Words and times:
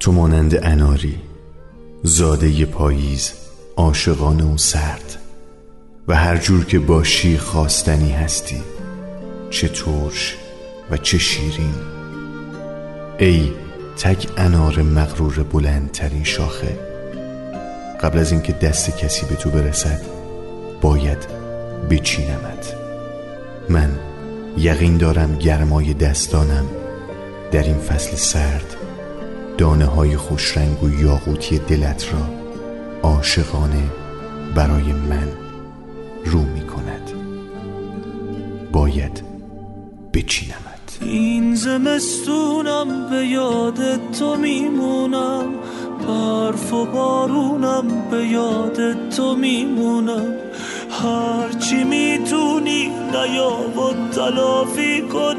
تو 0.00 0.12
مانند 0.12 0.66
اناری 0.66 1.20
زاده 2.02 2.64
پاییز 2.64 3.32
عاشقانه 3.76 4.44
و 4.44 4.56
سرد. 4.56 5.18
و 6.08 6.14
هر 6.14 6.36
جور 6.36 6.64
که 6.64 6.78
باشی 6.78 7.38
خواستنی 7.38 8.12
هستی 8.12 8.62
چه 9.50 9.68
ترش 9.68 10.36
و 10.90 10.96
چه 10.96 11.18
شیرین. 11.18 11.74
ای 13.18 13.52
تک 13.98 14.28
انار 14.36 14.82
مغرور 14.82 15.42
بلندترین 15.42 16.24
شاخه 16.24 16.78
قبل 18.02 18.18
از 18.18 18.32
اینکه 18.32 18.52
دست 18.52 18.98
کسی 18.98 19.26
به 19.26 19.34
تو 19.34 19.50
برسد 19.50 20.00
باید 20.80 21.26
بچینمت. 21.90 22.74
من 23.68 24.07
یقین 24.58 24.96
دارم 24.96 25.34
گرمای 25.34 25.94
دستانم 25.94 26.66
در 27.52 27.62
این 27.62 27.78
فصل 27.78 28.16
سرد 28.16 28.76
دانه 29.58 29.84
های 29.84 30.16
خوشرنگ 30.16 30.82
و 30.82 30.90
یاقوتی 30.90 31.58
دلت 31.58 32.06
را 32.12 32.20
عاشقانه 33.02 33.82
برای 34.54 34.92
من 34.92 35.28
رو 36.24 36.40
می 36.40 36.60
کند 36.60 37.10
باید 38.72 39.22
بچینمت. 40.14 40.98
این 41.00 41.54
زمستونم 41.54 43.10
به 43.10 43.26
یاد 43.26 44.10
تو 44.18 44.36
میمونم. 44.36 45.44
برف 46.08 46.72
و 46.72 46.86
بارونم 46.86 48.10
به 48.10 48.26
یاد 48.26 49.08
تو 49.10 49.36
میمونم. 49.36 50.34
هرچی 50.90 51.84
می‌تونی 51.84 52.90
نیا 53.12 53.50
و 53.50 54.10
تلافی 54.14 55.02
کن. 55.02 55.36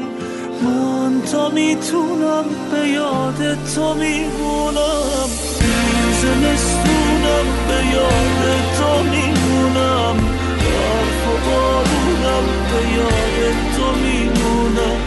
من 0.62 1.22
تا 1.32 1.48
می‌تونم 1.48 2.44
به 2.70 2.88
یاد 2.88 3.58
تو 3.74 3.94
میمونم. 3.94 5.28
زمستونم 6.22 7.46
به 7.68 7.78
یاد 7.94 8.42
تو 8.78 9.02
میمونم. 9.02 10.16
برف 10.62 11.22
و 11.26 11.50
بارونم 11.50 12.46
به 12.70 12.80
یاد 12.96 13.56
تو 13.76 13.86
میمونم. 14.04 14.98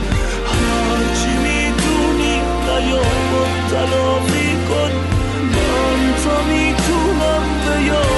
هرچی 0.53 1.33
می‌تونی 1.45 2.35
نیا 2.65 3.01
و 3.31 3.43
تلافی 3.71 4.51
کن. 4.69 4.91
من 5.53 6.01
تا 6.23 6.43
می‌تونم 6.43 7.43
به 7.65 7.85
یاد 7.85 8.12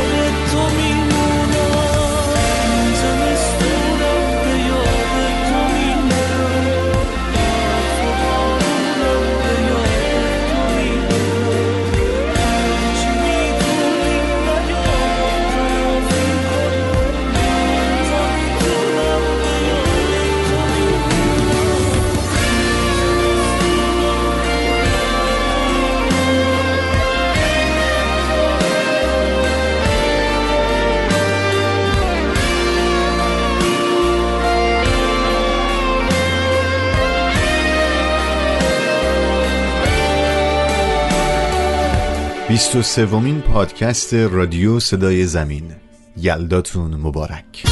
23 42.56 42.82
سومین 42.82 43.42
پادکست 43.42 44.14
رادیو 44.14 44.80
صدای 44.80 45.26
زمین. 45.26 45.72
یلداتون 46.18 46.96
مبارک. 46.96 47.64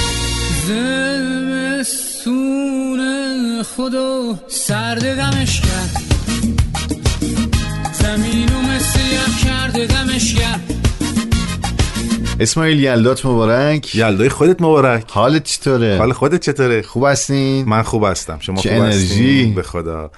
زمستون 0.67 2.43
خدا 3.63 4.39
سرد 4.47 5.03
کرد. 5.61 6.01
زمینو 7.93 8.61
مثل 8.61 8.99
یخ 8.99 9.45
کرد. 9.45 9.77
اسماعیل 12.39 12.79
یلدات 12.79 13.25
مبارک. 13.25 13.95
یلدای 13.95 14.29
خودت 14.29 14.61
مبارک. 14.61 15.03
حالت 15.09 15.43
چطوره؟ 15.43 15.97
حال 15.97 16.13
خودت 16.13 16.41
چطوره؟ 16.41 16.81
خوب 16.81 17.05
هستین؟ 17.05 17.65
من 17.65 17.81
خوب 17.81 18.03
هستم. 18.03 18.37
شما 18.39 18.61
چه 18.61 18.69
خوب 18.69 18.81
انرژی. 18.81 19.45
به 19.45 19.63
خدا. 19.63 20.11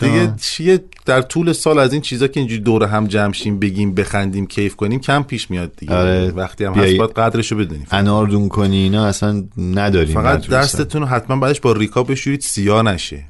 دیگه 0.00 0.34
چیه 0.40 0.84
در 1.06 1.22
طول 1.22 1.52
سال 1.52 1.78
از 1.78 1.92
این 1.92 2.02
چیزا 2.02 2.28
که 2.28 2.40
اینجوری 2.40 2.62
دور 2.62 2.84
هم 2.84 3.06
جمع 3.06 3.32
شیم 3.32 3.58
بگیم 3.58 3.94
بخندیم 3.94 4.46
کیف 4.46 4.76
کنیم 4.76 5.00
کم 5.00 5.22
پیش 5.22 5.50
میاد 5.50 5.72
دیگه. 5.76 5.94
آره. 5.94 6.30
وقتی 6.30 6.64
هم 6.64 6.72
هست 6.72 6.96
باید 6.96 7.10
قدرشو 7.10 7.56
بدونیم. 7.56 7.86
انار 7.90 8.26
دون 8.26 8.48
کنی 8.48 8.76
اینا 8.76 9.06
اصلا 9.06 9.44
نداریم 9.58 10.14
فقط. 10.14 10.48
دستتون 10.48 11.04
حتما 11.04 11.36
بعدش 11.36 11.60
با 11.60 11.72
ریکا 11.72 12.02
بشورید 12.02 12.40
سیاه 12.40 12.82
نشه. 12.82 13.24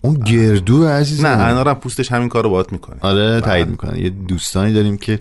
اون 0.00 0.14
گردو 0.14 0.86
عزیزم. 0.86 1.26
نه 1.26 1.42
انارم 1.42 1.74
پوستش 1.74 2.12
همین 2.12 2.28
کارو 2.28 2.50
باهات 2.50 2.72
می‌کنه. 2.72 2.96
آره 3.00 3.40
تایید 3.40 3.68
می‌کنه. 3.68 4.00
یه 4.00 4.10
دوستانی 4.10 4.72
داریم 4.72 4.96
که 4.96 5.20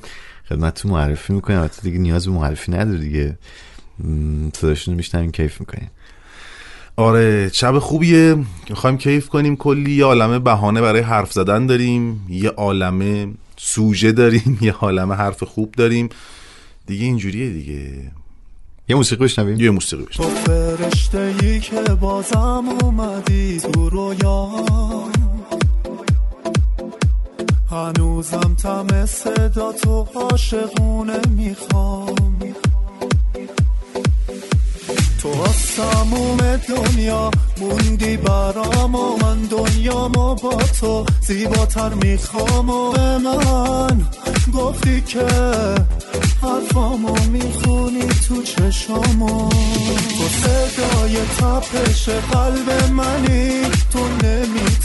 خدمت 0.49 0.85
معرفی 0.85 1.33
می‌کنیم. 1.33 1.59
البته 1.59 1.81
دیگه 1.81 1.97
نیاز 1.97 2.27
به 2.27 2.33
معرفی 2.33 2.71
نداره 2.71 2.99
دیگه. 2.99 3.37
صداشون 4.53 4.93
رو 4.93 4.97
میشنویم 4.97 5.31
کیف 5.31 5.59
می‌کنیم. 5.59 5.91
آره 6.97 7.49
شب 7.53 7.79
خوبیه. 7.79 8.35
می‌خوایم 8.69 8.97
کیف 8.97 9.29
کنیم 9.29 9.55
کلی. 9.55 9.91
یه 9.91 10.05
عالمه 10.05 10.39
بهانه 10.39 10.81
برای 10.81 11.01
حرف 11.01 11.33
زدن 11.33 11.65
داریم. 11.65 12.25
یه 12.29 12.49
عالمه 12.49 13.27
سوژه 13.57 14.11
داریم. 14.11 14.57
یه 14.61 14.73
عالمه 14.73 15.15
حرف 15.15 15.43
خوب 15.43 15.71
داریم. 15.71 16.09
دیگه 16.85 17.05
اینجوریه 17.05 17.49
دیگه. 17.49 18.11
یه 18.89 18.95
موسیقی 18.95 19.23
بشنویم. 19.23 19.59
یه 19.59 19.69
موسیقی 19.71 20.03
بشه 20.03 20.23
تو 20.23 20.29
فرشته 20.29 21.35
ای 21.41 21.59
که 21.59 21.81
بازم 21.81 22.65
اومدی 22.81 23.59
تو 23.59 23.89
رویا. 23.89 24.49
هنوزم 27.71 28.55
تم 28.63 29.05
صدا 29.05 29.71
تو 29.71 30.07
عاشقونه 30.15 31.19
می‌خوام. 31.29 32.37
تو 35.21 35.29
از 35.29 35.75
تموم 35.75 36.37
دنیا 36.69 37.31
موندی 37.61 38.17
برام 38.17 38.95
و 38.95 39.17
من 39.17 39.41
دنیامو 39.41 40.35
با 40.35 40.57
تو 40.79 41.05
زیباتر 41.21 41.93
می‌خوام 41.93 42.69
و 42.69 42.91
به 42.91 43.17
من 43.17 44.05
گفتی 44.53 45.01
که 45.01 45.25
حرفامو 46.41 47.15
می‌خونی 47.31 48.07
تو 48.27 48.43
چشامو. 48.43 49.49
تو 50.17 50.27
صدای 50.41 51.17
تپش 51.17 52.09
قلب 52.09 52.91
منی 52.91 53.61
تو 53.91 53.99
نمی‌تونی 54.23 54.84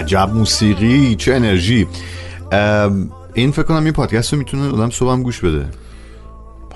عجب 0.00 0.30
موسیقی 0.34 1.14
چه 1.14 1.34
انرژی. 1.34 1.86
این 3.34 3.50
فکر 3.50 3.62
کنم 3.62 3.84
این 3.84 3.92
پادکست 3.92 4.32
رو 4.32 4.38
می‌تونه 4.38 4.68
آدم 4.68 4.90
صبح 4.90 5.12
هم 5.12 5.22
گوش 5.22 5.40
بده. 5.40 5.66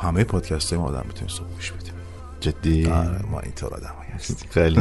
همه 0.01 0.25
پادکست 0.25 0.73
های 0.73 0.83
ما 0.83 0.89
آدم 0.89 1.05
می‌تونیم 1.07 1.35
صبح 1.35 1.47
گوش 1.55 1.73
بدیم 1.73 1.93
جدی؟ 2.41 2.87
آره 2.87 3.21
ما 3.31 3.41
اینطور 3.41 3.75
آدم 3.75 3.95
هستیم. 4.15 4.49
خیلی 4.51 4.81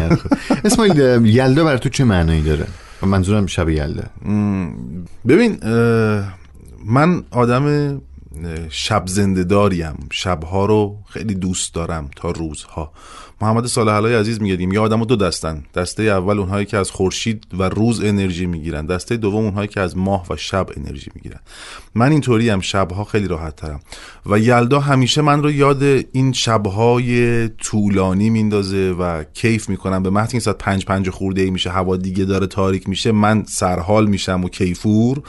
اسماعیل 0.65 1.25
یلدا 1.25 1.63
برای 1.63 1.79
تو 1.79 1.89
چه 1.89 2.03
معنایی 2.03 2.41
داره؟ 2.41 2.67
منظورم 3.01 3.45
شب 3.45 3.69
یلدا. 3.69 4.03
ببین 5.27 5.57
من 6.85 7.23
آدم 7.31 8.01
شب 8.69 9.03
زنده 9.05 9.43
داریم 9.43 10.07
شبها 10.11 10.65
رو 10.65 10.97
خیلی 11.09 11.35
دوست 11.35 11.73
دارم 11.73 12.09
تا 12.15 12.31
روزها. 12.31 12.91
محمد 13.43 13.65
صالح 13.65 13.91
علای 13.91 14.15
عزیز 14.15 14.41
میگه 14.41 14.73
یه 14.73 14.79
آدم 14.79 15.05
دو 15.05 15.15
دستن. 15.15 15.63
دسته 15.75 16.03
اول 16.03 16.39
اونهایی 16.39 16.65
که 16.65 16.77
از 16.77 16.91
خورشید 16.91 17.43
و 17.57 17.63
روز 17.63 18.03
انرژی 18.03 18.45
می‌گیرن. 18.45 18.85
دسته 18.85 19.17
دوم 19.17 19.45
اونهایی 19.45 19.67
که 19.67 19.81
از 19.81 19.97
ماه 19.97 20.25
و 20.29 20.35
شب 20.35 20.67
انرژی 20.77 21.11
می‌گیرن. 21.15 21.39
من 21.95 22.11
اینطوری 22.11 22.49
هم 22.49 22.59
شبها 22.59 23.03
خیلی 23.03 23.27
راحت 23.27 23.55
ترم. 23.55 23.79
و 24.25 24.39
یلدا 24.39 24.79
همیشه 24.79 25.21
من 25.21 25.43
رو 25.43 25.51
یاد 25.51 25.83
این 26.11 26.33
شبهای 26.33 27.47
طولانی 27.47 28.29
میندازه 28.29 28.95
و 28.99 29.23
کیف 29.33 29.69
می‌کنم. 29.69 30.03
به 30.03 30.09
محض 30.09 30.29
این 30.31 30.39
ساعت 30.39 30.57
پنج 30.57 30.85
پنج 30.85 31.09
خورده 31.09 31.41
ای 31.41 31.49
میشه 31.49 31.69
هوا 31.69 31.97
دیگه 31.97 32.25
داره 32.25 32.47
تاریک 32.47 32.89
میشه 32.89 33.11
من 33.11 33.43
سرحال 33.47 34.07
میشم 34.07 34.43
و 34.43 34.49
کیفور 34.49 35.21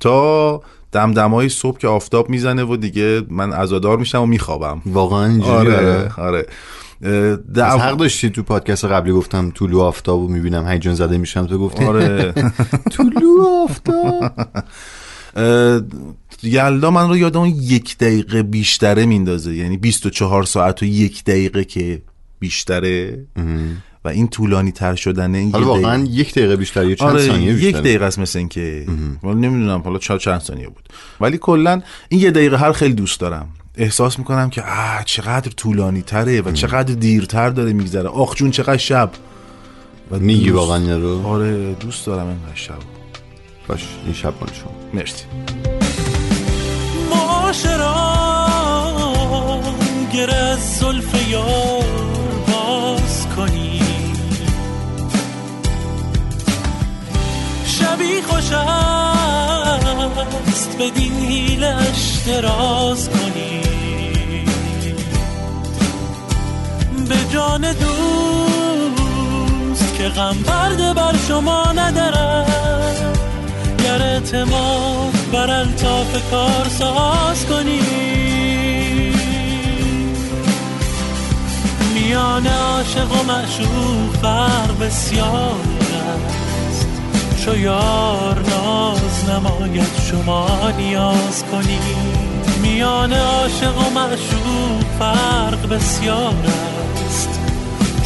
تا 0.00 0.62
دمدمای 0.92 1.48
صبح 1.48 1.78
که 1.78 1.88
آفتاب 1.88 2.30
می‌زنه 2.30 2.64
و 2.64 2.76
دیگه 2.76 3.22
من 3.30 3.52
عزادار 3.52 3.98
میشم 3.98 4.22
و 4.22 4.26
میخوابم. 4.26 4.82
واقعا 4.86 5.26
اینجوریه. 5.26 5.76
آره 5.76 6.12
آره. 6.16 6.46
از 7.04 7.80
حق 7.80 7.96
داشتی 7.96 8.30
تو 8.30 8.42
پادکست 8.42 8.84
قبلی 8.84 9.12
گفتم 9.12 9.50
طلوع 9.50 9.82
آفتاب 9.84 10.20
رو 10.20 10.28
می‌بینم 10.28 10.68
هیجان 10.68 10.94
زده 10.94 11.18
میشم 11.18 11.46
تو 11.46 11.58
گفتی؟ 11.58 11.84
آره. 11.84 12.32
طلوع 12.96 13.64
آفتاب. 13.64 14.32
یلدا 16.42 16.90
من 16.90 17.08
رو 17.08 17.16
یاد 17.16 17.36
اون 17.36 17.48
یک 17.48 17.98
دقیقه 17.98 18.42
بیشتره 18.42 19.06
میندازه 19.06 19.54
یعنی 19.54 19.76
24 19.76 20.44
ساعت 20.44 20.82
و 20.82 20.84
یک 20.84 21.24
دقیقه 21.24 21.64
که 21.64 22.02
بیشتره. 22.38 23.26
و 24.04 24.08
این 24.08 24.28
طولانی 24.28 24.72
تر 24.72 24.94
شدنه 24.94 25.38
این 25.38 25.52
حالا 25.52 25.64
یه 25.64 25.70
واقعا 25.70 25.96
دقیقه- 25.96 26.12
یک 26.20 26.34
دقیقه 26.34 26.56
بیشتر 26.56 26.86
یا 26.86 26.94
چند 26.94 27.08
آره 27.08 27.26
ثانیه 27.26 27.52
بیشتر 27.52 27.68
یک 27.68 27.76
دقیقه 27.76 28.04
است 28.04 28.18
مثل 28.18 28.38
این 28.38 28.48
که 28.48 28.86
ولی 29.22 29.34
نمی‌دونم 29.34 29.80
حالا 29.80 29.98
چند 29.98 30.18
چند 30.18 30.40
ثانیه 30.40 30.68
بود. 30.68 30.88
ولی 31.20 31.38
کلا 31.38 31.82
این 32.08 32.20
یه 32.20 32.30
دقیقه 32.30 32.56
هر 32.56 32.72
خیلی 32.72 32.94
دوست 32.94 33.20
دارم. 33.20 33.48
احساس 33.76 34.18
می‌کنم 34.18 34.50
که 34.50 34.62
آه 34.62 35.02
چقدر 35.04 35.50
طولانی 35.50 36.02
تره 36.02 36.40
و 36.40 36.52
چقدر 36.52 36.94
دیرتر 36.94 37.50
داره 37.50 37.72
میگذره. 37.72 38.08
آخ 38.08 38.34
جون 38.34 38.50
چقدر 38.50 38.76
شب. 38.76 39.10
و 40.10 40.18
میگی 40.18 40.44
دوست- 40.50 40.56
واقعا 40.56 40.96
رو 40.96 41.26
آره 41.26 41.74
دوست 41.74 42.06
دارم 42.06 42.26
اینقدر 42.26 42.54
شب. 42.54 42.74
باش 43.68 43.86
این 44.04 44.14
شب 44.14 44.34
مال 44.40 44.50
شما. 44.52 44.72
مرسی. 44.94 45.24
معاشران 47.10 47.94
گر 50.12 50.30
از 50.30 50.78
زلف 50.78 51.30
یار 51.30 51.84
باز 52.46 53.26
کنی. 53.36 53.80
شبی 57.66 58.22
خوش 58.28 58.52
است 60.48 60.76
بدین 60.78 61.18
هیلش 61.18 62.18
دراز 62.26 63.08
کنی. 63.08 63.60
به 67.08 67.16
جان 67.32 67.72
دوست 67.72 68.94
که 69.98 70.08
غم 70.08 70.36
پرده 70.46 70.94
بر 70.94 71.14
شما 71.28 71.72
ندارد 71.72 73.18
گر 73.84 74.02
اعتماد 74.02 75.14
بر 75.32 75.50
الطاف 75.50 76.30
کار 76.30 76.68
ساز 76.68 77.46
کنی. 77.46 77.80
میان 81.94 82.46
عاشق 82.46 83.12
و 83.12 83.22
معشوق 83.22 84.16
فرق 84.22 84.78
بسیار 84.78 85.54
چو 87.44 87.58
یار 87.58 88.38
ناز 88.50 89.30
نماید 89.30 89.88
شما 90.10 90.70
نیاز 90.78 91.44
کنی 91.52 91.78
میان 92.62 93.12
عاشق 93.12 93.78
و 93.78 93.90
معشوق 93.90 94.84
فرق 94.98 95.68
بسیار 95.68 96.34
است. 97.06 97.40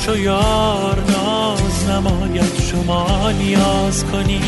چو 0.06 0.18
یار 0.18 1.04
ناز 1.08 1.88
نماید 1.88 2.60
شما 2.72 3.30
نیاز 3.30 4.04
کنی 4.04 4.40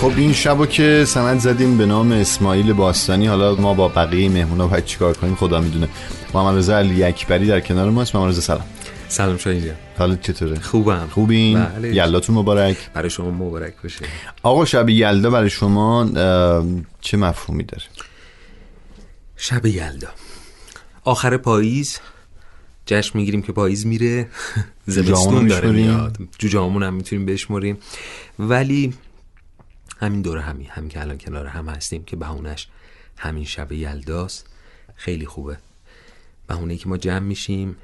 خب 0.00 0.12
این 0.16 0.32
شبو 0.32 0.66
که 0.66 1.04
سمت 1.06 1.38
زدیم 1.38 1.78
به 1.78 1.86
نام 1.86 2.12
اسماعیل 2.12 2.72
باستانی. 2.72 3.26
حالا 3.26 3.54
ما 3.54 3.74
با 3.74 3.88
بقیه 3.88 4.28
مهمونا 4.28 4.66
باید 4.66 4.84
چیکار 4.84 5.16
کنیم؟ 5.16 5.34
خدا 5.34 5.60
می‌دونه. 5.60 5.88
محمد 6.34 6.56
رضا 6.56 6.78
علی 6.78 7.04
اکبری 7.04 7.46
در 7.46 7.60
کنار 7.60 7.90
ماست 7.90 8.16
محمد 8.16 8.28
رضا 8.28 8.40
سلام. 8.40 8.64
سلام 9.12 9.36
شاهین 9.36 9.64
جان 9.64 9.76
حالت 9.98 10.22
چطوره؟ 10.22 10.60
خوبم. 10.60 11.08
خوبین؟ 11.10 11.64
بله. 11.64 11.94
یلداتون 11.94 12.36
مبارک. 12.36 12.90
برای 12.92 13.10
شما 13.10 13.30
مبارک 13.30 13.74
باشه. 13.82 14.04
آقا 14.42 14.64
شب 14.64 14.88
یلدا 14.88 15.30
برای 15.30 15.50
شما 15.50 16.10
چه 17.00 17.16
مفهومی 17.16 17.64
داره؟ 17.64 17.84
شب 19.36 19.66
یلدا. 19.66 20.08
آخر 21.04 21.36
پاییز 21.36 21.98
جشن 22.86 23.18
می‌گیریم 23.18 23.42
که 23.42 23.52
پاییز 23.52 23.86
میره. 23.86 24.28
زمستون 24.86 25.46
داره. 25.46 25.70
میاد. 25.70 26.18
جوجهامون 26.38 26.82
هم 26.82 26.94
می‌تونیم 26.94 27.26
بشمریم. 27.26 27.78
ولی 28.38 28.94
همین 30.00 30.22
دوره 30.22 30.40
همین 30.40 30.66
همین 30.70 30.88
که 30.88 31.00
الان 31.00 31.18
کنار 31.18 31.46
هم 31.46 31.68
هستیم 31.68 32.04
که 32.04 32.16
بهونش 32.16 32.68
همین 33.16 33.44
شب 33.44 33.72
یلداست. 33.72 34.46
خیلی 34.94 35.26
خوبه. 35.26 35.56
بهونه 36.46 36.76
که 36.76 36.88
ما 36.88 36.96
جمع 36.96 37.18
میشیم. 37.18 37.76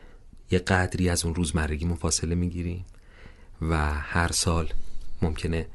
یه 0.50 0.59
قدری 0.59 1.09
از 1.09 1.25
اون 1.25 1.35
روزمرگیمون 1.35 1.97
فاصله 1.97 2.35
می‌گیریم 2.35 2.85
و 3.62 3.95
هر 3.95 4.33
سال 4.33 4.73
ممکنه 5.23 5.67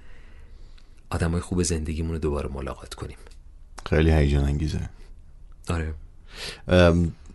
آدمای 1.10 1.42
خوب 1.42 1.64
زندگیمون 1.64 2.12
رو 2.12 2.18
دوباره 2.18 2.50
ملاقات 2.50 2.94
کنیم. 2.94 3.18
خیلی 3.90 4.12
هیجان 4.12 4.44
انگیزه. 4.44 4.90
آره. 5.70 5.94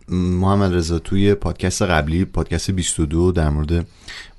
محمد 0.09 0.73
رضا 0.73 0.99
توی 0.99 1.33
پادکست 1.33 1.81
قبلی 1.81 2.25
پادکست 2.25 2.71
22 2.71 3.31
در 3.31 3.49
مورد 3.49 3.87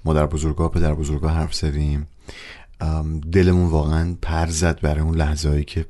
مادر 0.05 0.27
بزرگاه 0.27 0.71
پدر 0.71 0.95
بزرگاه 0.95 1.33
حرف 1.33 1.55
زدیم. 1.55 2.07
دلمون 3.33 3.71
واقعا 3.71 4.17
پر 4.23 4.47
زد 4.47 4.81
برای 4.81 5.01
اون 5.01 5.17
لحظه 5.17 5.49
هایی 5.49 5.65
که 5.65 5.87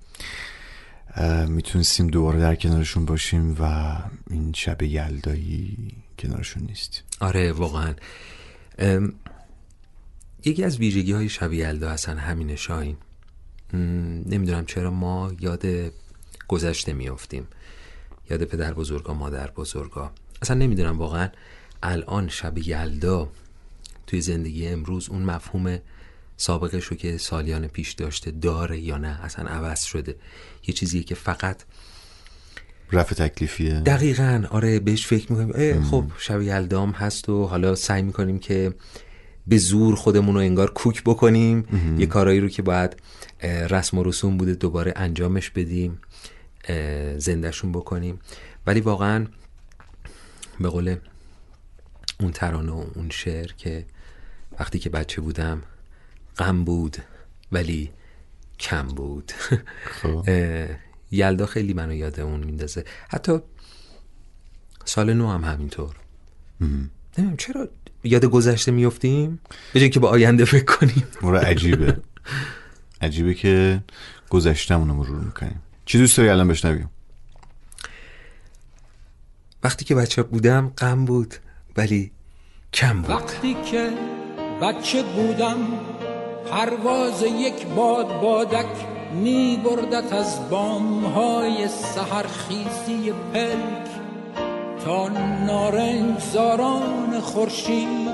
می‌تونستیم 1.49 2.07
دوباره 2.07 2.41
در 2.41 2.55
کنارشون 2.55 3.05
باشیم 3.05 3.57
و 3.61 3.97
این 4.31 4.53
شب 4.53 4.83
یلدایی 4.83 5.77
کنارشون 6.21 6.63
نیست. 6.63 7.03
آره 7.21 7.53
واقعا. 7.53 7.95
یکی 10.45 10.65
از 10.65 10.79
ویژگی 10.79 11.13
های 11.13 11.29
شب 11.29 11.53
یلدا 11.53 11.91
اصلا 11.91 12.21
همینه 12.21 12.57
شاین 12.57 12.97
نمی‌دونم 14.27 14.67
چرا 14.67 14.91
ما 14.91 15.33
یاد 15.41 15.67
گذشته 16.49 16.93
میافتیم. 16.93 17.47
یاد 18.31 18.45
پدر 18.45 18.75
بزرگا 18.75 19.15
مادر 19.15 19.51
بزرگا. 19.51 20.13
اصلا 20.43 20.57
نمی‌دونم 20.57 20.99
واقعا 20.99 21.29
الان 21.83 22.29
شب 22.29 22.59
یلدا 22.59 23.29
توی 24.07 24.21
زندگی 24.21 24.69
امروز 24.69 25.09
اون 25.09 25.23
مفهوم 25.23 25.79
سابقش 26.37 26.85
رو 26.85 26.97
که 26.97 27.19
سالیان 27.19 27.69
پیش 27.69 27.93
داشته 27.93 28.31
داره 28.31 28.81
یا 28.81 28.99
نه 28.99 29.25
اصلا 29.25 29.49
عوض 29.49 29.83
شده. 29.83 30.17
یه 30.67 30.75
چیزیه 30.75 31.03
که 31.03 31.15
فقط 31.15 31.63
رفع 32.93 33.15
تکلیفیه. 33.15 33.81
دقیقا. 33.81 34.45
آره 34.51 34.81
بهش 34.81 35.07
فکر 35.07 35.33
می‌کنیم. 35.33 35.83
خب 35.83 36.05
شب 36.19 36.43
یلدام 36.43 36.91
هست 36.91 37.29
و 37.29 37.47
حالا 37.47 37.75
سعی 37.75 38.03
می‌کنیم 38.03 38.39
که 38.39 38.75
به 39.47 39.59
زور 39.59 39.95
خودمون 39.95 40.35
رو 40.35 40.41
انگار 40.41 40.71
کوک 40.71 41.03
بکنیم. 41.05 41.65
یه 41.99 42.07
کارایی 42.07 42.41
رو 42.41 42.49
که 42.49 42.63
باید 42.63 42.97
رسم 43.43 43.99
و 43.99 44.03
رسوم 44.03 44.37
بوده 44.37 44.55
دوباره 44.55 44.93
انجامش 44.97 45.51
بدیم 45.51 46.01
زندهشون 47.17 47.73
بکنیم. 47.73 48.19
ولی 48.67 48.81
واقعا 48.81 49.27
به 50.61 50.69
قول 50.69 50.97
اون 52.21 52.33
ترانه 52.33 52.73
و 52.73 52.85
اون 52.95 53.11
شعر 53.11 53.53
که 53.59 53.87
وقتی 54.61 54.79
که 54.79 54.91
بچه 54.91 55.21
بودم 55.21 55.63
غم 56.39 56.65
بود 56.65 56.97
ولی 57.53 57.91
کم 58.59 58.87
بود. 58.87 59.33
خب. 59.85 60.25
یلدا 61.11 61.47
خیلی 61.47 61.75
منو 61.75 61.95
یاد 61.95 62.21
اون 62.21 62.41
میندازه. 62.41 62.85
حتی 63.09 63.39
سال 64.85 65.13
نو 65.13 65.31
هم 65.31 65.45
همینطور. 65.45 65.97
نمی‌دونم 66.61 67.37
چرا 67.37 67.69
یاد 68.05 68.25
گذشته 68.25 68.73
میفتیم 68.73 69.41
به 69.73 69.81
جای 69.81 69.91
که 69.91 70.01
به 70.01 70.07
آینده 70.09 70.45
فکر 70.45 70.65
کنیم. 70.65 71.05
مرا 71.23 71.41
عجیبه. 71.41 71.97
عجیبه 73.03 73.35
که 73.35 73.83
گذشتمون 74.31 74.89
رو 74.89 74.95
مرور 74.95 75.21
می‌کنیم. 75.21 75.63
چی 75.85 75.99
دوست 75.99 76.17
داری 76.17 76.29
الان 76.29 76.49
بشنویم؟ 76.49 76.91
وقتی 79.63 79.85
که 79.85 79.95
بچه 79.95 80.23
بودم 80.23 80.73
غم 80.79 81.05
بود 81.05 81.35
ولی 81.77 82.11
کم 82.73 83.03
بود. 83.03 83.11
وقتی 83.11 83.57
که 83.71 83.91
بچه 84.63 85.03
بودم 85.03 85.57
پرواز 86.51 87.23
یک 87.23 87.67
باد 87.67 88.21
بادک 88.21 89.00
می 89.13 89.61
بردت 89.65 90.13
از 90.13 90.51
بام 90.51 91.05
های 91.05 91.69
سهرخیزی 91.69 93.13
پلک 93.35 93.91
تا 94.85 95.09
نارنج 95.47 96.19
زاران 96.19 97.21
خورشید. 97.23 98.09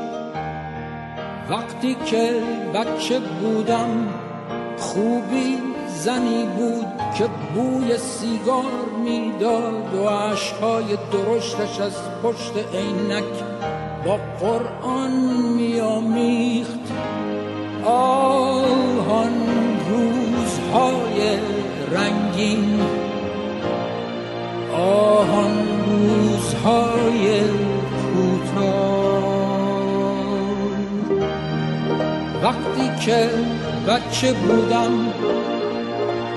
وقتی 1.51 1.97
که 2.07 2.43
بچه 2.75 3.19
بودم 3.21 4.09
خوبی 4.79 5.59
زنی 5.89 6.47
بود 6.57 6.87
که 7.19 7.29
بوی 7.55 7.99
سیگار 7.99 8.85
می‌داد 9.05 9.95
و 9.95 10.09
عشقهای 10.09 10.99
درشتش 11.13 11.81
از 11.81 11.97
پشت 12.23 12.53
عینک 12.75 13.25
با 14.05 14.19
قرآن 14.41 15.11
میامیخت 15.57 16.93
آهان 17.85 19.33
روزهای 20.77 21.39
رنگین 21.93 22.81
آهان 24.73 25.69
روزهای 25.89 27.41
کوتاه. 28.13 28.77
وقتی 32.43 33.05
که 33.07 33.31
بچه 33.89 34.33
بودم 34.33 35.13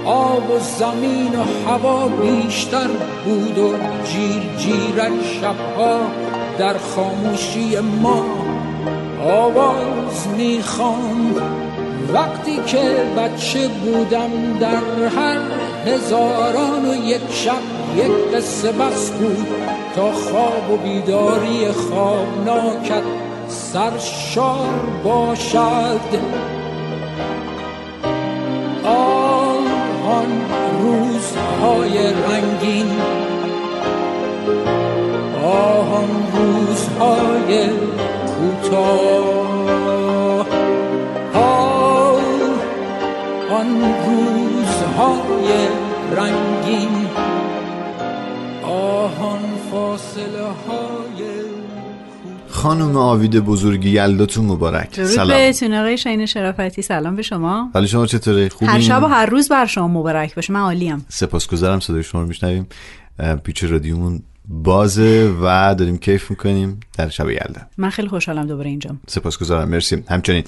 آب 0.05 0.51
و 0.51 0.59
زمین 0.59 1.35
و 1.35 1.69
هوا 1.69 2.07
بیشتر 2.07 2.87
بود 3.25 3.57
و 3.57 3.73
جیر 4.03 4.41
جیرک 4.57 5.11
شبها 5.41 5.99
در 6.57 6.77
خاموشی 6.77 7.79
ما 7.79 8.25
آواز 9.23 10.27
می‌خواند. 10.37 11.68
وقتی 12.13 12.55
که 12.67 12.81
بچه 13.17 13.67
بودم 13.67 14.57
در 14.59 15.07
هر 15.17 15.39
هزاران 15.85 16.85
و 16.85 17.07
یک 17.07 17.21
شب 17.31 17.61
یک 17.97 18.35
قصه 18.35 18.71
بس 18.71 19.11
بود 19.11 19.47
تا 19.95 20.11
خواب 20.11 20.71
و 20.71 20.77
بیداری 20.77 21.71
خوابناکت 21.71 23.03
سرشار 23.47 24.69
باشد. 25.03 25.99
آن 30.09 30.41
روزهای 30.81 31.97
رنگین 31.97 32.91
آن 35.43 36.09
روزهای 36.33 37.69
کوتاه. 38.27 39.48
آن 43.59 43.81
روزهای 44.05 45.67
رنگین 46.17 47.07
آهان 48.63 49.39
فاصله 49.71 50.43
های 50.67 51.23
خانم 52.47 52.97
آوید 52.97 53.39
بزرگی 53.39 53.89
یلداتون 53.89 54.45
مبارک. 54.45 55.03
سلام. 55.03 55.27
بهتون 55.27 55.73
آقای 55.73 55.97
شاین 55.97 56.25
شرافتی 56.25 56.81
سلام 56.81 57.15
به 57.15 57.21
شما. 57.21 57.69
ولی 57.73 57.87
شما 57.87 58.05
چطوره 58.05 58.49
خوبی 58.49 58.65
هر 58.65 58.79
شب 58.79 59.03
و 59.03 59.05
هر 59.05 59.25
روز 59.25 59.49
بر 59.49 59.65
شما 59.65 59.87
مبارک 59.87 60.35
باشه. 60.35 60.53
من 60.53 60.59
عالیم 60.59 61.05
سپاسگزارم 61.09 61.79
صدای 61.79 62.03
شما 62.03 62.21
رو 62.21 62.27
میشنویم. 62.27 62.67
پیچ 63.43 63.63
رادیومون 63.63 64.23
بازه 64.51 65.35
و 65.41 65.75
داریم 65.75 65.97
کیف 65.97 66.29
می‌کنیم 66.29 66.79
در 66.97 67.09
شب 67.09 67.29
یلدا. 67.29 67.61
من 67.77 67.89
خیلی 67.89 68.07
خوشحالم 68.07 68.47
دوباره 68.47 68.69
اینجام. 68.69 68.99
سپاسگزارم. 69.07 69.69
مرسی. 69.69 70.03
همچنین 70.09 70.43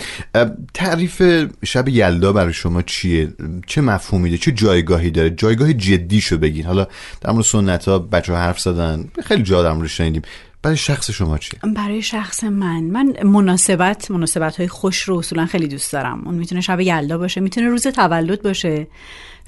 تعریف 0.74 1.22
شب 1.66 1.90
یلدا 1.90 2.34
برای 2.34 2.54
شما 2.54 2.82
چیه؟ 2.82 3.34
چه 3.68 3.82
مفهومی 3.82 4.30
داره؟ 4.30 4.38
چه 4.38 4.52
جایگاهی 4.52 5.12
داره؟ 5.12 5.30
جایگاه 5.30 5.74
جدی 5.74 6.22
شو 6.22 6.38
بگین. 6.38 6.66
حالا 6.66 6.88
در 7.22 7.32
مورد 7.32 7.46
سنت 7.46 7.88
ها 7.88 8.00
بچه 8.00 8.34
ها 8.34 8.40
حرف 8.40 8.60
زدن 8.60 9.10
خیلی 9.24 9.44
جا 9.44 9.64
در 9.64 9.88
شنیدیم. 9.88 10.22
برای 10.64 10.78
شخص 10.78 11.12
شما 11.12 11.38
چیه؟ 11.38 11.60
برای 11.76 12.02
شخص 12.02 12.44
من. 12.44 12.84
من 12.84 13.14
مناسبت 13.24 14.12
مناسبت 14.12 14.58
های 14.58 14.68
خوش 14.68 15.02
رو 15.02 15.18
اصولا 15.18 15.46
خیلی 15.46 15.68
دوست 15.68 15.94
دارم. 15.94 16.22
اون 16.26 16.36
می‌تونه 16.36 16.62
شب 16.62 16.80
یلدا 16.80 17.18
باشه 17.18 17.42
می‌تونه 17.42 17.68
روز 17.68 17.88
تولد 17.88 18.42
باشه. 18.42 18.88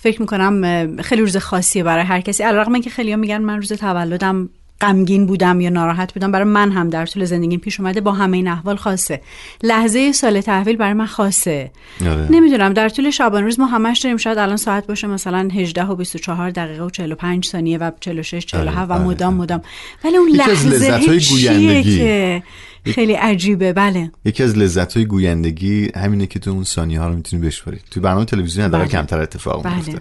فکر 0.03 0.21
می‌کنم 0.21 1.01
خیلی 1.01 1.21
روز 1.21 1.37
خاصیه 1.37 1.83
برای 1.83 2.03
هر 2.05 2.21
کسی. 2.21 2.43
علیرغم 2.43 2.73
اینکه 2.73 2.89
خیلی 2.89 3.15
میگن 3.15 3.41
من 3.41 3.55
روز 3.55 3.73
تولدم 3.73 4.49
غمگین 4.81 5.25
بودم 5.25 5.61
یا 5.61 5.69
ناراحت 5.69 6.13
بودم 6.13 6.31
برای 6.31 6.47
من 6.47 6.71
هم 6.71 6.89
در 6.89 7.05
طول 7.05 7.25
زندگیم 7.25 7.59
پیش 7.59 7.79
اومده 7.79 8.01
با 8.01 8.11
همه 8.11 8.37
این 8.37 8.47
احوال 8.47 8.75
خاصه 8.75 9.21
لحظه 9.63 10.11
سال 10.11 10.41
تحویل 10.41 10.75
برای 10.75 10.93
من 10.93 11.05
خاصه 11.05 11.71
آره. 12.01 12.27
نمی‌دونم 12.31 12.73
در 12.73 12.89
طول 12.89 13.09
شبانه 13.09 13.45
روز 13.45 13.59
ما 13.59 13.65
همش 13.65 13.99
داریم 13.99 14.17
شاید 14.17 14.37
الان 14.37 14.57
ساعت 14.57 14.87
باشه 14.87 15.07
مثلا 15.07 15.49
18 15.53 15.83
و 15.83 15.95
24 15.95 16.49
دقیقه 16.49 16.83
و 16.83 16.89
45 16.89 17.45
ثانیه 17.45 17.77
و 17.77 17.91
46 17.99 18.45
47 18.45 18.77
آره. 18.77 18.87
و 18.87 18.93
آره. 18.93 19.03
مدام 19.03 19.33
مدام 19.33 19.61
ولی 20.03 20.17
اون 20.17 20.29
لحظه 20.29 21.19
گویندگی 21.29 21.83
که 21.83 22.43
خیلی 22.85 23.13
عجیبه 23.13 23.73
بله 23.73 24.11
یکی 24.25 24.43
از 24.43 24.57
لذت 24.57 24.93
های 24.93 25.05
گویندگی 25.05 25.91
همینه 25.95 26.27
که 26.27 26.39
تو 26.39 26.51
اون 26.51 26.63
ثانیه 26.63 26.99
ها 26.99 27.07
رو 27.07 27.15
می‌تونی 27.15 27.45
بشماری 27.45 27.79
تو 27.91 28.01
برنامه 28.01 28.25
تلویزیونی 28.25 28.69
بله. 28.69 28.87
کمتر 28.87 29.19
اتفاق 29.19 29.63
بله. 29.63 29.75
میفته 29.75 29.99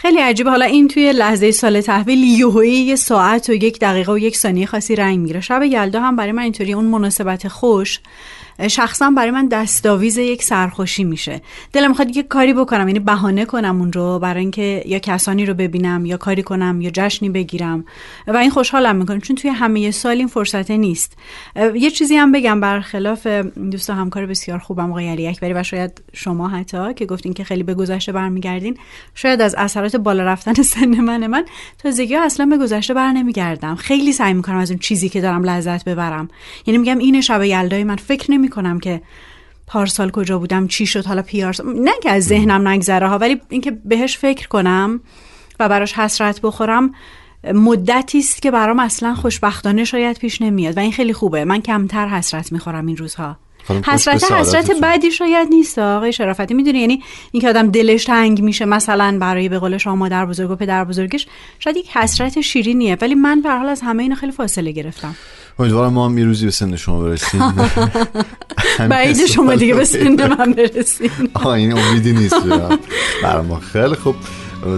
خیلی 0.00 0.18
عجیبه. 0.18 0.50
حالا 0.50 0.64
این 0.64 0.88
توی 0.88 1.12
لحظه 1.12 1.50
سال 1.50 1.80
تحویل 1.80 2.24
یهویی 2.24 2.72
یه 2.72 2.96
ساعت 2.96 3.48
و 3.48 3.52
یک 3.52 3.78
دقیقه 3.78 4.12
و 4.12 4.18
یک 4.18 4.36
ثانیه 4.36 4.66
خاصی 4.66 4.96
رنگ 4.96 5.18
می‌گیره. 5.18 5.40
شب 5.40 5.62
یلدا 5.62 6.00
هم 6.00 6.16
برای 6.16 6.32
من 6.32 6.42
اینطوری 6.42 6.72
اون 6.72 6.84
مناسبت 6.84 7.48
خوش 7.48 8.00
شخصا 8.66 9.10
برای 9.10 9.30
من 9.30 9.48
دستاویز 9.48 10.18
یک 10.18 10.42
سرخوشی 10.42 11.04
میشه. 11.04 11.40
دلم 11.72 11.88
می‌خواد 11.88 12.16
یه 12.16 12.22
کاری 12.22 12.54
بکنم 12.54 12.88
یعنی 12.88 13.00
بهانه 13.00 13.44
کنم 13.44 13.80
اون 13.80 13.92
رو 13.92 14.18
برای 14.18 14.40
اینکه 14.40 14.82
یا 14.86 14.98
کسانی 14.98 15.46
رو 15.46 15.54
ببینم 15.54 16.06
یا 16.06 16.16
کاری 16.16 16.42
کنم 16.42 16.80
یا 16.80 16.90
جشنی 16.94 17.28
بگیرم. 17.28 17.84
و 18.26 18.36
این 18.36 18.50
خوشحالم 18.50 18.96
می‌کنه 18.96 19.20
چون 19.20 19.36
توی 19.36 19.50
همه 19.50 19.90
سال 19.90 20.16
این 20.16 20.26
فرصت 20.26 20.70
نیست. 20.70 21.16
یه 21.74 21.90
چیزی 21.90 22.16
هم 22.16 22.32
بگم 22.32 22.60
برخلاف 22.60 23.26
دوست 23.70 23.90
همکار 23.90 24.26
بسیار 24.26 24.58
خوبم 24.58 24.90
آقای 24.90 25.08
علی 25.08 25.28
اکبری 25.28 25.52
و 25.52 25.62
شاید 25.62 26.02
شما 26.12 26.48
حتی 26.48 26.94
که 26.94 27.06
گفتین 27.06 27.32
که 27.32 27.44
خیلی 27.44 27.62
به 27.62 27.74
گذشته 27.74 28.12
برمیگردین 28.12 28.76
شاید 29.14 29.40
از 29.40 29.54
اثرات 29.58 29.96
بالا 29.96 30.24
رفتن 30.24 30.62
سن 30.62 31.00
من 31.00 31.26
من 31.26 31.44
تازگی 31.78 32.16
اصلا 32.16 32.46
به 32.46 32.58
گذشته 32.58 32.94
بر 32.94 33.12
نمیگردم. 33.12 33.74
خیلی 33.74 34.12
سعی 34.12 34.34
می‌کنم 34.34 34.56
از 34.56 34.70
اون 34.70 34.78
چیزی 34.78 35.08
که 35.08 35.20
دارم 35.20 35.44
لذت 35.44 35.84
ببرم. 35.84 36.28
یعنی 36.66 36.78
میگم 36.78 36.98
این 36.98 37.20
شب 37.20 37.42
یلدای 37.42 37.84
من 37.84 37.96
فکر 37.96 38.30
نمی 38.30 38.47
کنم 38.48 38.80
که 38.80 39.02
پارسال 39.66 40.10
کجا 40.10 40.38
بودم 40.38 40.66
چی 40.66 40.86
شد 40.86 41.06
حالا 41.06 41.22
پیارس 41.22 41.60
نه 41.60 41.92
که 42.02 42.10
از 42.10 42.24
ذهنم 42.24 42.68
نگذره 42.68 43.08
ها 43.08 43.18
ولی 43.18 43.40
اینکه 43.48 43.70
بهش 43.70 44.18
فکر 44.18 44.48
کنم 44.48 45.00
و 45.60 45.68
براش 45.68 45.92
حسرت 45.92 46.40
بخورم 46.40 46.94
مدتی 47.54 48.18
است 48.18 48.42
که 48.42 48.50
برام 48.50 48.78
اصلا 48.78 49.14
خوشبختانه 49.14 49.84
شاید 49.84 50.18
پیش 50.18 50.42
نمیاد 50.42 50.76
و 50.76 50.80
این 50.80 50.92
خیلی 50.92 51.12
خوبه. 51.12 51.44
من 51.44 51.62
کمتر 51.62 52.08
حسرت 52.08 52.52
می‌خورم 52.52 52.86
این 52.86 52.96
روزها. 52.96 53.36
حسرت 53.86 54.32
حسرت 54.32 54.70
بدی 54.82 55.10
شاید 55.10 55.48
نیست 55.48 55.78
آقای 55.78 56.12
شرافتی. 56.12 56.54
می‌دونی 56.54 56.78
یعنی 56.78 57.02
اینکه 57.32 57.48
آدم 57.48 57.70
دلش 57.70 58.04
تنگ 58.04 58.42
میشه 58.42 58.64
مثلا 58.64 59.18
برای 59.20 59.48
به 59.48 59.58
قول 59.58 59.78
شما 59.78 59.96
مادر 59.96 60.26
بزرگ 60.26 60.50
و 60.50 60.56
پدر 60.56 60.84
بزرگش 60.84 61.26
شاید 61.58 61.76
یک 61.76 61.96
حسرت 61.96 62.40
شیرینیه. 62.40 62.96
ولی 63.00 63.14
من 63.14 63.40
به 63.40 63.50
حال 63.50 63.68
از 63.68 63.80
همه 63.80 64.02
اینا 64.02 64.14
خیلی 64.14 64.32
فاصله 64.32 64.72
گرفتم. 64.72 65.14
امیدوارم 65.58 65.92
ما 65.92 66.08
هم 66.08 66.18
یه 66.18 66.24
روزی 66.24 66.44
به 66.44 66.50
سن 66.50 66.76
شما 66.76 67.00
برسیم. 67.00 67.54
بعید 68.90 69.26
شما 69.26 69.54
دیگه 69.54 69.74
به 69.74 69.84
سن 69.84 70.28
من 70.38 70.52
برسیم. 70.52 71.10
آه 71.34 71.46
این 71.46 71.78
امیدی 71.78 72.12
نیست 72.12 72.36
برای 73.22 73.46
ما. 73.46 73.60
خیلی 73.60 73.94
خوب. 73.94 74.16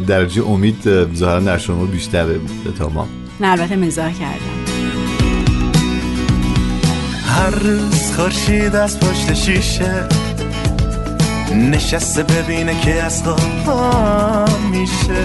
درجه 0.06 0.46
امید 0.46 1.14
ظاهرا 1.14 1.40
در 1.40 1.58
شما 1.58 1.84
بیشتره 1.84 2.40
تا 2.78 2.88
ما. 2.88 3.08
نه 3.40 3.48
البته 3.48 3.76
مزاح 3.76 4.12
کردم. 4.12 4.60
هر 7.24 7.50
روز 7.50 8.12
خورشید 8.16 8.76
از 8.76 9.00
پشت 9.00 9.34
شیشه 9.34 10.08
نشسته 11.54 12.22
ببینه 12.22 12.80
که 12.80 13.02
از 13.02 13.22
خواب 13.64 14.60
میشه. 14.70 15.24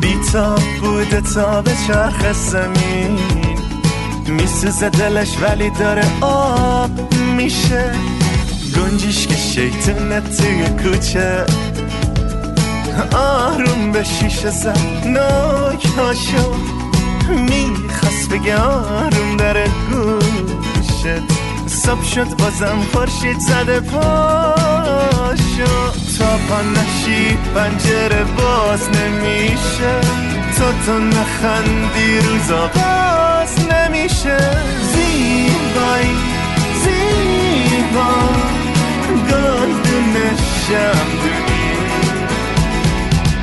بیتاب 0.00 0.60
بوده 0.80 1.20
تا 1.20 1.62
به 1.62 1.72
چرخ 1.86 2.32
زمین. 2.32 3.41
میسوزه 4.28 4.88
دلش 4.88 5.38
ولی 5.42 5.70
داره 5.70 6.04
آب 6.20 6.90
میشه. 7.36 7.92
گنجیش 8.76 9.26
که 9.26 9.36
شیطونه 9.36 10.20
توی 10.20 10.66
کوچه. 10.82 11.46
آروم 13.16 13.92
به 13.92 14.04
شیشه 14.04 14.50
زد 14.50 14.78
ناک 15.06 15.86
هاشو 15.98 16.54
می‌خواست 17.28 18.28
بگه 18.30 18.56
آروم 18.56 19.36
داره 19.38 19.70
گوشت. 19.90 21.22
صبح 21.66 22.04
شد 22.04 22.36
بازم 22.36 22.78
خورشید 22.92 23.38
زده 23.38 23.80
پاشو. 23.80 25.32
تا 26.18 26.38
پا 26.48 26.62
نشی 26.62 27.38
پنجره 27.54 28.24
باز 28.24 28.88
نمیشه. 28.88 30.00
تا 30.58 30.72
تو 30.86 30.98
نخندی 30.98 32.18
روزا 32.20 32.66
باز 32.66 33.58
نمیشه 33.58 33.81
زیبایی 34.92 36.16
زیبا 36.82 38.12
گلدون 39.30 40.14
شمدونی 40.66 41.68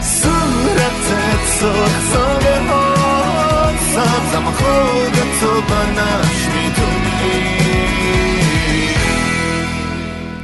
صورتت 0.02 1.44
سرخ 1.60 2.00
ساله 2.14 2.60
ها 2.70 2.94
سبزم 3.96 4.46
خودتو 4.46 5.62
بنش 5.62 6.40
می‌دونی 6.56 7.59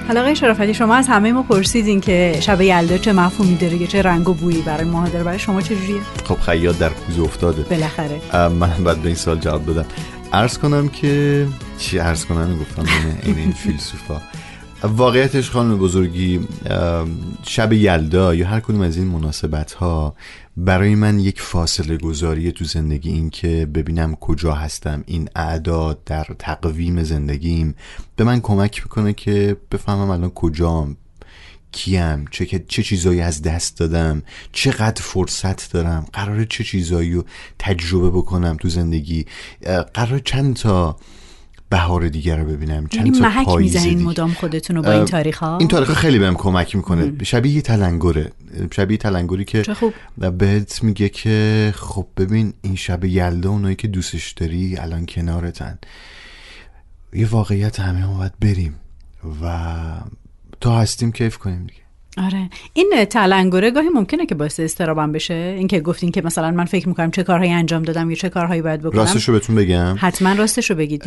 حالا 0.08 0.22
آقای 0.22 0.36
شرافتی 0.36 0.74
شما 0.74 0.96
از 0.96 1.08
همه 1.08 1.32
ما 1.32 1.44
پرسیدین 1.44 2.02
که 2.02 2.38
شب 2.40 2.62
یلدا 2.62 2.98
چه 2.98 3.14
مفهومی 3.14 3.56
داره 3.56 3.78
که 3.78 3.88
چه 3.88 4.02
رنگ 4.02 4.30
و 4.30 4.34
بویی 4.34 4.62
برای 4.62 4.84
ما 4.84 5.10
داره. 5.10 5.24
برای 5.24 5.40
شما 5.40 5.62
چه 5.62 5.76
جوریه 5.76 6.02
خب 6.26 6.40
خیاط 6.40 6.78
در 6.78 6.90
کوزه 6.90 7.22
افتاده. 7.22 7.62
بالاخره. 7.64 8.22
من 8.34 8.84
بعد 8.84 8.98
به 8.98 9.08
این 9.08 9.16
سال 9.16 9.40
جواب 9.40 9.66
دادم. 9.66 9.86
عرض 10.34 10.58
کنم 10.58 10.90
که 10.90 11.48
چی 11.78 11.98
عرض 11.98 12.26
کنم؟ 12.26 12.60
گفتم 12.60 12.86
این 13.24 13.52
فیلسوفا. 13.52 14.22
واقعیتش 14.88 15.50
خانم 15.50 15.78
بزرگی 15.78 16.48
شب 17.44 17.74
یلدا 17.74 18.36
یا 18.36 18.48
هر 18.48 18.60
کدوم 18.60 18.82
از 18.82 18.98
این 18.98 19.08
مناسبت 19.08 19.74
ها 19.74 20.16
برای 20.58 20.96
من 20.96 21.20
یک 21.20 21.42
فاصله 21.42 21.98
گذاری 21.98 22.52
تو 22.52 22.66
زندگی 22.66 23.10
این 23.10 23.30
که 23.30 23.66
ببینم 23.66 24.16
کجا 24.16 24.54
هستم 24.54 25.04
این 25.06 25.30
اعداد 25.36 26.04
در 26.04 26.28
تقویم 26.40 27.04
زندگیم 27.04 27.76
به 28.16 28.24
من 28.24 28.42
کمک 28.42 28.84
می‌کنه 28.84 29.14
که 29.14 29.58
بفهمم 29.72 30.10
الان 30.10 30.30
کجام 30.30 30.98
کیم 31.72 32.26
چه, 32.32 32.46
چه 32.68 32.84
چیزایی 32.84 33.22
از 33.22 33.42
دست 33.42 33.78
دادم 33.78 34.24
چقدر 34.52 35.02
فرصت 35.02 35.72
دارم 35.72 36.06
قراره 36.14 36.46
چه 36.46 36.64
چیزایی 36.64 37.14
رو 37.14 37.26
تجربه 37.60 38.10
بکنم 38.10 38.58
تو 38.60 38.70
زندگی 38.70 39.26
قرار 39.94 40.20
چند 40.20 40.56
تا 40.56 40.98
بهار 41.70 42.08
دیگر 42.08 42.38
رو 42.38 42.46
ببینم. 42.46 42.88
یعنی 42.94 43.12
چند 43.12 43.14
تا 43.14 43.20
محک 43.20 43.48
می‌زنین. 43.48 44.04
مدام 44.04 44.34
خودتون 44.34 44.76
رو 44.76 44.82
با 44.82 44.92
این 44.92 45.06
تاریخ 45.06 45.38
ها 45.38 45.58
این 45.58 45.68
تاریخ 45.68 45.94
خیلی 45.94 46.20
بهم 46.20 46.36
کمک 46.36 46.76
می‌کنه. 46.76 47.24
شبیه 47.24 47.62
تلنگره 47.62 48.32
شبیه 48.72 48.98
تلنگری 48.98 49.46
که 49.46 49.64
خوب. 49.74 49.94
بهت 50.38 50.84
میگه 50.84 51.10
که 51.10 51.74
خب 51.76 52.08
ببین 52.18 52.54
این 52.62 52.76
شب 52.76 53.06
یلدا 53.06 53.50
اونایی 53.50 53.76
که 53.76 53.88
دوستش 53.88 54.32
داری 54.32 54.78
الان 54.78 55.06
کنارتن. 55.06 55.78
یه 57.14 57.28
واقعیت 57.28 57.80
همه 57.80 58.06
ما 58.06 58.18
باید 58.18 58.34
بریم 58.42 58.76
و 59.42 59.74
تا 60.62 60.80
هستیم 60.80 61.12
کیف 61.12 61.38
کنیم 61.38 61.68
دیگه. 61.68 61.85
آره. 62.18 62.50
این 62.74 63.06
تلنگره 63.10 63.72
گاهی 63.72 63.90
ممکنه 63.90 64.26
که 64.26 64.36
باعث 64.36 64.60
استرابم 64.60 65.12
بشه؟ 65.12 65.56
اینکه 65.58 65.80
گفتین 65.80 66.12
که 66.12 66.22
مثلا 66.22 66.52
من 66.52 66.66
فکر 66.66 66.90
می‌کنم 66.90 67.12
چه 67.12 67.24
کارهایی 67.24 67.52
انجام 67.52 67.84
دادم 67.84 68.10
یا 68.10 68.16
چه 68.16 68.30
کارهایی 68.30 68.62
باید 68.62 68.82
بکنم؟ 68.82 69.00
راستش 69.00 69.30
رو 69.30 69.34
بهتون 69.34 69.56
بگم. 69.56 69.96
حتما 69.98 70.34
راستش 70.34 70.70
رو 70.70 70.76
بگید 70.76 71.04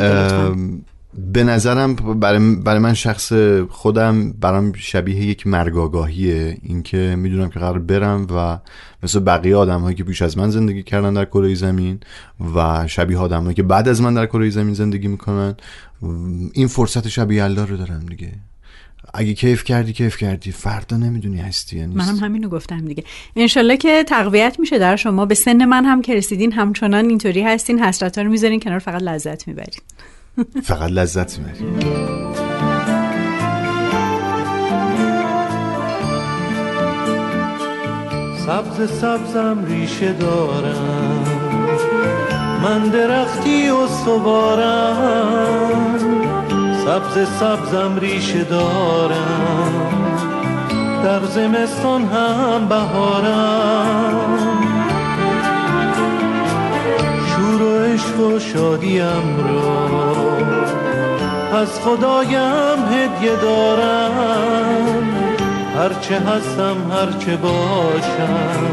به 1.33 1.45
نظرم 1.45 1.95
برای, 1.95 2.57
برای 2.57 2.79
من 2.79 2.95
شخص 2.95 3.33
خودم 3.69 4.33
برام 4.33 4.73
شبیه 4.73 5.17
یک 5.17 5.47
مرگاگاهیه. 5.47 6.59
اینکه 6.63 7.17
می‌دونم 7.19 7.49
که 7.49 7.59
قرار 7.59 7.79
برم 7.79 8.27
و 8.37 8.59
مثل 9.03 9.21
بقیه 9.21 9.57
آدم 9.57 9.81
هایی 9.81 9.97
که 9.97 10.05
پیش 10.05 10.23
از 10.23 10.39
من 10.39 10.51
زندگی 10.51 10.83
کردن 10.83 11.15
در 11.15 11.25
کره 11.25 11.55
زمین 11.55 12.01
و 12.57 12.87
شبیه 12.87 13.19
آدم 13.19 13.43
هایی 13.43 13.55
که 13.55 13.63
بعد 13.63 13.89
از 13.89 14.03
من 14.03 14.15
در 14.15 14.27
کره 14.27 14.51
زمین 14.51 14.75
زندگی 14.75 15.09
می‌کنن 15.09 15.55
این 16.53 16.67
فرصت 16.67 17.09
شب 17.09 17.33
یلدا 17.33 17.65
رو 17.65 17.77
دارم 17.77 18.07
دیگه. 18.09 18.33
اگه 19.15 19.35
کیف 19.35 19.65
کردی 19.65 19.93
کیف 19.93 20.17
کردی. 20.17 20.53
فردا 20.53 20.97
نمی‌دونی 20.97 21.39
هستی 21.39 21.79
یا 21.79 21.87
نیست 21.87 22.09
منم 22.09 22.17
همینو 22.17 22.49
گفتم 22.49 22.85
دیگه. 22.85 23.05
انشالله 23.37 23.77
که 23.77 24.05
تقویت 24.05 24.57
میشه 24.59 24.79
در 24.79 24.97
شما. 24.97 25.27
به 25.27 25.35
سن 25.35 25.65
من 25.65 25.85
هم 25.85 26.03
که 26.03 26.15
رسیدین 26.15 26.53
همچنان 26.53 27.09
اینطوری 27.09 27.43
هستین. 27.43 27.79
حسرت 27.79 28.19
ها 28.19 28.25
رو 28.25 28.31
می‌ذارین 28.31 28.61
کنار 28.61 28.79
فقط 28.79 29.03
لذت 29.03 29.49
می‌برین. 29.49 29.81
فقط 30.69 30.91
لذت 30.91 31.39
می‌بری 31.39 31.59
سبز 38.47 38.91
سبزم 38.91 39.65
ریشه 39.69 40.13
دارم. 40.13 41.25
من 42.63 42.89
درختی 42.89 43.69
و 43.69 43.87
سوارم. 44.05 45.39
سبز 46.89 47.29
سبزم 47.41 47.99
ریشه 48.01 48.45
دارم. 48.45 49.73
در 51.05 51.21
زمستان 51.25 52.05
هم 52.05 52.69
بهارم. 52.69 54.29
شور 57.27 57.63
و 57.63 57.79
عشق 57.85 58.21
و 58.21 58.39
شادیم 58.39 59.37
را 59.49 60.39
از 61.61 61.81
خدایم 61.81 62.79
هدیه 62.93 63.37
دارم. 63.37 65.09
هرچه 65.79 66.15
هستم 66.15 66.77
هرچه 66.91 67.37
باشم. 67.37 68.67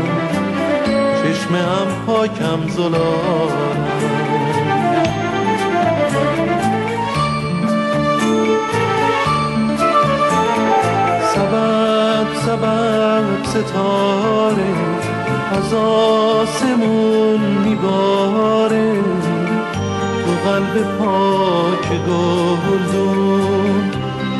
چشم 1.23 1.55
هم 1.55 2.05
پاکم 2.07 2.67
زلارم 2.69 4.14
سبب 12.45 13.43
ستاره 13.43 14.73
از 15.51 15.73
آسمون 15.73 17.39
میباره. 17.39 18.93
تو 20.25 20.49
قلب 20.49 20.97
پاک 20.97 21.87
گلدون 22.07 23.91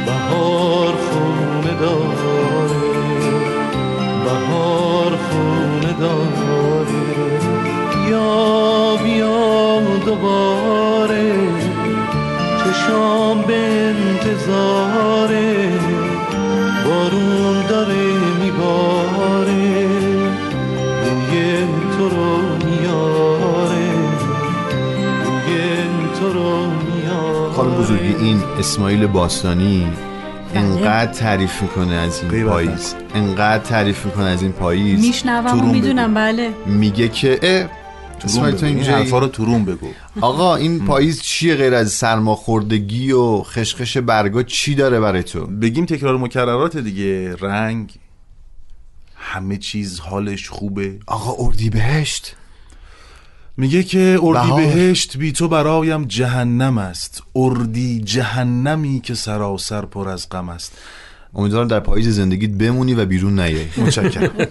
بهار 0.06 0.94
خونه 1.10 1.74
داره. 1.80 2.76
بهار 4.26 5.12
خونه 5.30 5.94
داره. 6.00 7.02
بیا 8.06 8.96
بیا 9.04 9.80
دوباره. 10.06 11.34
چشام 12.64 13.42
به 13.42 13.58
انتظاره. 13.96 15.75
این 28.26 28.44
اسماعیل 28.60 29.08
باستانی 29.08 29.88
انقدر 30.54 31.14
تعریف 31.14 31.62
می‌کنه 31.62 31.94
از 31.94 32.22
این 32.24 32.46
پاییز. 32.46 32.96
انقدر 33.16 33.64
تعریف 33.64 34.06
می‌کنه 34.06 34.26
از 34.26 34.42
این 34.42 34.52
پاییز. 34.52 35.00
میشنوم 35.00 35.70
و 35.70 35.72
می‌دونم 35.74 36.14
بله. 36.14 36.54
میگه 36.66 37.10
که 37.10 37.40
اه 37.44 37.70
اسماعیل 38.24 38.56
تو 38.56 38.66
این؟ 38.66 38.84
حرفا 38.84 39.20
رو 39.20 39.28
تورون 39.28 39.66
بگو. 39.66 39.88
آقا 40.22 40.56
این 40.56 40.86
پاییز 40.86 41.22
چیه 41.22 41.56
غیر 41.56 41.74
از 41.74 41.92
سرماخوردگی 41.92 43.12
و 43.12 43.42
خشخش 43.44 43.98
برگا؟ 43.98 44.44
چی 44.44 44.76
داره 44.76 45.00
برای 45.00 45.24
تو؟ 45.24 45.46
بگیم 45.48 45.86
تکرار 45.86 46.18
مکررات 46.18 46.78
دیگه. 46.78 47.36
رنگ 47.36 47.94
همه 49.16 49.58
چیز 49.58 50.00
حالش 50.00 50.50
خوبه. 50.50 51.00
آقا 51.08 51.46
اردی 51.46 51.70
بهشت 51.70 52.36
میگه 53.58 53.84
که 53.84 54.18
اردی 54.22 54.48
بهار. 54.48 54.62
بهشت 54.62 55.18
بی 55.18 55.32
تو 55.32 55.48
برایم 55.48 56.06
جهنم 56.06 56.78
است. 56.78 57.24
اردی 57.36 58.02
جهنمی 58.02 59.02
که 59.02 59.14
سراسر 59.14 59.86
پر 59.86 60.10
از 60.10 60.30
غم 60.30 60.50
است. 60.50 60.78
امیدوارم 61.36 61.68
در 61.68 61.80
پاییز 61.80 62.10
زندگیت 62.10 62.52
بمونی 62.52 62.94
و 62.94 63.06
بیرون 63.06 63.40
نیای. 63.40 63.66
متشکرم. 63.78 64.32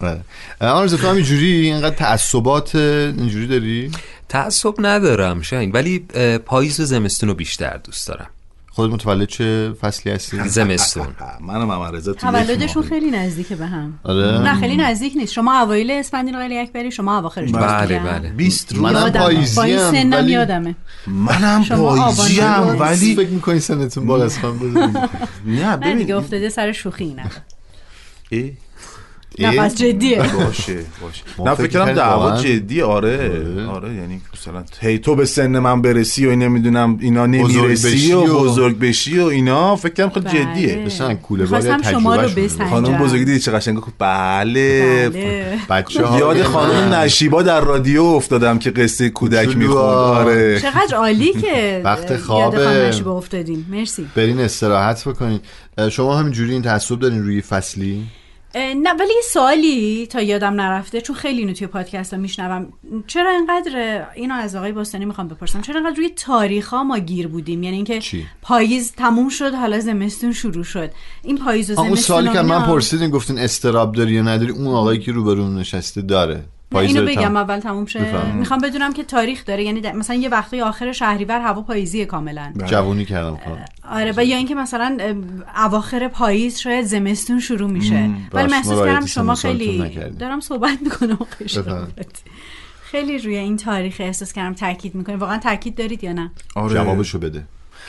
بله. 0.00 0.20
آرزو 0.60 0.96
تو 0.96 1.08
هم 1.08 1.14
اینجوری؟ 1.14 1.46
اینقدر 1.46 1.96
تعصبات 1.96 2.74
اینجوری 2.74 3.46
داری؟ 3.46 3.90
تعصب 4.28 4.74
ندارم 4.78 5.42
شاین 5.42 5.72
ولی 5.72 5.98
پاییز 6.46 6.80
و 6.80 6.84
زمستون 6.84 7.28
رو 7.28 7.34
بیشتر 7.34 7.76
دوست 7.76 8.08
دارم. 8.08 8.30
خودت 8.78 8.92
متولد 8.92 9.28
چه 9.28 9.72
فصلی 9.80 10.12
هستی؟ 10.12 10.48
زمستون. 10.48 11.06
منم 11.48 11.70
هم 11.70 11.82
رضا 11.82 12.12
تولدشون. 12.12 12.82
خیلی 12.82 13.10
نزدیکه 13.10 13.56
به 13.56 13.66
هم. 13.66 13.98
آره. 14.04 14.38
نه 14.38 14.60
خیلی 14.60 14.76
نزدیک 14.76 15.12
نیست. 15.16 15.32
شما 15.32 15.60
اوایل 15.60 15.90
اسفندین 15.90 16.34
آقای 16.36 16.58
اکبری 16.58 16.90
شما 16.90 17.18
اواخرش 17.18 17.52
بله 17.52 17.98
بله 17.98 18.28
20 18.28 18.72
روز. 18.72 18.82
منم 18.82 19.10
با 19.10 19.28
این 19.28 19.44
سنم 19.44 20.12
ولی- 20.12 20.32
یادمه. 20.32 20.74
منم 21.06 21.64
پاییزیم 21.64 22.44
آبان 22.44 22.78
ولی 22.78 23.16
فکر 23.16 23.28
می‌کنی 23.28 23.60
سنتون 23.60 24.06
بالا؟ 24.06 24.24
از 24.24 24.38
بزرگی؟ 24.38 24.76
نه 24.76 24.96
نه 25.46 25.76
دیگه 25.76 25.94
ببین 25.94 26.12
افتاده 26.12 26.48
سر 26.48 26.72
شوخی 26.72 27.14
نه 27.14 28.52
نه 29.40 29.56
پس 29.56 29.74
جدیه. 29.74 30.18
باشه 30.18 30.78
باشه. 31.02 31.22
نه 31.44 31.54
فکر 31.54 31.66
فکر 31.66 31.72
کنم 31.72 31.86
کردیم 31.86 31.94
دعوا. 31.94 32.36
جدی 32.36 32.82
آره 32.82 33.30
آره. 33.66 33.94
یعنی 33.94 34.20
مثلا 34.34 34.64
هی 34.80 34.98
تو 34.98 35.14
به 35.14 35.24
سن 35.24 35.58
من 35.58 35.82
برسی 35.82 36.26
و 36.26 36.36
نمی‌دونم 36.36 36.98
اینا 37.00 37.26
بزرگ 37.26 37.60
نمی‌رسی 37.60 38.12
و 38.12 38.24
بزرگ 38.26 38.78
بشی 38.78 39.18
و 39.18 39.24
اینا 39.24 39.76
فکر 39.76 39.94
کنم 39.94 40.10
خیلی 40.10 40.26
بله. 40.26 40.54
جدیه. 40.54 40.84
بسن 40.86 41.14
کوله 41.14 41.46
تجربهشون 41.46 42.44
بسنجم. 42.44 42.70
خانم 42.70 42.98
بزرگی 42.98 43.24
دیدی 43.24 43.40
چه 43.40 43.52
قشنگ 43.52 43.76
گفت 43.76 43.92
بله, 43.98 45.08
بله. 45.08 45.58
بچه 45.70 46.06
ها 46.06 46.18
یاد 46.18 46.42
خانم 46.42 46.94
نشیبا 46.94 47.42
در 47.42 47.60
رادیو 47.60 48.02
افتادم 48.02 48.58
که 48.58 48.70
قصه 48.70 49.10
کودک. 49.10 49.56
می‌خوند. 49.56 49.76
آره. 49.84 50.60
چقدر 50.60 50.96
عالی 50.96 51.32
که 51.32 51.80
وقت. 51.84 52.16
خانم 52.16 52.68
نشیبا 52.68 53.16
افتادین. 53.18 53.64
مرسی. 53.70 54.06
برین 54.14 54.40
استراحت 54.40 55.08
بکنین. 55.08 55.40
اه، 55.78 55.90
شما 55.90 56.16
همینجوری 56.16 56.52
این 56.52 56.62
تعصب 56.62 56.98
دارین 56.98 57.22
روی 57.22 57.42
فصلی؟ 57.42 58.02
نه 58.54 58.92
ولی 58.92 59.14
یه 59.16 59.22
سوالی 59.24 60.06
تا 60.06 60.22
یادم 60.22 60.60
نرفته 60.60 61.00
چون 61.00 61.16
خیلی 61.16 61.38
اینو 61.38 61.52
توی 61.52 61.66
پادکست 61.66 62.14
ها 62.14 62.20
میشنوم. 62.20 62.72
چرا 63.06 63.30
اینقدر 63.30 64.06
اینو 64.14 64.34
از 64.34 64.56
آقای 64.56 64.72
باستانی 64.72 65.04
می‌خوام 65.04 65.28
بپرسم؟ 65.28 65.60
چرا 65.60 65.80
اینقدر 65.80 65.96
روی 65.96 66.08
تاریخ 66.08 66.68
ها 66.68 66.84
ما 66.84 66.98
گیر 66.98 67.28
بودیم؟ 67.28 67.62
یعنی 67.62 67.76
اینکه؟ 67.76 68.00
پاییز 68.42 68.92
تموم 68.92 69.28
شد 69.28 69.54
حالا 69.54 69.80
زمستون 69.80 70.32
شروع 70.32 70.64
شد. 70.64 70.90
این 71.22 71.38
پاییز 71.38 71.70
و 71.70 71.74
زمستون 71.74 71.88
اون 71.88 71.96
سوالی 71.96 72.30
که 72.30 72.42
من 72.42 72.62
پرسیدین 72.62 73.10
گفتین 73.10 73.38
استراب 73.38 73.94
داری 73.94 74.12
یا 74.12 74.22
نداری؟ 74.22 74.52
اون 74.52 74.66
آقایی 74.66 75.00
که 75.00 75.12
روبرون 75.12 75.58
نشسته 75.58 76.02
داره. 76.02 76.44
پاییز 76.70 76.96
اینو 76.96 77.08
بگم 77.08 77.22
تم- 77.22 77.36
اول 77.36 77.58
تموم 77.60 77.86
شه. 77.86 78.32
می‌خوام 78.34 78.60
بدونم 78.60 78.92
که 78.92 79.04
تاریخ 79.04 79.44
داره 79.44 79.64
یعنی 79.64 79.80
در- 79.80 79.92
مثلا 79.92 80.16
یه 80.16 80.28
وقتی 80.28 80.60
آخر 80.60 80.92
شهریور 80.92 81.40
هوا 81.40 81.62
پاییزیه 81.62 82.04
کاملا. 82.04 82.52
جوونی 82.66 83.04
کردم 83.04 83.38
آره 83.90 84.12
و 84.16 84.24
یا 84.24 84.36
اینکه 84.36 84.54
مثلا 84.54 84.98
اواخر 85.56 86.08
پاییز 86.08 86.58
شاید 86.58 86.84
زمستون 86.84 87.40
شروع 87.40 87.70
میشه. 87.70 88.10
ولی 88.32 88.50
محسوس 88.52 88.86
کردم 88.86 89.06
شما 89.06 89.34
خیلی. 89.34 89.90
دارم 90.18 90.40
صحبت 90.40 90.78
می‌کنم. 90.82 91.18
خیلی 92.82 93.18
روی 93.18 93.36
این 93.36 93.56
تاریخ 93.56 93.96
احساس 94.00 94.32
کردم 94.32 94.54
تاکید 94.54 94.94
می‌کنید 94.94 95.20
واقعا 95.20 95.38
تاکید 95.38 95.74
دارید 95.74 96.04
یا 96.04 96.12
نه؟ 96.12 96.30
آره. 96.56 96.74
جوابشو 96.74 97.18
بده. 97.18 97.44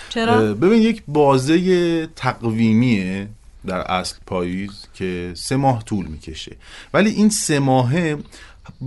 چرا؟ 0.10 0.54
ببین 0.54 0.82
یک 0.82 1.04
بازه 1.08 2.08
تقویمیه 2.08 3.28
در 3.68 3.92
اصل 3.92 4.15
پاییز 4.26 4.88
که 4.94 5.32
سه 5.36 5.56
ماه 5.56 5.84
طول 5.84 6.06
می‌کشه. 6.06 6.56
ولی 6.94 7.10
این 7.10 7.30
سه 7.30 7.60
ماهه 7.60 8.18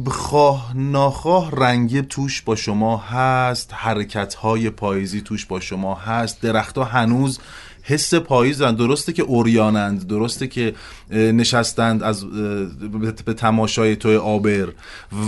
خواه 0.07 0.73
ناخواه 0.77 1.51
رنگه 1.51 2.03
توش 2.03 2.43
با 2.43 2.57
شما 2.57 2.97
هست 2.97 3.71
حرکت 3.75 4.35
های 4.35 4.71
پاییزی 4.71 5.21
توش 5.21 5.47
با 5.47 5.61
شما 5.61 5.95
هست. 5.95 6.41
درختها 6.41 6.85
هنوز 6.85 7.39
حس 7.83 8.15
پاییزن. 8.15 8.75
درسته 8.75 9.13
که 9.13 9.23
اوریانند 9.23 10.07
درسته 10.07 10.47
که 10.47 10.75
نشستند 11.11 12.03
از 12.03 12.25
به- 13.27 13.35
تماشای 13.35 13.97
توی 13.97 14.17
آبر. 14.17 14.69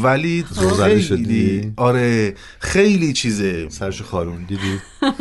ولی 0.02 0.44
زوزنی 0.50 0.88
خیلی 0.88 1.02
شدی؟ 1.02 1.72
آره 1.76 2.34
خیلی 2.58 3.12
چیزه. 3.12 3.68
سرش 3.68 4.02
خارون 4.02 4.44
دیدی؟ 4.48 4.78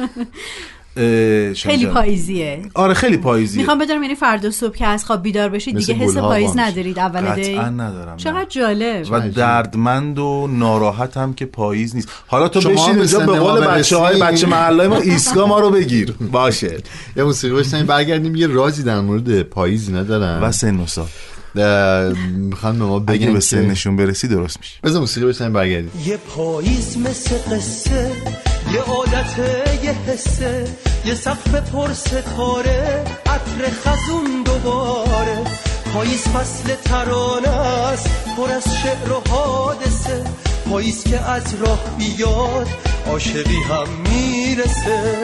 خیلی. 1.56 1.86
پاییزیه. 1.86 2.62
آره 2.74 2.94
خیلی 2.94 3.18
پاییزیه. 3.18 3.62
می‌خوام 3.62 3.80
بدونم 3.80 4.04
یعنی 4.04 4.16
فردا 4.16 4.52
صبح 4.52 4.76
که 4.76 4.86
از 4.86 5.06
خواب 5.06 5.24
بیدار 5.24 5.50
بشید 5.50 5.78
دیگه 5.78 5.94
حس 5.94 6.18
پاییز. 6.18 6.52
ندارید 6.56 7.00
اول 7.00 7.36
دی 7.36 7.56
ندارم 7.56 8.18
چقدر. 8.18 8.46
جالب. 8.50 9.08
و 9.12 9.30
دردمند 9.30 10.20
و 10.20 10.48
ناراحت 10.52 11.18
هم 11.18 11.34
که 11.34 11.46
پاییز 11.46 11.96
نیست. 11.96 12.10
حالا 12.28 12.48
تو 12.48 12.70
بشین 12.70 12.98
اینجا 12.98 13.20
به 13.20 13.40
قول 13.40 13.62
بچه 13.62 13.98
های 13.98 14.20
برسید. 14.20 14.36
بچه 14.36 14.48
محله 14.48 14.88
ما 14.88 14.98
ایستگاه 14.98 15.50
ما 15.50 15.60
رو 15.60 15.70
بگیر. 15.70 16.14
باشه. 16.32 16.78
یه 17.16 17.24
موسیقی 17.24 17.56
بشنیم 17.56 17.86
برگردیم 17.86 18.36
یه 18.36 18.48
رازی 18.48 18.84
در 18.84 19.00
مورد 19.00 19.42
پاییزی 19.42 19.94
ندارم 19.94 20.44
و 20.44 20.52
سن 20.52 20.80
و 20.80 20.88
سال 20.88 21.08
می‌خوان 21.56 22.80
به 22.80 22.86
ما 22.86 22.96
اگه 22.96 23.06
بگن 23.06 23.28
به 23.28 23.34
که 23.34 23.40
سنشون 23.40 23.96
برسی 23.96 24.28
درست 24.28 24.60
میشه. 24.60 24.76
بذار 24.84 25.02
موسیقی 25.02 25.28
بشنیم 25.28 25.54
برگردیم. 25.54 25.92
یه 26.06 26.18
پاییز 26.18 26.98
مثل 26.98 27.56
قصه 27.56 28.12
یه 28.74 28.80
عادت 28.80 29.38
یه 29.84 29.92
حسه 29.92 30.68
یه 31.06 31.16
سقف 31.16 31.56
پر 31.56 31.94
ستاره 31.94 33.04
عطر 33.26 33.70
خزون 33.86 34.44
دوباره. 34.46 35.38
پاییز 35.94 36.22
فصل 36.22 36.76
ترانه 36.86 37.50
است 37.50 38.10
پر 38.38 38.52
از 38.52 38.64
شعر 38.84 39.12
و 39.12 39.22
حادثه. 39.30 40.24
پاییز 40.70 41.04
که 41.04 41.20
از 41.20 41.56
راه 41.56 41.80
بیاد 41.98 42.68
عاشقی 43.08 43.64
هم 43.70 43.88
می‌رسه. 44.10 45.24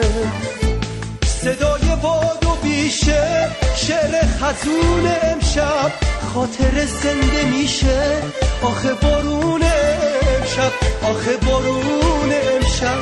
صدای 1.42 1.96
باد 2.02 2.44
و 2.44 2.62
بیشه 2.62 3.48
شعر 3.76 4.26
خزون 4.26 5.06
امشب 5.22 5.92
خاطر 6.34 6.86
زنده 6.86 7.44
میشه. 7.50 8.22
آخه 8.62 8.94
بارون 9.02 9.62
امشب 9.62 10.72
آخه 11.02 11.36
بارون 11.46 12.30
امشب. 12.54 13.00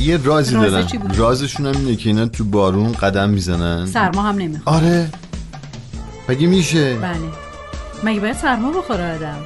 یه 0.00 0.18
رازی 0.24 0.54
دارن؟ 0.54 0.88
رازشون 1.14 1.66
هم 1.66 1.72
اینه 1.72 1.96
که 1.96 2.08
اینا 2.08 2.26
تو 2.26 2.44
بارون 2.44 2.92
قدم 2.92 3.28
می‌زنن. 3.30 3.86
سرما 3.86 4.22
هم 4.22 4.34
نمی‌خوره 4.34 4.76
آره. 4.76 5.10
مگه 6.28 6.46
میشه؟ 6.46 6.94
بله. 6.94 7.16
مگه 8.04 8.20
باید 8.20 8.36
سرما 8.36 8.70
بخوره 8.70 9.14
آدم؟ 9.14 9.38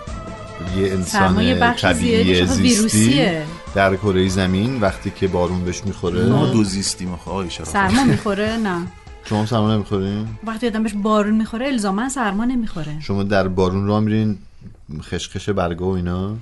یه 0.76 1.02
سرما 1.02 1.42
یه 1.42 1.64
انسان 1.64 1.74
طبیعی 1.74 2.46
زیستی 2.46 2.62
ویروسیه. 2.62 3.42
در 3.74 3.96
کره 3.96 4.28
زمین 4.28 4.80
وقتی 4.80 5.10
که 5.10 5.28
بارون 5.28 5.64
بهش 5.64 5.82
می‌خوره. 5.84 6.26
ما 6.26 6.46
دو 6.46 6.64
آقای 7.26 7.50
شرافت. 7.50 7.72
سرما 7.72 8.04
می‌خوره؟ 8.04 8.56
نه. 8.56 8.86
شما 9.24 9.46
سرما 9.46 9.74
نمی‌خورین 9.74 10.26
وقتی 10.46 10.66
آدم 10.66 10.82
بهش 10.82 10.92
بارون 11.02 11.34
می‌خوره 11.34 11.66
الزاما 11.66 12.08
سرما 12.08 12.44
نمی‌خوره. 12.44 13.00
شما 13.00 13.22
در 13.22 13.48
بارون 13.48 13.86
را 13.86 14.00
میرین 14.00 14.38
خشخش 15.02 15.50
برگا 15.50 15.86
و 15.86 15.94
اینا؟ 15.96 16.36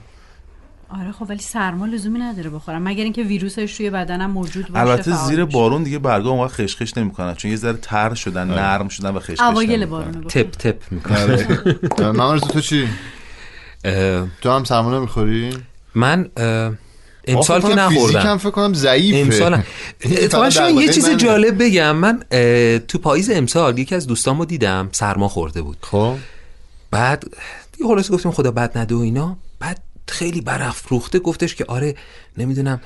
آره 0.89 1.13
خب 1.13 1.27
ولی 1.29 1.39
سرما 1.39 1.87
لزومی 1.87 2.19
نداره 2.19 2.51
بخورم. 2.51 2.83
مگر 2.83 3.05
اینکه 3.05 3.23
ویروسش 3.23 3.77
توی 3.77 3.91
بدنم 3.91 4.31
موجود 4.31 4.69
باشه 4.69 4.81
البته 4.81 5.13
زیر. 5.27 5.45
بارون 5.45 5.83
دیگه 5.83 5.99
برگا 5.99 6.31
اون 6.31 6.45
وقت 6.45 6.53
خشخش 6.53 6.97
نمی‌کنن 6.97 7.35
چون 7.35 7.51
یه 7.51 7.57
ذره 7.57 7.79
تر 7.83 8.15
شدن 8.15 8.49
نرم 8.49 8.89
شدن 8.89 9.11
و 9.11 9.21
خشخش 9.21 9.41
اوایل 9.41 9.87
بخورم. 9.87 10.25
تپ 10.29 10.51
تپ 10.51 10.93
می‌کنه 10.93 11.47
من 12.19 12.39
تو 12.39 12.61
چی؟ 12.61 12.89
تو 14.41 14.51
هم 14.51 14.65
سرما 14.65 14.99
نمی‌خوری 14.99 15.51
من 15.95 16.31
امسال 17.27 17.61
که 17.61 17.69
کنم 17.69 17.89
فیزیکم 17.89 18.09
نخوردم. 18.09 18.39
فکر 18.39 18.51
کنم 18.51 18.75
ضعیفه. 18.75 19.19
امسال 19.19 19.55
اتفاقا 20.05 20.45
فقط 20.45 20.53
شاید 20.53 20.77
یه 20.77 20.89
چیز. 20.89 21.11
جالب 21.11 21.63
بگم. 21.63 21.97
من 21.97 22.21
تو 22.89 22.99
پاییز 22.99 23.31
امسال 23.31 23.79
یکی 23.79 23.95
از 23.95 24.07
دوستامو 24.07 24.45
دیدم 24.45 24.89
سرما 24.93 25.29
خورده 25.29 25.63
بود. 25.63 25.77
خب. 25.81 26.15
بعد 26.91 27.25
دیگه 27.73 27.89
خلاص 27.89 28.11
گفتیم 28.11 28.33
خدا 28.33 28.51
بد 28.51 28.79
نده 28.79 28.95
و 28.95 28.99
اینا. 28.99 29.37
بعد 29.61 29.83
خیلی 30.09 30.41
برافروخته 30.41 31.19
گفتش 31.19 31.55
که 31.55 31.65
آره 31.69 31.95
نمی‌دونم 32.39 32.81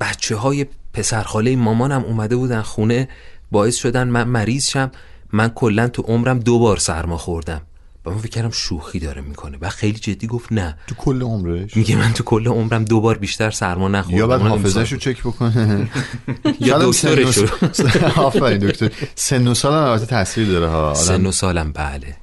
بچه 0.00 0.36
های 0.36 0.66
پسرخاله 0.94 1.56
مامانم 1.56 2.04
اومده 2.04 2.36
بودن 2.36 2.62
خونه 2.62 3.08
باعث 3.50 3.76
شدن 3.76 4.08
من 4.08 4.28
مریض 4.28 4.68
شم. 4.68 4.90
من 5.32 5.48
کلا 5.48 5.88
تو 5.88 6.02
عمرم 6.02 6.38
دو 6.38 6.58
بار 6.58 6.76
سرما 6.76 7.16
خوردم. 7.16 7.62
و 8.06 8.10
من 8.10 8.18
فکر 8.18 8.30
کردم 8.30 8.50
شوخی 8.50 8.98
داره 8.98 9.20
می‌کنه. 9.22 9.58
و 9.60 9.68
خیلی 9.68 9.98
جدی 9.98 10.26
گفت 10.26 10.52
نه. 10.52 10.76
تو 10.86 10.94
کل 10.94 11.22
عمرش؟ 11.22 11.76
میگه 11.76 11.96
من 11.96 12.12
تو 12.12 12.24
کل 12.24 12.48
عمرم 12.48 12.84
دو 12.84 13.00
بار 13.00 13.18
بیشتر 13.18 13.50
سرما 13.50 13.88
نخوردم. 13.88 14.18
یا 14.18 14.26
بعد 14.26 14.40
حافظش 14.40 14.92
رو. 14.92 14.98
چک 14.98 15.20
بکنه. 15.20 15.88
یا 16.60 16.78
دکترش 16.90 17.38
آفرین 18.16 18.58
دکتر. 18.58 18.90
سن 19.14 19.48
و 19.48 19.54
سال 19.54 19.72
هم 19.72 19.90
البته 19.90 20.06
تاثیر 20.06 20.46
داره 20.48 20.68
ها. 20.68 20.94
سن 20.94 21.26
و 21.26 21.32
سالم 21.32 21.72
بله. 21.72 22.16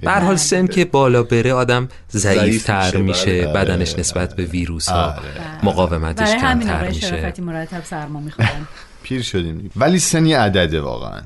به 0.00 0.10
هر 0.10 0.20
حال 0.20 0.36
سن 0.36 0.66
که 0.66 0.84
بالا 0.84 1.22
بره 1.22 1.52
آدم 1.52 1.88
ضعیف 2.12 2.64
تر 2.64 2.84
میشه، 2.96 2.98
میشه. 2.98 3.42
بله. 3.46 3.52
بدنش 3.52 3.98
نسبت 3.98 4.36
به 4.36 4.44
ویروس 4.44 4.88
ها 4.88 5.04
آره. 5.04 5.20
مقاومتش 5.62 6.28
برای 6.28 6.40
همین 6.40 6.68
کمتر 6.68 6.88
میشه. 6.88 7.34
مرتب 7.42 7.84
سرما 7.84 8.20
می‌خورن. 8.20 8.66
پیر 9.02 9.22
شدیم. 9.22 9.70
ولی 9.76 9.98
سن 9.98 10.26
یه 10.26 10.38
عدده 10.38 10.80
واقعا. 10.80 11.20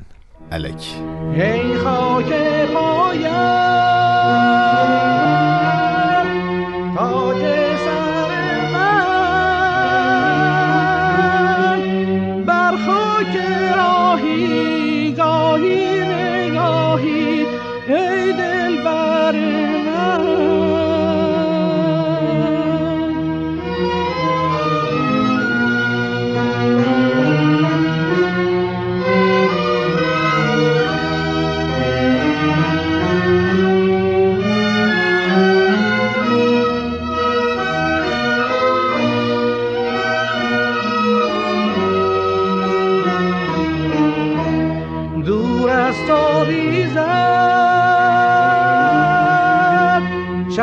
الک 0.53 0.85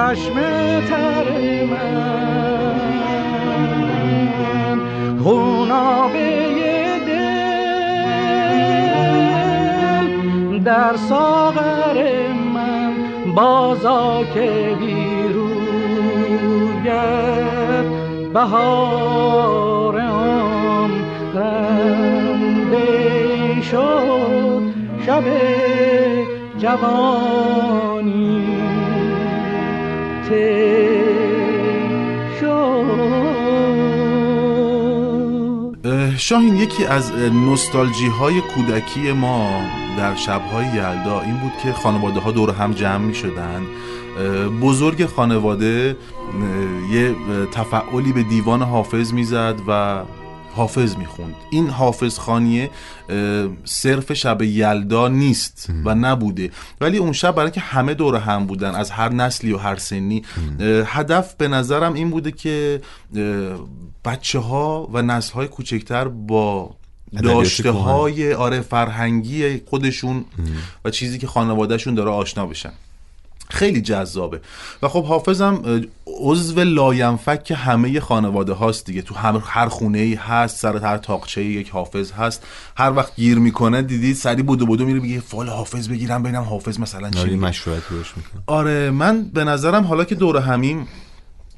چشم 0.05 0.33
تر 0.89 1.27
من 1.65 2.79
خونابه 5.23 6.49
دل 7.07 7.39
در 10.59 10.95
ساغر 10.95 11.97
من 12.53 12.93
بازا 13.35 14.23
که 14.33 14.75
بیروید 14.79 15.65
بهار 18.33 19.99
عمرم 20.01 20.91
شد 23.61 24.61
شب 25.05 25.23
جوانی 26.59 27.74
شاهین 36.17 36.55
یکی 36.55 36.85
از 36.85 37.11
نوستالژی 37.11 38.07
های 38.07 38.41
کودکی 38.41 39.11
ما 39.11 39.61
در 39.97 40.15
شبهای 40.15 40.65
یلدا 40.65 41.21
این 41.21 41.37
بود 41.37 41.51
که 41.63 41.73
خانواده 41.73 42.19
ها 42.19 42.31
دور 42.31 42.51
هم 42.51 42.73
جمع 42.73 42.97
می 42.97 43.15
شدن 43.15 43.61
بزرگ 44.61 45.05
خانواده 45.05 45.97
یه 46.91 47.15
اه، 47.29 47.45
تفعالی 47.45 48.13
به 48.13 48.23
دیوان 48.23 48.61
حافظ 48.61 49.13
می‌زد 49.13 49.55
و 49.67 50.01
حافظ 50.55 50.95
می‌خوند. 50.95 51.35
این 51.51 51.69
حافظ 51.69 52.19
خانیه 52.19 52.69
صرف 53.65 54.13
شب 54.13 54.41
یلدا 54.41 55.07
نیست 55.07 55.69
و 55.85 55.95
نبوده. 55.95 56.51
ولی 56.81 56.97
اون 56.97 57.11
شب 57.11 57.35
برای 57.35 57.51
اینکه 57.51 57.61
همه 57.61 57.93
دور 57.93 58.15
هم 58.15 58.45
بودن 58.45 58.75
از 58.75 58.91
هر 58.91 59.09
نسلی 59.09 59.53
و 59.53 59.57
هر 59.57 59.75
سنی 59.75 60.23
هدف 60.85 61.33
به 61.33 61.47
نظرم 61.47 61.93
این 61.93 62.09
بوده 62.09 62.31
که 62.31 62.81
بچه 64.05 64.39
ها 64.39 64.89
و 64.93 65.01
نسل 65.01 65.33
های 65.33 65.47
کوچکتر 65.47 66.07
با 66.07 66.75
داشته 67.23 67.71
های 67.71 68.33
آره 68.33 68.61
فرهنگی 68.61 69.61
خودشون 69.65 70.25
و 70.85 70.89
چیزی 70.89 71.17
که 71.17 71.27
خانوادهشون 71.27 71.95
داره 71.95 72.11
آشنا 72.11 72.45
بشن. 72.45 72.71
خیلی 73.49 73.81
جذابه. 73.81 74.41
و 74.81 74.87
خب 74.87 75.05
حافظم 75.05 75.61
عضو 76.07 76.63
لاینفک 76.63 77.53
همه 77.55 77.99
خانواده 77.99 78.53
هاست 78.53 78.85
دیگه. 78.85 79.01
تو 79.01 79.15
هم 79.15 79.43
هر 79.45 79.67
خونه 79.67 79.99
ای 79.99 80.13
هست 80.13 80.57
سر 80.57 80.77
هر 80.77 80.97
تاقچه 80.97 81.43
یک 81.43 81.69
حافظ 81.69 82.11
هست. 82.11 82.43
هر 82.77 82.93
وقت 82.93 83.15
گیر 83.15 83.39
می‌کنه 83.39 83.81
دیدید 83.81 84.15
سری 84.15 84.43
بودو 84.43 84.65
بودو 84.65 84.85
میره 84.85 84.99
میگه 84.99 85.19
فال 85.19 85.49
حافظ 85.49 85.89
بگیرم 85.89 86.23
ببینم 86.23 86.43
حافظ 86.43 86.79
مثلا 86.79 87.09
چی 87.09 87.19
آره. 87.19 87.35
مشورت 87.35 87.83
می‌کنه. 87.91 88.43
آره 88.47 88.91
من 88.91 89.23
به 89.23 89.43
نظرم 89.43 89.83
حالا 89.83 90.03
که 90.03 90.15
دور 90.15 90.37
همیم 90.37 90.87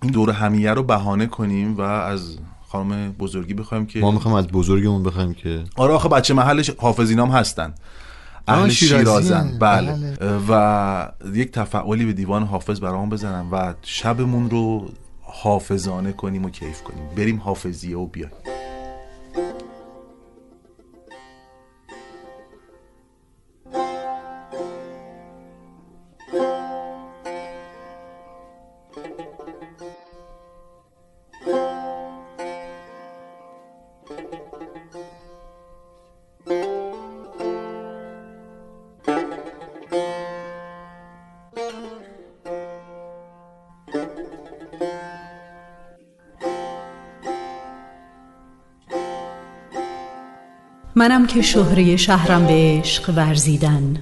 این 0.03 0.11
دور 0.11 0.29
همیه 0.29 0.73
رو 0.73 0.83
بهانه 0.83 1.25
کنیم 1.25 1.77
و 1.77 1.81
از 1.81 2.37
خانم 2.67 3.11
بزرگی 3.11 3.53
بخوایم 3.53 3.85
که 3.85 3.99
ما 3.99 4.11
می‌خوایم 4.11 4.37
از 4.37 4.47
بزرگمون 4.47 5.03
بخوایم 5.03 5.33
که 5.33 5.63
آره 5.75 5.93
آخه 5.93 6.09
بچه 6.09 6.33
محلش 6.33 6.71
حافظینام 6.77 7.31
هستن. 7.31 7.73
اهل 8.47 8.69
شیرازن 8.69 9.47
هن. 9.47 9.59
بله. 9.59 9.93
بله. 9.93 10.39
و 10.49 11.11
یک 11.33 11.51
تفعالی 11.51 12.05
به 12.05 12.13
دیوان 12.13 12.43
حافظ 12.43 12.79
برام 12.79 13.09
بزنم 13.09 13.47
و 13.51 13.73
شبمون 13.81 14.49
رو 14.49 14.89
حافظانه 15.21 16.11
کنیم 16.11 16.45
و 16.45 16.49
کیف 16.49 16.81
کنیم 16.83 17.03
بریم 17.17 17.37
حافظیه 17.39 17.97
و 17.97 18.05
بیایم 18.05 18.31
منم 50.97 51.27
که 51.27 51.41
شهره 51.41 51.95
شهرم 51.97 52.45
به 52.47 52.53
عشق 52.53 53.13
ورزیدن. 53.15 53.97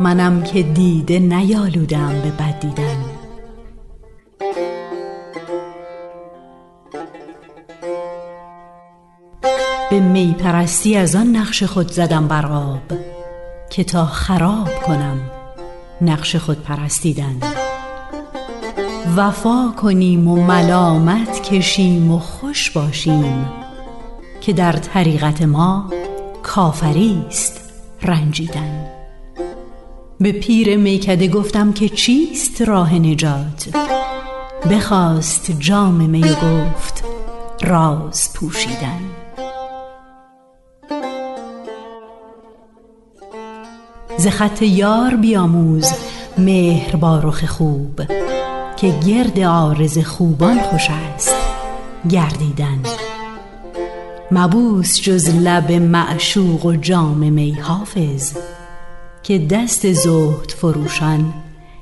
منم 0.00 0.42
که 0.42 0.62
دیده 0.62 1.18
نیالودم 1.18 2.12
به 2.22 2.30
بد 2.30 2.60
دیدن. 2.60 2.96
به 9.90 10.00
می 10.00 10.36
پرستی 10.38 10.96
از 10.96 11.16
آن 11.16 11.36
نقش 11.36 11.62
خود 11.62 11.92
زدم 11.92 12.28
بر 12.28 12.46
آب 12.46 12.98
که 13.70 13.84
تا 13.84 14.06
خراب 14.06 14.82
کنم 14.86 15.20
نقش 16.00 16.36
خود 16.36 16.62
پرستیدن. 16.62 17.36
وفا 19.16 19.72
کنیم 19.82 20.28
و 20.28 20.42
ملامت 20.42 21.42
کشیم 21.42 22.10
و 22.10 22.18
خوش 22.18 22.70
باشیم 22.70 23.46
که 24.40 24.52
در 24.52 24.72
طریقت 24.72 25.42
ما 25.42 26.01
کافری 26.42 27.24
است 27.28 27.70
رنجیدن. 28.02 28.86
به 30.20 30.32
پیر 30.32 30.76
میکده 30.76 31.28
گفتم 31.28 31.72
که 31.72 31.88
چیست 31.88 32.62
راه 32.62 32.94
نجات؟ 32.94 33.68
بخواست 34.70 35.50
جام 35.58 35.94
می 35.94 36.22
گفت 36.22 37.04
راز 37.62 38.32
پوشیدن. 38.34 39.00
ز 44.16 44.26
خط 44.26 44.62
یار 44.62 45.16
بیاموز 45.16 45.92
مهر 46.38 46.96
با 46.96 47.18
رخ 47.18 47.44
خوب 47.44 48.00
که 48.76 48.94
گرد 49.06 49.40
عارض 49.40 49.98
خوبان 49.98 50.60
خوش 50.60 50.88
است 50.90 51.34
گردیدن. 52.10 52.78
مبوس 54.34 55.00
جز 55.00 55.28
لب 55.28 55.72
معشوق 55.72 56.66
و 56.66 56.76
جام 56.76 57.32
می 57.32 57.52
حافظ 57.52 58.36
که 59.22 59.38
دست 59.38 59.92
زهد 59.92 60.50
فروشان 60.50 61.34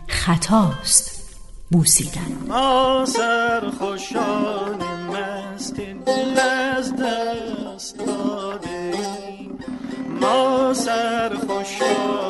خطاست 0.09 1.37
بوسیدن. 1.71 2.33
ما 2.49 3.05
سرخوشان 3.07 4.79
مست 5.09 5.75
دل 6.07 6.41
از 6.77 6.93
دست 6.93 7.99
دادیم. 7.99 9.59
ما 10.21 10.75
سرخوشان 10.75 12.30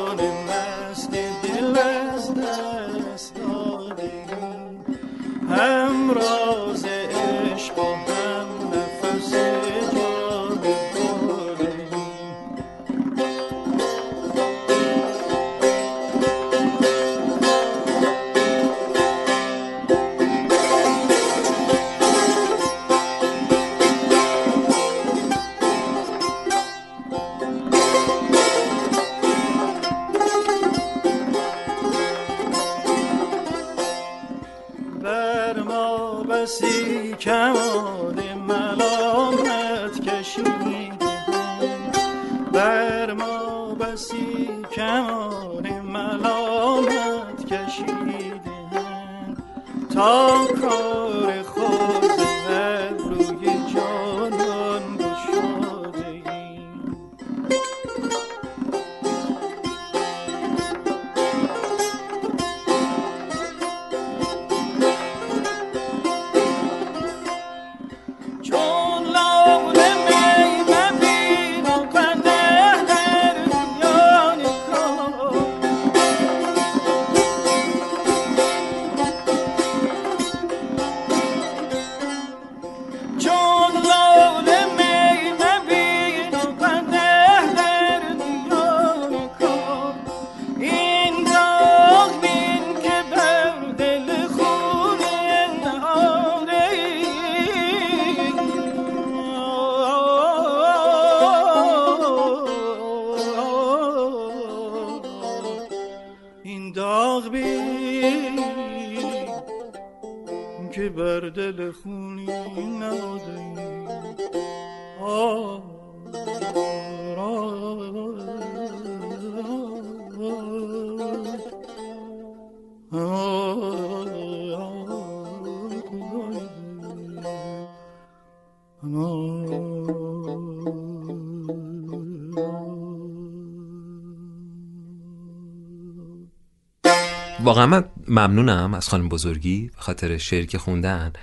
واقعا 137.43 137.65
من 137.65 137.83
ممنونم 138.07 138.73
از 138.73 138.89
خانم 138.89 139.09
بزرگی 139.09 139.61
به 139.75 139.81
خاطر 139.81 140.17
شعری 140.17 140.47
که 140.47 140.57
خوندن. 140.57 141.13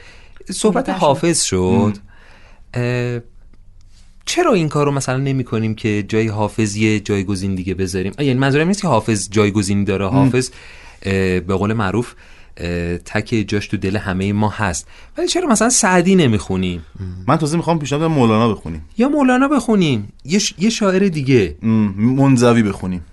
صحبت 0.51 0.89
حافظ 0.89 1.43
شد. 1.43 1.97
چرا 4.25 4.53
این 4.53 4.69
کار 4.69 4.87
رو 4.87 4.93
مثلا 4.93 5.17
نمی 5.17 5.45
کنیم 5.45 5.75
که 5.75 6.05
جای 6.09 6.29
حافظ 6.29 6.77
یه 6.77 7.01
جایگزین 7.01 7.55
دیگه 7.55 7.75
بذاریم؟ 7.75 8.13
یعنی 8.19 8.35
منظورم 8.35 8.69
نیست 8.69 8.83
که 8.83 8.89
حافظ 8.89 9.29
جایگزینی 9.31 9.85
داره. 9.85 10.09
حافظ 10.09 10.51
به 11.03 11.55
قول 11.59 11.73
معروف 11.73 12.15
تک 13.05 13.45
جاش 13.49 13.69
تو 13.69 13.77
دل 13.77 13.97
همه 13.97 14.33
ما 14.33 14.49
هست. 14.49 14.89
ولی 15.19 15.29
چرا 15.29 15.49
مثلا 15.49 15.71
سعدی 15.71 16.15
نمی‌خونیم؟ 16.15 16.85
من 17.27 17.37
تازه 17.37 17.57
می‌خوام 17.57 17.79
پیشنهاد 17.79 18.11
مولانا 18.11 18.55
بخونیم. 18.55 18.85
یا 18.99 19.09
مولانا 19.09 19.49
بخونیم. 19.49 20.13
یه, 20.25 20.39
ش... 20.39 20.55
یه 20.59 20.71
شاعر 20.71 21.09
دیگه. 21.09 21.57
منزوی 21.97 22.63
بخونیم. 22.63 23.05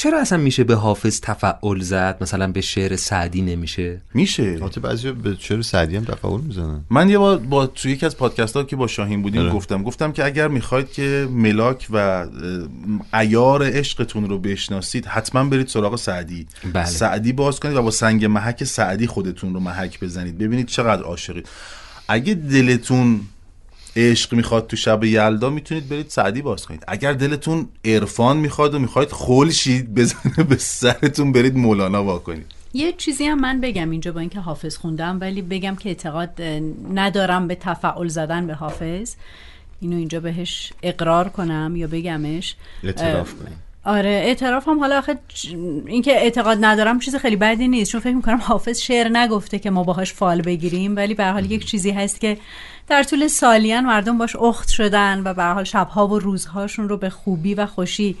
چرا 0.00 0.20
اصلا 0.20 0.38
میشه 0.38 0.64
به 0.64 0.74
حافظ 0.74 1.20
تفعول 1.20 1.80
زد؟ 1.80 2.16
مثلا 2.20 2.52
به 2.52 2.60
شعر 2.60 2.96
سعدی 2.96 3.42
نمیشه؟ 3.42 4.00
میشه. 4.14 4.42
البته 4.42 4.80
بعضی 4.80 5.12
به 5.12 5.36
چرا 5.36 5.62
سعدی 5.62 5.96
هم 5.96 6.04
تفاول 6.04 6.40
می‌زنن. 6.40 6.80
من 6.90 7.10
یه 7.10 7.18
بار 7.18 7.38
با 7.38 7.66
تو 7.66 7.88
یکی 7.88 8.06
از 8.06 8.16
پادکست 8.16 8.56
ها 8.56 8.64
که 8.64 8.76
با 8.76 8.86
شاهین 8.86 9.22
بودیم 9.22 9.40
آره. 9.40 9.50
گفتم. 9.50 9.82
گفتم 9.82 10.12
که 10.12 10.24
اگر 10.24 10.48
می‌خواید 10.48 10.92
که 10.92 11.28
ملاک 11.30 11.86
و 11.90 12.26
عیار 13.12 13.62
عشقتون 13.62 14.28
رو 14.28 14.38
بشناسید 14.38 15.06
حتما 15.06 15.44
برید 15.44 15.68
سراغ 15.68 15.96
سعدی. 15.96 16.46
بله. 16.72 16.84
سعدی 16.84 17.32
باز 17.32 17.60
کنید 17.60 17.76
و 17.76 17.82
با 17.82 17.90
سنگ 17.90 18.24
محک 18.24 18.64
سعدی 18.64 19.06
خودتون 19.06 19.54
رو 19.54 19.60
محک 19.60 20.00
بزنید. 20.00 20.38
ببینید 20.38 20.66
چقدر 20.66 21.02
عاشقید 21.02 21.48
اگه 22.08 22.34
دلتون 22.34 23.20
عشق 23.96 24.34
می‌خواد 24.34 24.66
تو 24.66 24.76
شب 24.76 25.04
یلدا 25.04 25.50
می‌تونید 25.50 25.88
برید 25.88 26.08
سعدی 26.08 26.42
باز 26.42 26.66
کنید. 26.66 26.84
اگر 26.88 27.12
دلتون 27.12 27.68
عرفان 27.84 28.36
می‌خواد 28.36 28.74
و 28.74 28.78
می‌خواید 28.78 29.12
خلشید 29.12 29.94
بزنه 29.94 30.44
به 30.48 30.56
سرتون 30.56 31.32
برید 31.32 31.56
مولانا 31.56 32.04
وا 32.04 32.18
کنید. 32.18 32.46
یه 32.74 32.92
چیزی 32.92 33.24
هم 33.24 33.40
من 33.40 33.60
بگم 33.60 33.90
اینجا 33.90 34.12
با 34.12 34.20
اینکه 34.20 34.40
حافظ 34.40 34.76
خوندم 34.76 35.18
ولی 35.20 35.42
بگم 35.42 35.76
که 35.76 35.88
اعتقاد 35.88 36.42
ندارم 36.94 37.48
به 37.48 37.54
تفعول 37.54 38.08
زدن 38.08 38.46
به 38.46 38.54
حافظ. 38.54 39.14
اینو 39.80 39.96
اینجا 39.96 40.20
بهش 40.20 40.72
اقرار 40.82 41.28
کنم 41.28 41.74
یا 41.76 41.86
بگمش. 41.86 42.56
اعتراف 42.84 43.34
کنیم. 43.34 43.62
آره 43.84 44.10
اعتراف 44.10 44.68
هم 44.68 44.78
حالا 44.78 44.98
آخه 44.98 45.18
اینکه 45.86 46.12
اعتقاد 46.12 46.58
ندارم 46.60 46.98
چیز 46.98 47.16
خیلی 47.16 47.36
بدی 47.36 47.68
نیست 47.68 47.92
چون 47.92 48.00
فکر 48.00 48.14
می‌کنم 48.14 48.40
حافظ 48.42 48.80
شعر 48.80 49.08
نگفته 49.08 49.58
که 49.58 49.70
ما 49.70 49.84
باهاش 49.84 50.12
فال 50.12 50.42
بگیریم 50.42 50.96
ولی 50.96 51.14
به 51.14 51.24
هر 51.24 51.32
حال 51.32 51.50
یک 51.50 51.64
چیزی 51.64 51.90
هست 51.90 52.20
که 52.20 52.38
در 52.90 53.02
طول 53.02 53.28
سالیان 53.28 53.84
مردم 53.84 54.18
باش 54.18 54.36
اخت 54.36 54.68
شدن 54.68 55.22
و 55.24 55.34
به 55.34 55.42
هر 55.42 55.54
حال 55.54 55.64
شبها 55.64 56.08
و 56.08 56.18
روزهاشون 56.18 56.88
رو 56.88 56.96
به 56.96 57.10
خوبی 57.10 57.54
و 57.54 57.66
خوشی 57.66 58.16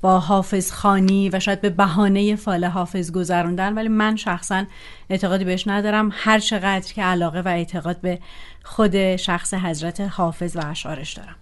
با 0.00 0.20
حافظ 0.20 0.72
خانی 0.72 1.28
و 1.28 1.40
شاید 1.40 1.60
به 1.60 1.70
بهانه 1.70 2.36
فال 2.36 2.64
حافظ 2.64 3.12
گذروندن. 3.12 3.74
ولی 3.74 3.88
من 3.88 4.16
شخصا 4.16 4.64
اعتقادی 5.10 5.44
بهش 5.44 5.68
ندارم. 5.68 6.10
هر 6.12 6.38
چقدر 6.38 6.92
که 6.92 7.02
علاقه 7.02 7.40
و 7.40 7.48
اعتقاد 7.48 8.00
به 8.00 8.18
خود 8.62 9.16
شخص 9.16 9.54
حضرت 9.54 10.00
حافظ 10.00 10.56
و 10.56 10.60
اشعارش 10.66 11.12
دارم. 11.12 11.36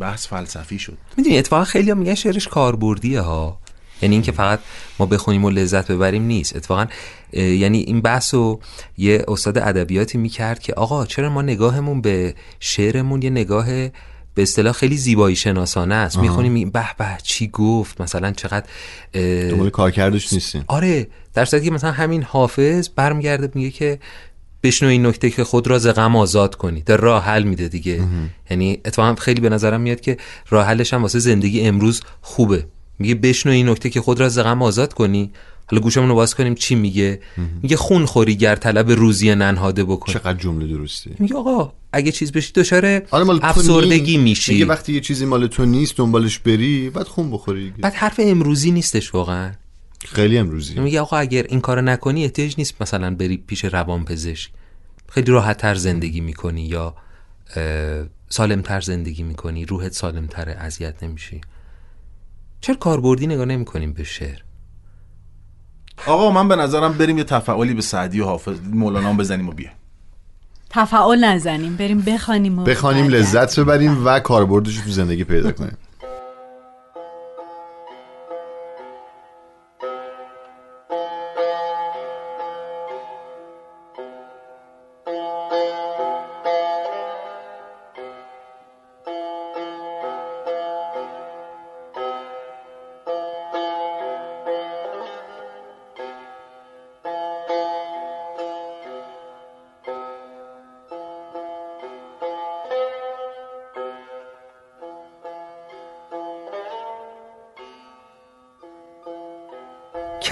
بحث 0.00 0.26
فلسفی 0.26 0.78
شد. 0.78 0.98
می‌دونی 1.16 1.38
اتفاقا 1.38 1.64
خیلی 1.64 1.90
هم 1.90 1.98
میگن 1.98 2.14
شعرش 2.14 2.48
کاربردیه 2.48 3.20
ها. 3.20 3.58
یعنی 4.02 4.14
اینکه 4.14 4.32
فقط 4.32 4.60
ما 4.98 5.06
بخونیم 5.06 5.44
و 5.44 5.50
لذت 5.50 5.90
ببریم 5.90 6.22
نیست. 6.22 6.56
اتفاقا 6.56 6.86
یعنی 7.32 7.78
این 7.78 8.00
بحث 8.00 8.34
رو 8.34 8.60
یه 8.98 9.24
استاد 9.28 9.58
ادبیاتی 9.58 10.18
می‌کرد 10.18 10.58
که 10.58 10.74
آقا 10.74 11.06
چرا 11.06 11.30
ما 11.30 11.42
نگاهمون 11.42 12.00
به 12.00 12.34
شعرمون 12.60 13.22
یه 13.22 13.30
نگاه 13.30 13.66
به 14.34 14.42
اصطلاح 14.42 14.72
خیلی 14.72 14.96
زیبایی 14.96 15.36
شناسانه 15.36 15.94
است. 15.94 16.18
می‌خونیم 16.18 16.70
به 16.70 16.84
به 16.98 17.18
چی 17.22 17.48
گفت؟ 17.48 18.00
مثلا 18.00 18.30
چقدر 18.30 18.66
دنبال 19.14 19.70
کارکردش 19.70 20.32
نیستیم 20.32 20.64
آره 20.66 21.06
در 21.34 21.44
صورتی 21.44 21.66
که 21.66 21.72
مثلا 21.72 21.92
همین 21.92 22.22
حافظ 22.22 22.88
برمیگرده 22.96 23.50
میگه 23.54 23.70
که 23.70 23.98
بشنو 24.62 24.88
این 24.88 25.06
نکته 25.06 25.30
که 25.30 25.44
خود 25.44 25.66
را 25.66 25.78
ز 25.78 25.86
غم 25.86 26.16
آزاد 26.16 26.54
کنی. 26.54 26.80
در 26.80 26.96
راه 26.96 27.24
حل 27.24 27.42
میده 27.42 27.68
دیگه. 27.68 28.00
یعنی 28.50 28.80
اتفاقا 28.84 29.14
خیلی 29.14 29.40
به 29.40 29.48
نظرم 29.48 29.80
میاد 29.80 30.00
که 30.00 30.16
راه 30.48 30.66
حلش 30.66 30.94
هم 30.94 31.02
واسه 31.02 31.18
زندگی 31.18 31.60
امروز 31.60 32.02
خوبه. 32.20 32.66
میگه 33.02 33.14
بشنو 33.14 33.52
این 33.52 33.68
نکته 33.68 33.90
که 33.90 34.00
خود 34.00 34.20
را 34.20 34.28
ز 34.28 34.38
غم 34.38 34.62
آزاد 34.62 34.92
کنی. 34.92 35.30
حالا 35.66 35.82
گوشمون 35.82 36.08
رو 36.08 36.14
باز 36.14 36.34
کنیم 36.34 36.54
چی 36.54 36.74
میگه؟ 36.74 37.20
میگه 37.62 37.76
خون 37.76 38.06
خوری 38.06 38.36
گر 38.36 38.56
طلب 38.56 38.90
روزی 38.90 39.34
ننهاده 39.34 39.84
بکن. 39.84 40.12
چقدر 40.12 40.38
جمله 40.38 40.66
درستی 40.66 41.10
میگه 41.18 41.34
آقا 41.34 41.72
اگه 41.92 42.12
چیز 42.12 42.32
بشی 42.32 42.52
دچار 42.52 43.02
آره 43.10 43.28
افسردگی 43.42 44.16
میشی. 44.16 44.52
میگه 44.52 44.66
وقتی 44.66 44.92
یه 44.92 45.00
چیزی 45.00 45.24
مال 45.24 45.46
تو 45.46 45.64
نیست 45.64 45.96
دنبالش 45.96 46.38
بری 46.38 46.90
بعد 46.90 47.06
خون 47.06 47.30
بخوری. 47.30 47.70
بعد 47.70 47.94
حرف 47.94 48.20
امروزی 48.22 48.70
نیستش 48.70 49.14
واقعا. 49.14 49.52
خیلی 50.04 50.38
امروزی. 50.38 50.80
میگه 50.80 51.00
آقا 51.00 51.16
اگر 51.16 51.46
این 51.48 51.60
کارو 51.60 51.82
نکنی 51.82 52.24
احتیاج 52.24 52.54
نیست 52.58 52.74
مثلا 52.80 53.14
بری 53.14 53.36
پیش 53.36 53.64
روان 53.64 54.04
پزشک 54.04 54.50
خیلی 55.08 55.32
راحت 55.32 55.58
تر 55.58 55.74
زندگی 55.74 56.20
می‌کنی 56.20 56.66
یا 56.66 56.94
سالم 58.28 58.62
تر 58.62 58.80
زندگی 58.80 59.22
می‌کنی. 59.22 59.64
روحت 59.64 59.92
سالم 59.92 60.26
تره 60.26 60.52
اذیت 60.52 61.02
نمیشی. 61.02 61.40
چرا 62.62 62.74
کاربردی 62.74 63.26
نگاه 63.26 63.46
نمی‌کنیم 63.46 63.92
به 63.92 64.04
شعر؟ 64.04 64.38
آقا 66.06 66.30
من 66.30 66.48
به 66.48 66.56
نظرم 66.56 66.92
بریم 66.92 67.18
یه 67.18 67.24
تفعالی 67.24 67.74
به 67.74 67.82
سعدی 67.82 68.20
و 68.20 68.24
حافظ 68.24 68.58
مولانا 68.72 69.12
بزنیم 69.12 69.48
و 69.48 69.52
بیایم. 69.52 69.74
تفعول 70.70 71.24
نزنیم 71.24 71.76
بریم 71.76 72.00
بخوانیم 72.00 72.58
و 72.58 72.64
بخوانیم. 72.64 73.08
لذت 73.08 73.60
ببریم 73.60 74.06
و 74.06 74.20
کاربردش 74.20 74.76
رو 74.76 74.84
تو 74.84 74.90
زندگی 74.90 75.24
پیدا 75.24 75.52
کنیم. 75.52 75.76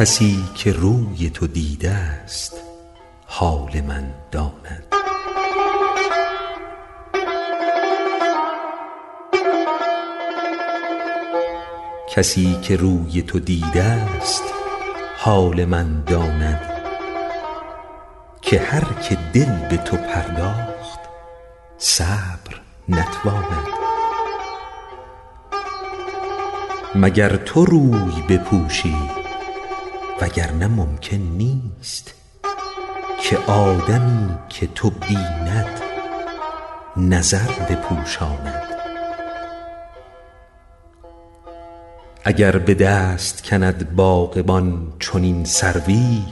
کسی 0.00 0.44
که 0.54 0.72
روی 0.72 1.30
تو 1.30 1.46
دیده 1.46 1.90
است 1.90 2.60
حال 3.26 3.80
من 3.80 4.14
داند. 4.30 4.84
کسی 12.14 12.58
که 12.62 12.76
روی 12.76 13.22
تو 13.22 13.38
دیده 13.38 13.82
است 13.82 14.42
حال 15.18 15.64
من 15.64 16.02
داند. 16.06 16.60
که 18.42 18.60
هر 18.60 18.84
که 19.02 19.18
دل 19.32 19.68
به 19.68 19.76
تو 19.76 19.96
پرداخت 19.96 21.00
صبر 21.78 22.60
نتواند. 22.88 23.66
مگر 26.94 27.36
تو 27.36 27.64
روی 27.64 28.22
بپوشی 28.28 29.19
وگرنه 30.20 30.66
ممکن 30.66 31.16
نیست 31.16 32.14
که 33.22 33.38
آدمی 33.38 34.38
که 34.48 34.66
تو 34.66 34.90
بیند 34.90 35.80
نظر 36.96 37.52
بپوشاند. 37.70 38.62
اگر 42.24 42.58
به 42.58 42.74
دست 42.74 43.44
کند 43.44 43.96
باغبان 43.96 44.92
چنین 44.98 45.44
سروی 45.44 46.22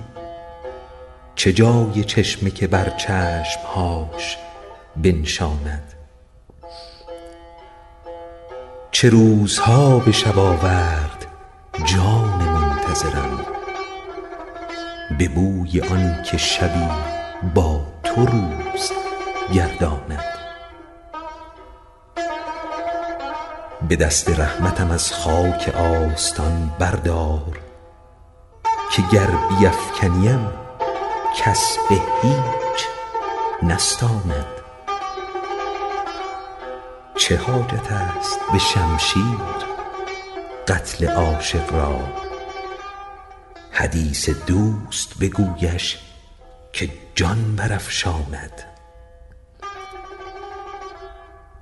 چه 1.35 1.53
جای 1.53 2.05
چشمه 2.05 2.51
که 2.51 2.67
بر 2.67 2.91
چشمهاش 2.91 4.37
بنشاند؟ 4.97 5.95
چه 8.91 9.09
روزها 9.09 9.99
به 9.99 10.13
شب 10.13 10.39
آورد 10.39 11.27
جان 11.85 12.49
منتظرم؟ 12.49 13.58
به 15.11 15.29
بوی 15.29 15.81
آن 15.81 16.23
که 16.23 16.37
شبی 16.37 16.89
با 17.55 17.81
تو 18.05 18.27
روز 18.27 18.93
گرداند. 19.53 20.25
به 23.89 23.97
دست 23.97 24.41
رحمتم 24.41 24.91
از 24.91 25.13
خاک 25.13 25.75
آستان 25.77 26.71
بردار 26.79 27.61
که 28.93 29.03
گر 29.13 29.31
بیفکنیم 29.49 30.49
کس 31.37 31.77
به 31.89 31.95
هیچ 32.23 32.87
نستاند. 33.63 34.47
چه 37.17 37.37
حاجت 37.37 37.93
است 37.93 38.39
به 38.53 38.59
شمشیر 38.59 39.39
قتل 40.69 41.09
عاشق 41.09 41.73
را 41.73 42.28
حدیث 43.79 44.31
دوست 44.31 45.19
بگویش 45.19 45.99
که 46.73 46.91
جان 47.15 47.57
برافشاند. 47.57 48.63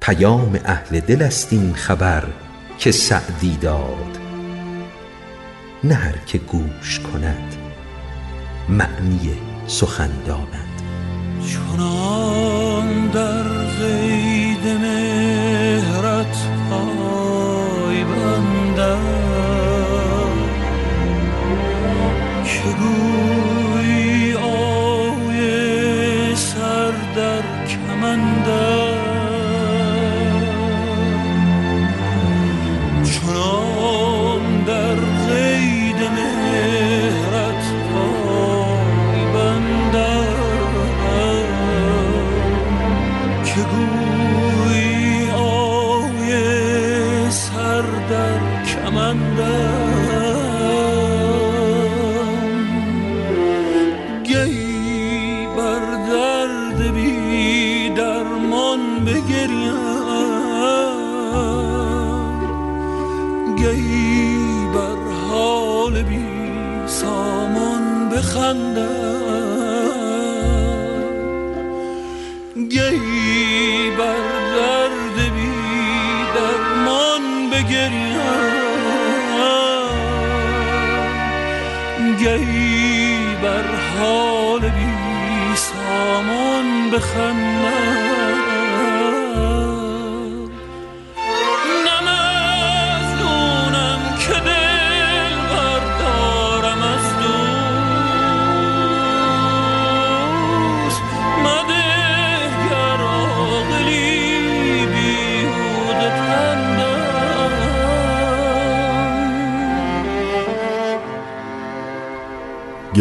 پیام 0.00 0.60
اهل 0.64 1.00
دل 1.00 1.22
است 1.22 1.52
این 1.52 1.74
خبر 1.74 2.24
که 2.78 2.92
سعدی 2.92 3.56
داد. 3.56 4.18
نه 5.84 5.94
هر 5.94 6.16
که 6.26 6.38
گوش 6.38 7.00
کند 7.00 7.56
معنی 8.68 9.34
سخن 9.66 10.10
داند. 10.26 10.82
چنان 11.48 13.08
در 13.08 13.42
قید 13.58 14.66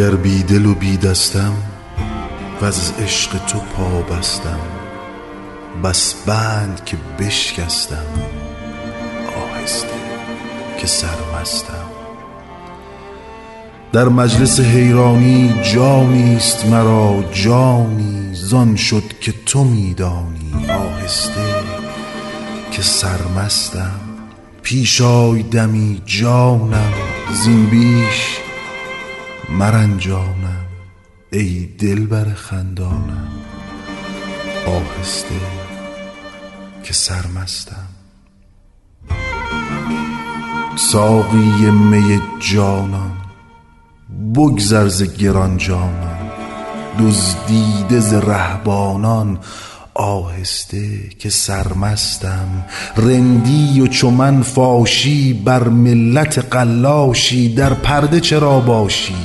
گر 0.06 0.16
بی 0.16 0.44
دل 0.44 0.66
و 0.66 0.74
بی 0.74 0.98
دستم 0.98 1.54
و 2.62 2.66
از 2.66 2.94
عشق 3.00 3.46
تو 3.46 3.60
پا 3.60 4.02
بستم 4.02 4.60
بس 5.84 6.14
بند 6.26 6.82
که 6.86 6.98
بشکستم 7.20 8.06
آهسته 9.38 9.88
که 10.80 10.88
سرمستم. 10.88 11.86
در 13.94 14.06
مجلس 14.06 14.60
حیرانی 14.60 15.54
جانیست 15.74 16.66
مرا 16.66 17.24
جانی 17.34 18.30
زان 18.34 18.76
شد 18.76 19.20
که 19.22 19.34
تو 19.46 19.64
میدانی 19.64 20.54
آهسته 20.70 21.42
که 22.72 22.82
سرمستم. 22.82 24.00
پیش 24.64 25.02
آی 25.02 25.44
دمی 25.44 26.02
جانم 26.06 26.94
زین 27.44 27.66
بیش 27.66 28.45
مرنجانم 29.50 30.66
ای 31.32 31.66
دلبر 31.66 32.34
خندانم. 32.34 33.28
آهسته 34.68 35.36
که 36.84 36.94
سرمستم. 36.94 37.88
ساقی 40.76 41.72
می 41.72 42.22
جانان 42.40 43.12
بگذر 44.36 44.88
ز 44.88 45.04
گران 45.04 45.58
جانان 45.58 46.32
دزدیده 47.00 48.00
ز 48.00 48.14
رهبانان 48.14 49.40
آهسته 49.96 51.10
که 51.20 51.30
سرمستم 51.30 52.66
رندی 52.98 53.82
و 53.82 53.88
چو 53.88 54.10
من 54.10 54.42
فاشی 54.42 55.34
بر 55.34 55.68
ملت 55.68 56.38
قلاشی 56.38 57.56
در 57.56 57.74
پرده 57.74 58.20
چرا 58.20 58.60
باشی؟ 58.60 59.16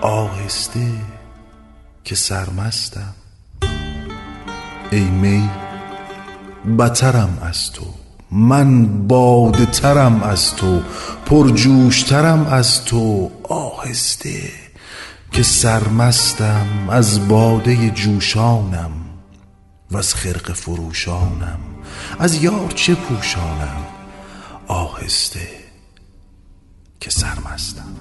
آهسته 0.00 0.86
که 2.04 2.14
سرمستم. 2.14 3.14
ای 4.90 5.00
می 5.00 5.50
بترم 6.78 7.38
از 7.42 7.72
تو. 7.72 7.86
من 8.30 8.86
باده 9.08 9.66
ترم 9.66 10.22
از 10.22 10.54
تو. 10.56 10.80
پرجوشترم 11.26 12.46
از 12.46 12.84
تو. 12.84 13.30
آهسته 13.48 14.40
که 15.32 15.42
سرمستم 15.42 16.66
از 16.88 17.28
باده 17.28 17.90
جوشانم. 17.90 19.09
و 19.90 19.96
از 19.96 20.14
خرق 20.14 20.52
فروشانم 20.52 21.60
از 22.18 22.42
یار 22.42 22.70
چه 22.70 22.94
پوشانم 22.94 23.86
آهسته 24.66 25.48
که 27.00 27.10
سرمستم 27.10 27.94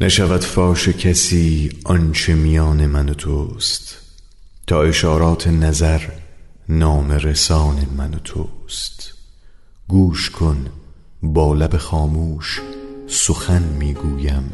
نشود 0.00 0.40
فاش 0.40 0.88
کسی 0.88 1.70
آنچه 1.84 2.34
میان 2.34 2.86
من 2.86 3.08
و 3.08 3.14
توست 3.14 3.96
تا 4.66 4.82
اشارات 4.82 5.48
نظر 5.48 6.00
نام 6.68 7.10
رسان 7.10 7.86
من 7.96 8.14
و 8.14 8.18
توست. 8.18 9.14
گوش 9.88 10.30
کن 10.30 10.66
با 11.22 11.54
لب 11.54 11.76
خاموش 11.76 12.60
سخن 13.06 13.62
می‌گویم 13.62 14.52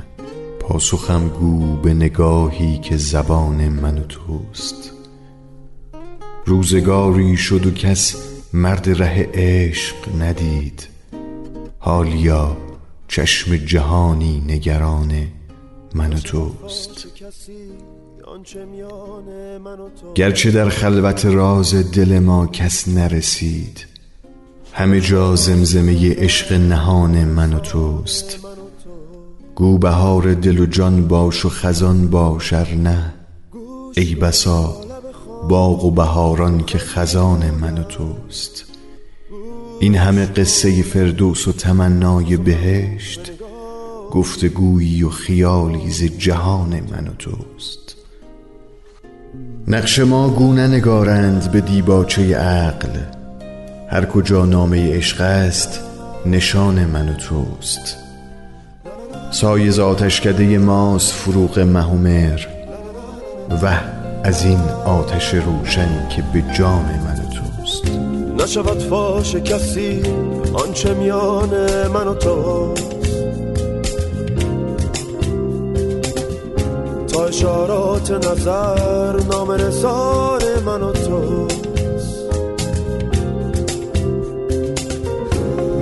پاسخم 0.61 1.29
گو 1.29 1.77
به 1.77 1.95
نگاهی 1.95 2.79
که 2.79 2.97
زبان 2.97 3.69
من 3.69 3.99
و 3.99 4.05
توست. 4.05 4.93
روزگاری 6.47 7.37
شد 7.37 7.67
و 7.67 7.71
کس 7.71 8.17
مرد 8.53 9.03
ره 9.03 9.31
عشق 9.35 10.23
ندید 10.23 10.96
حالیا 11.87 12.57
چشم 13.09 13.57
جهانی 13.57 14.45
نگران 14.49 15.13
من 15.95 16.13
و 16.13 16.19
توست. 16.19 17.07
گرچه 20.15 20.51
در 20.51 20.69
خلوت 20.69 21.27
راز 21.27 21.75
دل 21.75 22.19
ما 22.19 22.47
کس 22.47 22.89
نرسید 22.89 23.87
همه 24.73 25.01
جا 25.01 25.37
زمزمه 25.37 26.15
عشق 26.15 26.53
نهان 26.53 27.25
من 27.25 27.53
و 27.53 27.59
توست. 27.59 28.39
گو 29.55 29.79
بهار 29.79 30.35
دل 30.35 30.61
و 30.61 30.67
جان 30.67 31.09
باش 31.09 31.45
و 31.45 31.49
خزان 31.49 32.09
باش 32.09 32.53
نه. 32.53 33.15
ای 33.97 34.15
بسا 34.15 34.77
باغ 35.49 35.85
و 35.85 35.91
بهاران 35.91 36.65
که 36.65 36.79
خزان 36.79 37.51
من 37.51 37.79
و 37.79 37.83
توست. 37.83 38.66
این 39.81 39.95
همه 39.95 40.27
قصه 40.27 40.83
فردوس 40.83 41.49
و 41.49 41.53
تمنای 41.53 42.37
بهشت 42.37 43.33
گفتگویی 44.11 45.03
و 45.03 45.09
خیالی 45.09 45.91
ز 45.91 46.03
جهان 46.03 46.81
من 46.91 47.09
و 47.09 47.13
توست. 47.19 47.97
نقش 49.69 49.99
ما 49.99 50.29
گونه 50.29 50.67
نگارند 50.67 51.53
به 51.53 51.61
دیباچه 51.61 52.37
عقل 52.37 52.89
هر 53.91 54.05
کجا 54.05 54.45
نامه 54.45 54.97
عشق 54.97 55.21
است 55.21 55.81
نشان 56.27 56.85
من 56.85 57.09
و 57.09 57.15
توست. 57.15 57.97
سایه 59.31 59.71
ز 59.71 59.79
آتشکده 59.79 60.59
ماست 60.59 61.13
فروغ 61.13 61.59
مهومر 61.59 62.41
وه 63.63 63.81
از 64.25 64.45
این 64.45 64.59
آتش 64.85 65.35
روشنی 65.35 66.09
که 66.17 66.23
به 66.33 66.45
جان 66.59 66.85
من 66.85 67.25
و 67.25 67.29
توست. 67.31 68.06
نشود 68.39 68.79
فاش 68.79 69.35
کسی 69.37 70.03
آنچه 70.55 70.95
میان 70.95 71.51
من 71.89 72.09
و 72.09 72.15
تو. 72.15 72.75
تا 77.09 77.25
اشارات 77.25 78.11
نظر 78.11 79.21
نام 79.31 79.51
رسان 79.51 80.43
من 80.67 80.83
و 80.83 80.93
تو. 80.93 81.47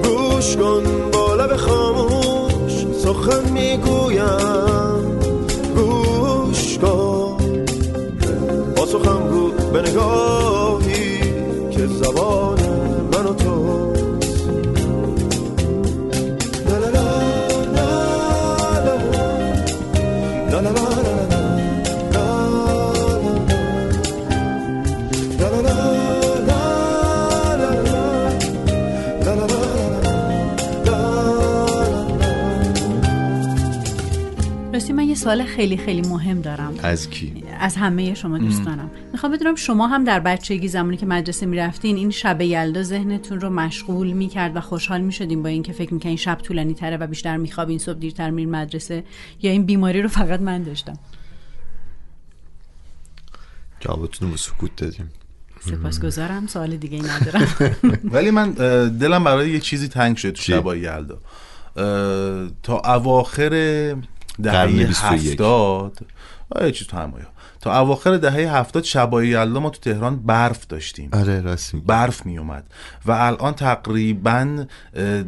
گوش 0.03 0.57
کن 0.57 1.11
با 1.13 1.35
لب 1.35 1.57
خاموش 1.57 2.73
سخن 3.03 3.53
می‌گویم. 3.53 4.94
خیلی 35.57 35.77
خیلی 35.77 36.09
مهم 36.09 36.41
دارم. 36.41 36.75
از 36.83 37.11
کی؟ 37.11 37.45
از 37.61 37.77
همه 37.77 38.15
شما 38.15 38.39
دوستانم 38.39 38.91
می‌خوام 39.13 39.33
بدونم 39.33 39.55
شما 39.55 39.87
هم 39.87 40.05
در 40.05 40.21
بچگی 40.21 40.69
زمانی 40.69 40.97
که 40.97 41.07
مدرسه 41.07 41.47
می‌رفتین 41.47 41.97
این 41.97 42.11
شب 42.11 42.41
یلدا 42.41 42.83
ذهنتون 42.83 43.41
رو 43.41 43.51
مشغول 43.51 44.13
می‌کرد 44.13 44.57
و 44.57 44.61
خوشحال 44.61 45.01
می‌شدین 45.01 45.43
با 45.43 45.49
اینکه 45.49 45.73
فکر 45.73 45.95
می‌کنین 45.95 46.17
شب 46.17 46.39
طولانی 46.43 46.75
تره 46.75 46.97
و 46.97 47.07
بیشتر 47.07 47.37
میخوابین 47.37 47.79
صبح 47.79 47.99
دیرتر 47.99 48.31
میرین 48.31 48.51
مدرسه؟ 48.51 49.05
یا 49.43 49.51
این 49.51 49.67
بیماری 49.67 50.03
رو 50.03 50.09
فقط 50.09 50.41
من 50.41 50.63
داشتم؟ 50.63 50.99
جوابتون 53.81 54.31
رو 54.31 54.37
سکوت 54.37 54.77
دادیم. 54.77 55.13
سپاسگزارم. 55.61 56.47
سوال 56.47 56.77
دیگه 56.77 56.97
ای 56.97 57.03
ندارم. 57.03 57.49
ولی 58.15 58.31
من 58.31 58.51
دلم 58.89 59.25
برای 59.25 59.51
یه 59.51 59.61
چیزی 59.61 59.89
تنگ 59.89 60.17
شد 60.17 60.31
تو؟ 60.31 60.43
شبای 60.43 60.81
یلدا. 60.81 61.19
تا 62.63 62.83
اواخر 62.85 63.51
دهه 64.43 64.53
قرن 64.53 64.87
21. 64.87 65.31
هفتاد. 65.31 65.99
آه، 66.51 66.67
یه 66.67 66.73
چیز 66.73 66.87
تو 66.87 66.97
همایا 66.97 67.27
تا 67.61 67.81
اواخر 67.81 68.17
دهه 68.17 68.57
هفتاد 68.57 68.85
شبای 68.85 69.29
یلدا 69.29 69.61
ما 69.61 69.71
تو 69.71 69.81
تهران 69.81 70.17
برف 70.17 70.67
داشتیم. 70.67 71.09
آره 71.13 71.41
راست 71.41 71.75
میگی. 71.75 71.87
برف 71.87 72.27
می 72.27 72.39
اومد 72.39 72.65
و 73.07 73.13
الان 73.13 73.55
تقریبا 73.55 74.65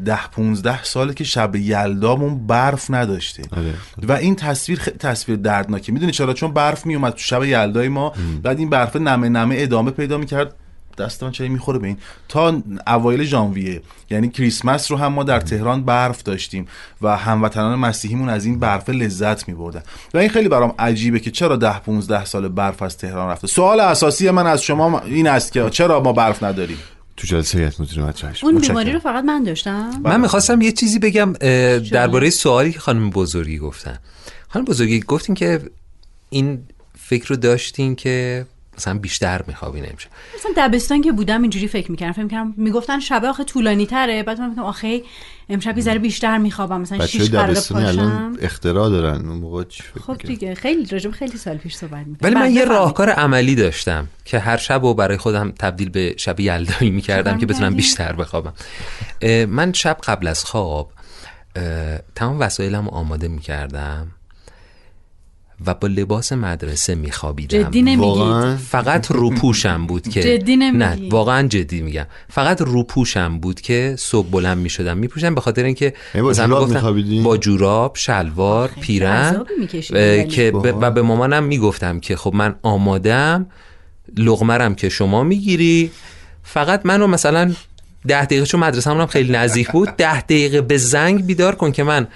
ده 0.04 0.26
پونزده 0.26 0.82
ساله 0.82 1.14
که 1.14 1.24
شب 1.24 1.57
یلدامون 1.57 2.46
برف 2.46 2.90
نداشته. 2.90 3.42
آره. 3.57 3.74
و 4.02 4.12
این 4.12 4.36
تصویر 4.36 4.80
خیلی 4.80 4.96
تصویر 4.96 5.38
دردناکه. 5.38 5.92
می‌دونی 5.92 6.12
چرا؟ 6.12 6.32
چون 6.32 6.52
برف 6.52 6.86
می 6.86 6.94
اومد 6.94 7.12
تو 7.12 7.18
شب 7.18 7.44
یلدای 7.44 7.88
ما. 7.88 8.12
بعد 8.42 8.59
این 8.59 8.70
برف 8.70 8.96
نمه 8.96 9.28
نمه 9.28 9.54
ادامه 9.59 9.90
پیدا 9.90 10.18
می‌کرد. 10.18 10.54
دست 10.99 11.22
من 11.22 11.30
چایی 11.30 11.51
می‌خوره 11.51 11.78
به 11.78 11.86
این. 11.86 11.97
تا 12.28 12.62
اوایل 12.86 13.24
ژانویه 13.24 13.82
یعنی 14.11 14.28
کریسمس 14.28 14.90
رو 14.90 14.97
هم 14.97 15.12
ما 15.12 15.22
در 15.22 15.40
تهران 15.40 15.84
برف 15.84 16.22
داشتیم 16.22 16.66
و 17.03 17.16
هموطنان 17.16 17.78
مسیحیمون 17.78 18.28
از 18.28 18.44
این 18.44 18.59
برف 18.59 18.88
لذت 18.88 19.49
میبردن. 19.49 19.82
و 20.14 20.18
این 20.18 20.28
خیلی 20.28 20.49
برام 20.49 20.74
عجیبه 20.78 21.20
که 21.20 21.30
چرا 21.30 21.57
ده 21.57 21.78
15 21.78 22.24
سال 22.24 22.49
برف 22.49 22.82
از 22.82 22.99
تهران 22.99 23.30
رفته. 23.30 23.47
سوال 23.47 23.80
اساسی 23.80 24.30
من 24.30 24.47
از 24.47 24.62
شما 24.62 25.01
این 25.01 25.26
است 25.28 25.53
که 25.53 25.70
چرا 25.70 26.01
ما 26.01 26.12
برف 26.12 26.42
نداریم؟ 26.42 26.78
تو 27.16 27.26
جلسه 27.26 27.59
هیئت 27.59 27.80
مدیره 27.80 28.03
مطرحش 28.05 28.44
اون. 28.44 28.59
بیماری 28.59 28.92
رو 28.92 28.99
فقط 28.99 29.24
من 29.24 29.42
داشتم؟ 29.42 29.90
من 30.05 30.20
می‌خواستم 30.20 30.61
یه 30.61 30.72
چیزی 30.72 30.99
بگم 30.99 31.32
درباره 31.92 32.30
سوالی 32.30 32.72
که 32.72 32.80
خانم 32.80 33.11
بزرگی 33.11 33.59
گفتن. 33.59 33.99
خانم 34.49 34.64
بزرگی 34.64 35.01
گفتین 35.01 35.34
که 35.34 35.61
این 36.30 36.59
فکر 36.99 37.28
رو 37.28 37.36
داشتین 37.36 37.94
که 37.94 38.47
مثلا 38.77 38.99
بیشتر 38.99 39.43
میخوابین 39.47 39.85
امشب 39.91 40.11
مثلا 40.35 40.51
دبستان 40.57 41.03
که 41.03 41.12
بودم 41.12 41.43
اینجوری 41.43 41.68
فکر 41.68 41.91
می‌کردم. 41.91 42.12
فکر 42.12 42.22
می‌کردم 42.22 42.55
می‌گفتن 42.57 43.01
شب 43.01 43.24
آخه 43.24 43.45
طولانی 43.45 43.87
تره. 43.87 44.22
بعد 44.22 44.39
من 44.41 44.45
می‌گفتم 44.45 44.64
آخه 44.64 45.03
امشب 45.49 45.79
یه 45.79 45.85
ذره 45.85 45.99
بیشتر 45.99 46.39
میخوابم. 46.39 46.81
مثلا 46.81 46.99
دبستانی 46.99 47.85
پاشم. 47.85 48.01
الان 48.01 48.39
اختراع 48.41 48.91
دارن. 48.91 49.29
اون 49.29 49.39
موقع 49.39 49.64
چی 49.64 49.83
فکر 49.83 50.01
خب؟ 50.01 50.18
دیگه. 50.18 50.55
خیلی 50.55 50.87
راجب 50.87 51.11
خیلی 51.11 51.39
سال 51.39 51.57
پیش 51.57 51.74
صحبت 51.74 52.07
می‌کنم 52.07 52.18
ولی 52.22 52.35
من 52.35 52.55
یه 52.55 52.64
راهکار 52.64 53.11
عملی 53.11 53.55
داشتم 53.55 54.09
که 54.24 54.39
هر 54.39 54.57
شب 54.57 54.83
رو 54.83 54.95
برای 54.95 55.16
خودم 55.16 55.53
تبدیل 55.59 55.89
به 55.89 56.14
شب 56.16 56.41
یلدایی 56.41 56.91
می‌کردم 56.91 57.39
که 57.39 57.47
بتونم؟ 57.47 57.74
بیشتر 57.74 58.12
بخوابم. 58.12 58.53
من 59.49 59.72
شب 59.72 59.99
قبل 60.05 60.27
از 60.27 60.45
خواب 60.45 60.93
تمام 62.14 62.41
وسایلم 62.41 62.89
آماده 62.89 63.29
می‌کردم. 63.29 64.12
و 65.66 65.74
با 65.74 65.88
لباس 65.88 66.32
مدرسه 66.32 66.94
میخوابیدم. 66.94 67.62
جدی 67.62 67.82
نمیگید 67.82 68.04
واقعا؟ 68.04 68.57
فقط 68.57 69.11
روپوشم 69.11 69.86
بود 69.86 70.09
که 70.09 70.22
جدی؟ 70.22 70.57
نه 70.57 70.98
واقعا 71.11 71.48
جدی 71.48 71.80
میگم. 71.80 72.07
فقط 72.28 72.61
روپوشم 72.61 73.38
بود 73.38 73.61
که 73.61 73.94
صبح 73.98 74.28
بلند 74.30 74.59
می‌شدم. 74.59 74.98
میپوشم 74.98 75.34
به 75.34 75.40
خاطر 75.40 75.64
اینکه 75.64 75.94
با 76.14 76.20
مثلا؟ 76.20 76.66
با 77.22 77.36
جوراب 77.36 77.96
شلوار 77.96 78.70
پیرن. 78.80 79.44
که 80.24 80.50
ب- 80.50 80.78
و 80.80 80.90
به 80.90 81.02
مامانم 81.02 81.44
می‌گفتم 81.44 82.00
که 82.00 82.16
خب 82.16 82.34
من 82.34 82.54
آمادم 82.62 83.46
لغمرم 84.16 84.74
که 84.74 84.88
شما 84.88 85.22
می‌گیری. 85.22 85.90
فقط 86.42 86.86
منو 86.86 87.07
مثلا 87.07 87.52
ده 88.09 88.24
دقیقه 88.24 88.46
چون 88.46 88.61
مدرسه 88.61 88.90
هم 88.90 89.07
خیلی 89.07 89.32
نزدیک 89.32 89.70
بود 89.70 89.88
ده 89.88 90.20
دقیقه 90.20 90.61
به 90.61 90.76
زنگ 90.76 91.26
بیدار 91.26 91.54
کن 91.54 91.72
که 91.72 91.82
من 91.82 92.07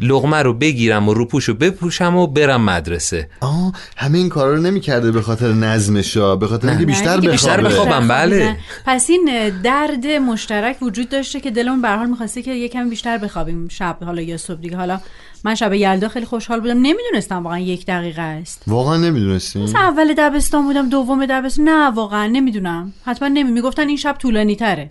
لغمه 0.00 0.36
رو 0.36 0.54
بگیرم 0.54 1.08
و 1.08 1.14
روپوش 1.14 1.44
رو 1.44 1.54
بپوشم 1.54 2.16
و 2.16 2.26
برم 2.26 2.64
مدرسه. 2.64 3.28
آه 3.40 3.72
همه 3.96 4.18
این 4.18 4.28
کارا 4.28 4.54
رو 4.54 4.60
نمی‌کرده 4.60 5.12
به 5.12 5.22
خاطر 5.22 5.52
نظمشا 5.52 6.36
به 6.36 6.46
خاطر 6.46 6.68
اینکه 6.68 6.86
بیشتر 6.86 7.16
دیگه 7.16 7.30
بیشتر 7.30 7.60
بخوابه 7.60 7.90
بخوابم. 7.90 8.08
بله. 8.08 8.56
پس 8.86 9.10
این 9.10 9.50
درد 9.62 10.06
مشترک 10.06 10.82
وجود 10.82 11.08
داشته 11.08 11.40
که 11.40 11.50
دلمون 11.50 11.82
به 11.82 11.88
هر 11.88 11.96
حال 11.96 12.08
می‌خواسته 12.08 12.42
که 12.42 12.50
یکم 12.50 12.90
بیشتر 12.90 13.18
بخوابیم 13.18 13.68
شب 13.68 13.96
حالا 14.04 14.22
یا 14.22 14.36
صبح 14.36 14.60
دیگه. 14.60 14.76
حالا 14.76 15.00
من 15.44 15.54
شب 15.54 15.72
یلدا 15.72 16.08
خیلی 16.08 16.26
خوشحال 16.26 16.60
بودم. 16.60 16.78
نمی‌دونستم 16.78 17.44
واقعا 17.44 17.58
یک 17.58 17.86
دقیقه 17.86 18.22
است. 18.22 18.62
واقعا 18.66 18.96
نمی‌دونستی 18.96 19.62
مثلا 19.62 19.80
اول 19.80 20.14
دبستان 20.18 20.64
بودم 20.64 20.88
دوم 20.88 21.26
دبستان. 21.26 21.68
نه 21.68 21.90
واقعا 21.90 22.26
نمی‌دونم. 22.26 22.92
حتما 23.04 23.28
نمی 23.28 23.50
می‌گفتن 23.50 23.88
این 23.88 23.96
شب 23.96 24.16
طولانی 24.18 24.56
تره 24.56 24.90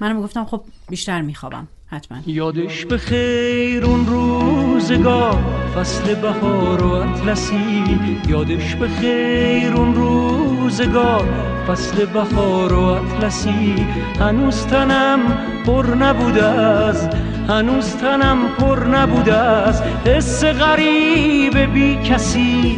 منم 0.00 0.16
می‌گفتم 0.16 0.44
خب 0.44 0.62
بیشتر 0.90 1.20
میخوابم. 1.22 1.68
حتما. 1.90 2.18
یادش 2.26 2.86
به 2.86 2.98
خیر 2.98 3.84
اون 3.84 4.06
روز 4.06 4.70
روزگار 4.90 5.38
فصل 5.74 6.14
بهار 6.14 6.82
و 6.82 6.92
اطلسی. 6.92 7.84
یادش 8.28 8.74
به 8.74 8.88
خیر 8.88 9.72
اون 9.72 9.94
روزگار 9.94 11.24
فصل 11.68 12.04
بهار 12.04 12.72
و 12.72 12.84
اطلسی. 12.84 13.86
هنوز 14.20 14.66
تنم 14.66 15.20
پر 15.66 15.86
نبوده 15.86 16.44
از 16.44 17.08
هنوز 17.48 17.96
تنم 17.96 18.38
پر 18.58 18.86
نبوده 18.86 19.34
از. 19.34 19.82
حس 19.82 20.44
غریب 20.44 21.58
بی 21.58 21.96
کسی 21.96 22.76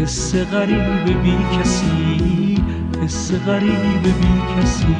حس 0.00 0.34
غریب 0.34 1.22
بی 1.22 1.36
کسی 1.58 2.58
حس 3.02 3.32
غریب 3.46 4.02
بی 4.02 4.60
کسی. 4.60 4.96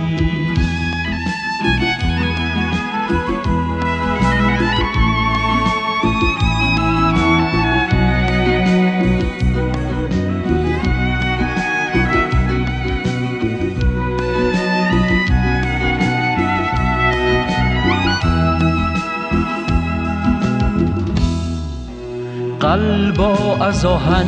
قلبا 22.77 23.57
از 23.61 23.85
آهن 23.85 24.27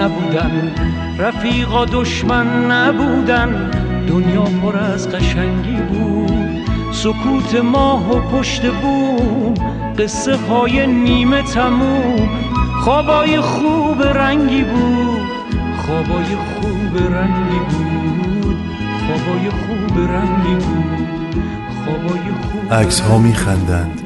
نبودن 0.00 0.74
رفیقا 1.18 1.84
دشمن 1.84 2.70
نبودن 2.70 3.70
دنیا 4.08 4.42
پر 4.42 4.76
از 4.76 5.08
قشنگی 5.08 5.76
بود 5.76 6.60
سکوت 6.92 7.54
ماه 7.54 8.10
و 8.10 8.20
پشت 8.20 8.66
بوم 8.66 9.54
قصه 9.98 10.36
های 10.36 10.86
نیمه 10.86 11.42
تموم 11.42 12.28
خوابای 12.80 13.40
خوب 13.40 14.02
رنگی 14.02 14.62
بود 14.62 15.26
خوابای 15.86 16.24
خوب 16.24 17.14
رنگی 17.14 17.58
بود 17.58 18.58
خوابای 19.06 19.50
خوب 19.50 20.10
رنگی 20.10 20.54
بود 20.54 21.08
خوابای 21.84 22.20
خوب 22.20 22.72
عکس 22.72 23.00
ها 23.00 23.18
می 23.18 23.34
خندند 23.34 24.05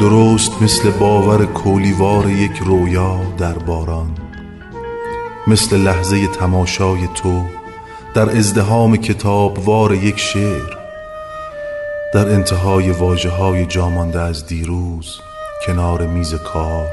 درست 0.00 0.62
مثل 0.62 0.90
باور 0.90 1.46
کولیوار 1.46 2.30
یک 2.30 2.56
رویا 2.58 3.20
در 3.38 3.52
باران. 3.52 4.18
مثل 5.46 5.76
لحظه 5.76 6.26
تماشای 6.26 7.08
تو 7.14 7.42
در 8.14 8.36
ازدهام 8.36 8.96
کتابوار 8.96 9.94
یک 9.94 10.18
شعر. 10.18 10.76
در 12.14 12.28
انتهای 12.28 12.90
واجه 12.90 13.30
های 13.30 13.66
جامانده 13.66 14.20
از 14.20 14.46
دیروز 14.46 15.20
کنار 15.66 16.06
میز 16.06 16.34
کار 16.34 16.88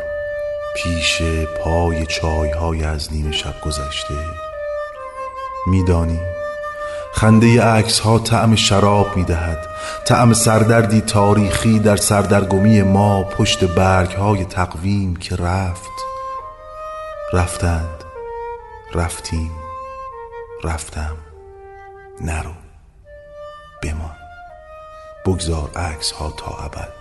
پیش 0.75 1.21
پای 1.63 2.05
چای 2.05 2.49
های 2.51 2.83
از 2.83 3.13
نیمه 3.13 3.31
شب 3.31 3.61
گذشته. 3.65 4.15
میدانی 5.67 6.19
خنده 7.13 7.63
عکس 7.63 7.99
ها 7.99 8.19
طعم 8.19 8.55
شراب 8.55 9.17
می 9.17 9.23
دهد 9.23 9.67
طعم 10.05 10.33
سردردی 10.33 11.01
تاریخی 11.01 11.79
در 11.79 11.95
سردرگمی 11.95 12.81
ما 12.81 13.23
پشت 13.23 13.63
برگ 13.63 14.11
های 14.11 14.45
تقویم 14.45 15.15
که 15.15 15.35
رفت 15.35 15.91
رفتند 17.33 18.03
رفتیم 18.93 19.51
رفتم 20.63 21.17
نرو 22.21 22.53
بمان. 23.83 24.15
بگذار 25.25 25.71
عکس 25.75 26.11
ها 26.11 26.29
تا 26.31 26.51
ابد 26.65 26.93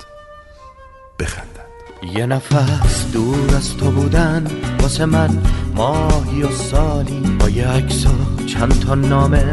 بخندند. 1.18 1.71
یه 2.02 2.26
نفس 2.26 3.12
دور 3.12 3.56
از 3.56 3.76
تو 3.76 3.90
بودن 3.90 4.46
واسه 4.80 5.06
من 5.06 5.38
ماهی 5.76 6.42
و 6.42 6.50
سالی. 6.50 7.36
با 7.40 7.48
یه 7.48 7.68
عکس 7.68 8.06
و 8.06 8.44
چند 8.44 8.78
تا 8.80 8.94
نامه 8.94 9.44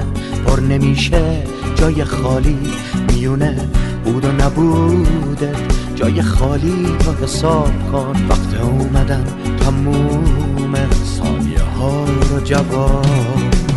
پر 0.45 0.59
نمیشه. 0.59 1.43
جای 1.75 2.03
خالی 2.03 2.57
میونه. 3.13 3.69
بود 4.03 4.25
و 4.25 4.31
نبوده. 4.31 5.51
جای 5.95 6.21
خالی 6.21 6.87
تو 6.99 7.23
حساب 7.23 7.91
کن. 7.91 8.27
وقت 8.29 8.61
اومدن 8.61 9.25
تموم 9.59 10.75
ثانیه 11.17 11.61
ها 11.61 12.05
رو 12.05 12.39
جواب 12.39 13.05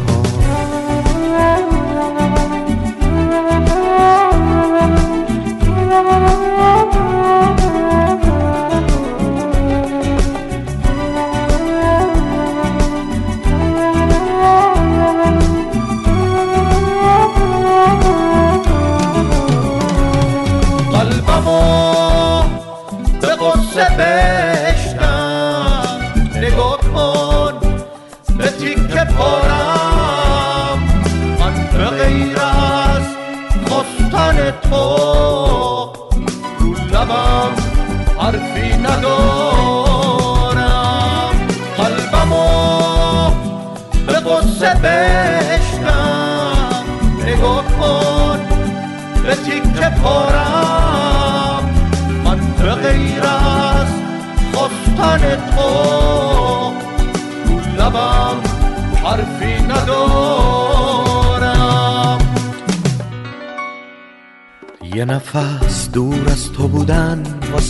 کن. 0.06 0.42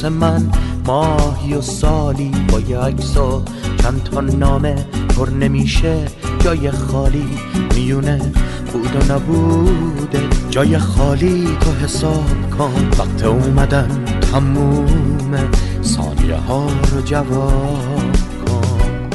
واسه 0.02 0.14
من 0.14 0.50
ماهی 0.86 1.54
و 1.54 1.60
سالی 1.60 2.30
با 2.52 2.60
یه 2.60 2.78
عکس 2.78 3.16
و 3.16 3.42
چند 3.82 4.02
تا 4.02 4.20
نامه 4.20 4.86
پر 5.16 5.30
نمیشه. 5.30 6.04
جای 6.44 6.70
خالی 6.70 7.28
میونه. 7.74 8.32
بود 8.72 8.96
و 8.96 9.12
نبوده. 9.12 10.28
جای 10.50 10.78
خالی 10.78 11.44
تو 11.60 11.72
حساب 11.72 12.50
کن. 12.58 12.88
وقت 12.98 13.24
اومدن 13.24 14.04
تموم 14.32 15.50
ثانیه 15.82 16.36
ها 16.36 16.66
رو 16.92 17.00
جواب 17.00 18.12
کن. 18.46 19.10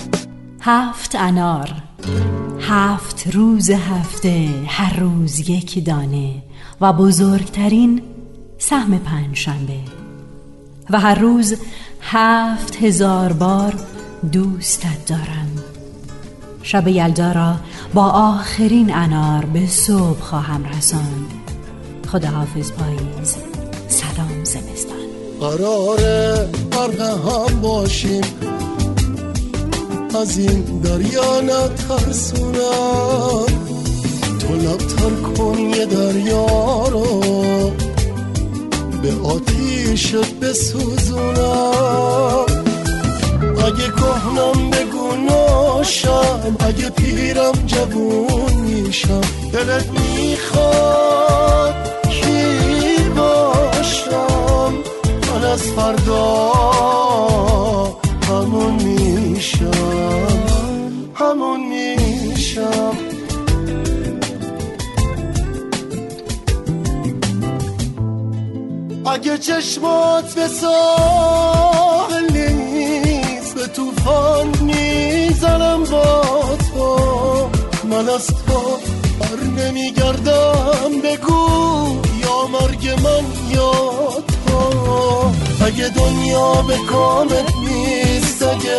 هفت 0.61 1.15
انار. 1.15 1.69
هفت 2.59 3.27
روز 3.33 3.69
هفته. 3.69 4.49
هر 4.67 4.99
روز 4.99 5.49
یک 5.49 5.85
دانه. 5.85 6.43
و 6.81 6.93
بزرگترین 6.93 8.01
سهم 8.57 8.97
پنجشنبه. 8.97 9.96
و 10.89 10.99
هر 10.99 11.15
روز 11.19 11.55
هفت 12.01 12.75
هزار 12.75 13.33
بار 13.33 13.73
دوستت 14.31 15.05
دارم. 15.07 15.51
شب 16.63 16.87
یلدا 16.87 17.31
را 17.31 17.55
با 17.93 18.03
آخرین 18.03 18.93
انار 18.93 19.45
به 19.45 19.67
صبح 19.67 20.19
خواهم 20.19 20.65
رساند. 20.65 21.31
خداحافظ 22.07 22.71
پاییز. 22.71 23.35
سلام 23.87 24.43
زمستان. 24.43 24.97
قراره 25.39 26.49
غرق 26.71 27.01
هم 27.01 27.61
باشیم. 27.61 28.23
از 30.21 30.37
این 30.37 30.79
دریا 30.79 31.41
نترسونم 31.41 33.06
آتیشت 39.97 40.33
بسوزونم 40.41 41.35
اگه 43.65 43.87
کهنم 43.97 44.69
بگو 44.69 45.15
ناشم 45.29 46.57
اگه 46.59 46.89
پیرم 46.89 47.51
جوون 47.65 48.53
میشم. 48.53 49.21
دلت 49.53 49.85
می‌خواد 49.89 51.75
کی 52.09 53.09
باشم؟ 53.09 54.73
من 55.31 55.43
از 55.43 55.61
فردا 55.61 56.76
اگه 69.17 69.37
چشمات 69.37 70.33
به 70.35 70.47
ساحل 70.47 72.31
نیست 72.31 73.55
به 73.55 73.67
توفان 73.67 74.47
می‌زنم 74.61 75.83
با 75.83 76.21
تو. 76.57 77.49
من 77.83 78.09
از 78.09 78.27
تو 78.27 78.77
بر 79.19 79.63
نمیگردم 79.63 81.01
بگو 81.03 81.47
یا 82.21 82.47
مرگ 82.47 82.89
من 83.03 83.25
یا 83.55 83.71
تو. 84.47 84.59
اگه 85.65 85.89
دنیا 85.89 86.61
به 86.61 86.77
کامت 86.89 87.56
اگه 88.51 88.77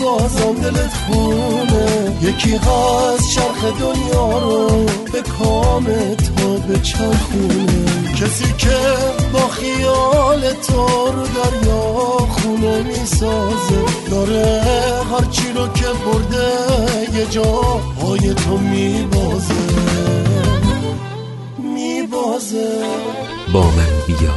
بازم 0.00 0.52
دلت 0.62 0.92
خونه 1.06 2.16
یکی 2.22 2.56
هست 2.56 3.30
چرخ 3.30 3.64
دنیا 3.80 4.38
رو 4.38 4.86
به 5.12 5.22
کامت 5.22 6.40
ها 6.40 6.56
به 6.68 6.78
چرخونه 6.78 7.84
کسی 8.20 8.52
که 8.58 8.78
با 9.32 9.48
خیال 9.48 10.52
تو 10.52 10.86
رو 11.12 11.22
دریا 11.22 11.82
خونه 12.28 12.82
می‌سازه 12.82 13.82
داره 14.10 14.62
هرچی 15.12 15.52
رو 15.56 15.68
که 15.68 15.86
برده 16.04 17.18
یه 17.18 17.26
جا 17.26 17.52
های 18.02 18.34
تو 18.34 18.56
میبازه. 18.58 19.54
میبازه. 21.58 22.82
با 23.52 23.62
من 23.62 23.92
بیا. 24.06 24.34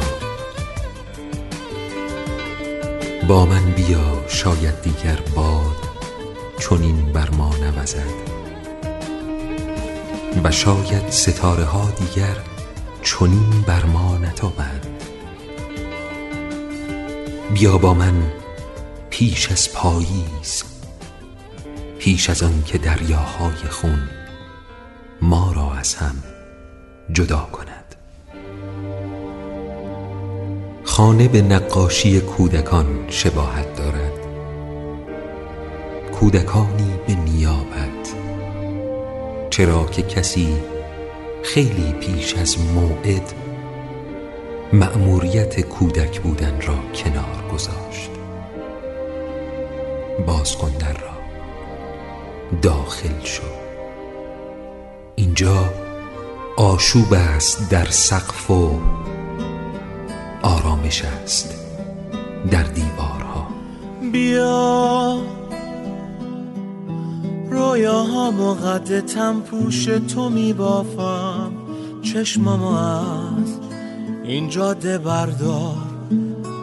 با 3.28 3.46
من 3.46 3.64
بیا. 3.76 4.25
شاید 4.36 4.82
دیگر 4.82 5.18
باد 5.34 5.76
چنین 6.58 7.12
بر 7.12 7.30
ما 7.30 7.56
نوزد. 7.56 8.12
و 10.44 10.50
شاید 10.50 11.10
ستاره 11.10 11.64
ها 11.64 11.90
دیگر 11.90 12.36
چنین 13.02 13.64
بر 13.66 13.84
ما 13.84 14.18
نتابند 14.18 14.86
بیا 17.54 17.78
با 17.78 17.94
من 17.94 18.32
پیش 19.10 19.52
از 19.52 19.72
پاییز 19.72 20.64
پیش 21.98 22.30
از 22.30 22.42
آن 22.42 22.62
که 22.66 22.78
دریاهای 22.78 23.68
خون 23.70 24.08
ما 25.22 25.52
را 25.52 25.72
از 25.72 25.94
هم 25.94 26.16
جدا 27.12 27.48
کند. 27.52 27.94
خانه 30.84 31.28
به 31.28 31.42
نقاشی 31.42 32.20
کودکان 32.20 33.04
شباهت 33.08 33.76
دارد. 33.76 34.05
کودکانی 36.20 36.92
به 37.06 37.14
نیابت. 37.14 38.14
چرا 39.50 39.84
که 39.84 40.02
کسی 40.02 40.56
خیلی 41.42 41.92
پیش 41.92 42.34
از 42.34 42.56
موعد 42.58 43.32
مأموریت 44.72 45.60
کودک 45.60 46.20
بودن 46.20 46.60
را 46.60 46.74
کنار 46.94 47.44
گذاشت. 47.52 48.10
باز 50.26 50.56
کن 50.56 50.72
را 50.80 51.16
داخل 52.62 53.24
شو 53.24 53.42
اینجا 55.16 55.70
آشوب 56.56 57.14
است 57.14 57.70
در 57.70 57.86
سقف 57.90 58.50
و 58.50 58.70
آرامش 60.42 61.04
است 61.04 61.54
در 62.50 62.62
دیوارها. 62.62 63.46
بیا. 64.12 65.45
رویاهامو 67.56 68.54
قد 68.54 69.00
تنپوش 69.00 69.84
تو 69.84 70.28
میبافم. 70.28 71.52
چشمامو 72.02 72.74
از 72.74 73.58
این 74.24 74.48
جاده 74.48 74.98
بردار. 74.98 75.76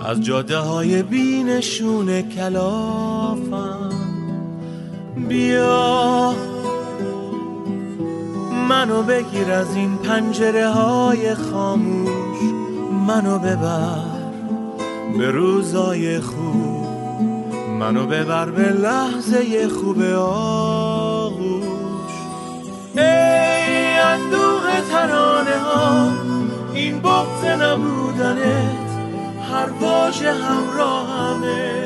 از 0.06 0.22
جاده 0.22 0.58
های 0.58 1.04
بینشون 1.04 2.22
کلافم. 2.22 3.90
بیا 5.30 6.36
منو 8.70 9.04
بگیر 9.04 9.52
از 9.52 9.76
این 9.76 9.98
پنجره 9.98 10.70
های 10.70 11.36
خاموش. 11.36 12.38
منو 13.08 13.40
ببر 13.40 14.06
به 15.18 15.32
روزای 15.32 16.20
خوب. 16.20 16.88
منو 17.80 18.06
ببر 18.06 18.50
به 18.50 18.70
لحظه 18.70 19.68
خوب 19.68 20.02
آغوش 20.18 20.83
ای 22.96 23.98
اندوه 24.00 24.82
ترانه 24.92 25.58
ها 25.58 26.12
این 26.74 27.00
بغز 27.00 27.46
نبودنت 27.46 28.84
هر 29.52 29.70
واژه 29.82 30.34
همراهمه. 30.34 31.84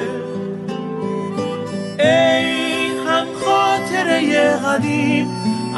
ای 1.99 2.87
هم 3.07 3.27
خاطره 3.45 4.49
قدیم 4.57 5.27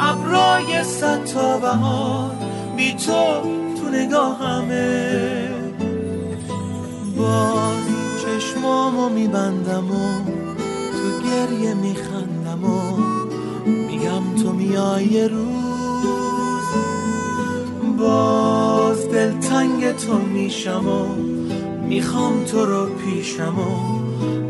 ابرای 0.00 0.84
صد 0.84 1.24
تا 1.24 1.58
بهار 1.58 2.30
بی 2.76 2.94
تو 2.94 3.40
تو 3.76 3.88
نگاهمه. 3.92 5.48
باز 7.16 7.84
چشمامو 8.24 9.08
میبندم 9.08 9.90
و 9.90 10.24
تو 10.92 11.28
گریه 11.28 11.74
میخندم 11.74 12.64
و 12.64 13.19
میگم 14.20 14.42
تو 14.42 14.52
میای 14.52 15.28
روز 15.28 15.50
باز 17.98 19.08
دلتنگ 19.08 19.96
تو 19.96 20.18
میشم 20.18 20.88
و 20.88 21.06
می‌خوام 21.88 22.44
تو 22.44 22.64
رو 22.66 22.86
پیشم 22.86 23.58
و 23.58 24.00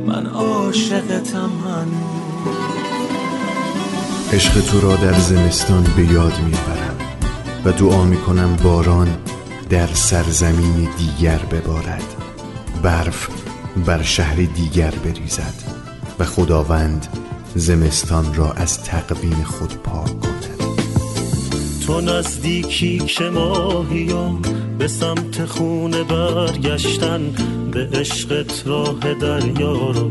من 0.07 0.27
عاشقتم 0.27 1.51
هنوز. 1.65 2.57
عشق 4.33 4.61
تو 4.61 4.81
را 4.81 4.97
در 4.97 5.19
زمستان 5.19 5.87
به 5.97 6.05
یاد 6.13 6.41
می‌برم 6.45 6.97
و 7.65 7.73
دعا 7.73 8.05
می‌کنم 8.05 8.57
باران 8.63 9.09
در 9.71 9.87
سرزمین 9.87 10.89
دیگر 10.99 11.39
ببارد 11.39 12.15
برف 12.83 13.29
بر 13.87 14.03
شهر 14.03 14.35
دیگر 14.35 14.91
بریزد 14.91 15.55
و 16.19 16.25
خداوند 16.25 17.07
زمستان 17.55 18.35
را 18.35 18.53
از 18.53 18.83
تقویم 18.83 19.43
خود 19.45 19.75
پاک 19.75 20.21
کند. 20.21 20.47
تو 21.87 22.01
نزدیکی 22.01 22.99
که 22.99 23.25
ماهیام 23.25 24.43
به 24.79 24.89
سمت 24.89 25.45
خونه 25.45 26.05
برگشتن 26.05 27.21
به 27.73 27.89
عشقت 27.95 28.63
راه 28.67 29.15
دریا 29.15 29.91
رو 29.91 30.11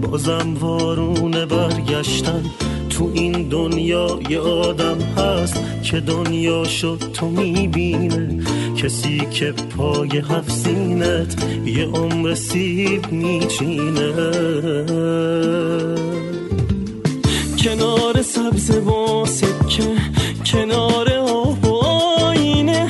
بازم 0.00 0.54
وارونه 0.60 1.46
برگشتن. 1.46 2.44
تو 2.90 3.10
این 3.14 3.48
دنیا 3.48 4.20
یه 4.28 4.40
آدم 4.40 5.00
هست 5.00 5.60
که 5.82 6.00
دنیا 6.00 6.64
شد 6.64 7.02
تو 7.12 7.30
می‌بینه. 7.30 8.44
کسی 8.76 9.18
که 9.30 9.52
پای 9.52 10.18
هفت 10.18 10.50
سینت 10.50 11.44
یه 11.66 11.84
عمر 11.86 12.34
سیب 12.34 13.12
میچینه. 13.12 14.12
کنار 18.08 18.22
سبز 18.22 18.70
با 18.70 19.26
سکه 19.26 19.96
کنار 20.46 21.12
آب 21.12 21.64
و 21.64 21.74
آینه 21.74 22.88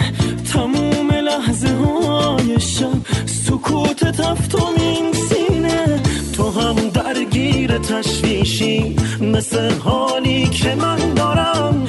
تموم 0.53 1.11
لحظه 1.11 1.69
های 1.69 2.61
شب 2.61 3.27
سکوت 3.27 4.05
تفتم 4.05 4.73
این 4.79 5.13
سینه. 5.13 6.03
تو 6.37 6.51
هم 6.51 6.75
درگیر 6.75 7.79
تشویشی 7.79 8.97
مثل 9.21 9.71
حالی 9.79 10.49
که 10.49 10.75
من 10.75 11.15
دارم. 11.15 11.87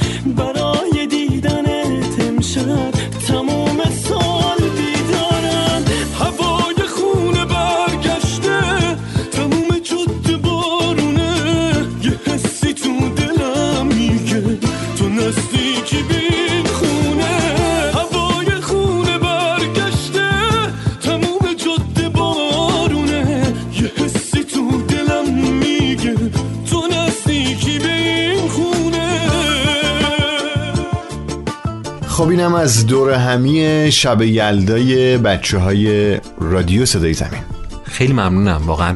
خب 32.20 32.30
اینم 32.30 32.54
از 32.54 32.88
دور 32.88 33.14
همی 33.14 33.92
شب 33.92 34.22
یلدای 34.22 35.18
بچه 35.18 35.58
های 35.58 36.18
رادیو 36.42 36.86
صدای 36.86 37.14
زمین. 37.14 37.42
خیلی 37.84 38.14
ممنونم 38.14 38.62
واقعا 38.66 38.96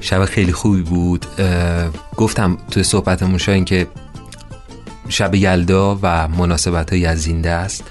شب 0.00 0.24
خیلی 0.24 0.52
خوبی 0.52 0.82
بود. 0.82 1.26
گفتم 2.16 2.58
توی 2.70 2.82
صحبتمون 2.82 3.38
شاید 3.38 3.64
که 3.64 3.86
شب 5.08 5.34
یلدا 5.34 5.98
و 6.02 6.28
مناسبت 6.28 6.92
های 6.92 7.06
از 7.06 7.22
زنده 7.22 7.50
است. 7.50 7.84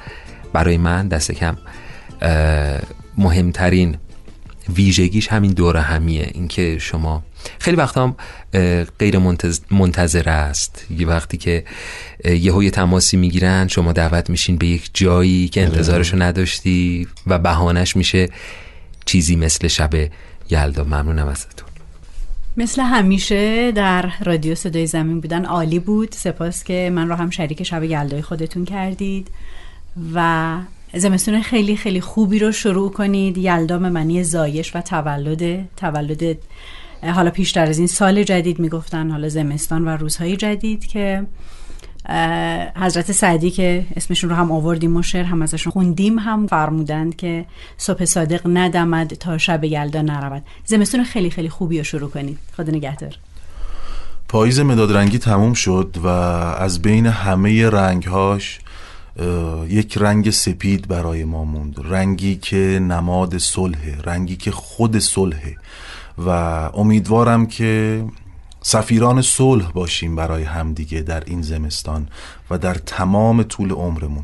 برای 0.53 0.77
من 0.77 1.07
دست 1.07 1.31
کم 1.31 1.57
مهمترین 3.17 3.97
ویژگیش 4.76 5.28
همین 5.28 5.51
دور 5.51 5.78
همیه 5.78 6.32
اینکه 6.34 6.78
شما 6.80 7.24
خیلی 7.59 7.78
وقتا 7.78 8.03
هم 8.03 8.15
غیر 8.99 9.17
منتظر 9.72 10.30
است. 10.30 10.86
یه 10.97 11.07
وقتی 11.07 11.38
که 11.38 11.63
یه 12.26 12.63
یه 12.63 12.69
تماسی 12.72 13.17
می‌گیرن 13.17 13.67
شما 13.67 13.91
دعوت 13.91 14.30
میشین 14.30 14.57
به 14.57 14.67
یک 14.67 14.89
جایی 14.93 15.47
که 15.47 15.63
انتظارشو 15.63 16.22
نداشتی 16.22 17.07
و 17.28 17.39
بهانش 17.39 17.95
میشه 17.95 18.30
چیزی 19.05 19.36
مثل 19.36 19.67
شب 19.67 19.89
یلدا. 20.49 20.84
ممنونم 20.84 21.28
ازتون. 21.28 21.67
مثل 22.57 22.82
همیشه 22.82 23.72
در 23.72 24.11
رادیو 24.24 24.55
صدای 24.55 24.88
زمین 24.88 25.22
بودن 25.22 25.45
عالی 25.45 25.80
بود. 25.80 26.11
سپاس 26.11 26.63
که 26.63 26.91
من 26.93 27.09
رو 27.09 27.15
هم 27.15 27.30
شریک 27.30 27.63
شب 27.63 27.84
یلدای 27.84 28.22
خودتون 28.22 28.65
کردید 28.65 29.28
و 30.13 30.57
زمستون 30.93 31.41
خیلی 31.41 31.75
خیلی 31.75 32.01
خوبی 32.01 32.39
رو 32.39 32.51
شروع 32.51 32.91
کنید. 32.91 33.37
یلدا 33.37 33.79
منی 33.79 34.23
زایش 34.23 34.75
و 34.75 34.81
تولد 34.81 35.69
تولد 35.77 36.37
حالا 37.03 37.29
پیشتر 37.29 37.65
از 37.65 37.77
این 37.77 37.87
سال 37.87 38.23
جدید 38.23 38.59
می‌گفتن. 38.59 39.11
حالا 39.11 39.29
زمستان 39.29 39.87
و 39.87 39.89
روزهای 39.89 40.37
جدید 40.37 40.85
که 40.85 41.25
حضرت 42.75 43.11
سعدی 43.11 43.51
که 43.51 43.85
اسمشون 43.95 44.29
رو 44.29 44.35
هم 44.35 44.51
آوردیم 44.51 44.95
و 44.95 45.01
شعر 45.01 45.23
هم 45.23 45.41
ازشون 45.41 45.71
خوندیم 45.71 46.19
هم 46.19 46.47
فرمودند 46.47 47.15
که 47.15 47.45
صبح 47.77 48.05
صادق 48.05 48.41
ندمد 48.45 49.13
تا 49.13 49.37
شب 49.37 49.63
یلدا 49.63 50.01
نرود. 50.01 50.43
زمستون 50.65 51.03
خیلی 51.03 51.29
خیلی 51.29 51.49
خوبی 51.49 51.77
رو 51.77 51.83
شروع 51.83 52.09
کنید. 52.09 52.37
خدا 52.57 52.71
نگهدار. 52.71 53.15
پاییز 54.27 54.59
مداد 54.59 54.97
رنگی 54.97 55.17
تموم 55.17 55.53
شد 55.53 55.97
و 56.03 56.07
از 56.07 56.81
بین 56.81 57.05
همه 57.05 57.69
رنگهاش 57.69 58.59
یک 59.68 59.97
رنگ 59.97 60.30
سپید 60.30 60.88
برای 60.88 61.24
ما 61.24 61.43
موند. 61.43 61.76
رنگی 61.84 62.36
که 62.36 62.80
نماد 62.82 63.38
صلح 63.38 64.01
رنگی 64.03 64.36
که 64.36 64.51
خود 64.51 64.99
صلحه 64.99 65.57
و 66.18 66.30
امیدوارم 66.74 67.45
که 67.45 68.03
سفیران 68.62 69.22
صلح 69.22 69.72
باشیم 69.72 70.16
برای 70.16 70.43
همدیگه 70.43 71.01
در 71.01 71.24
این 71.26 71.41
زمستان 71.41 72.07
و 72.49 72.57
در 72.57 72.74
تمام 72.74 73.43
طول 73.43 73.72
عمرمون. 73.72 74.24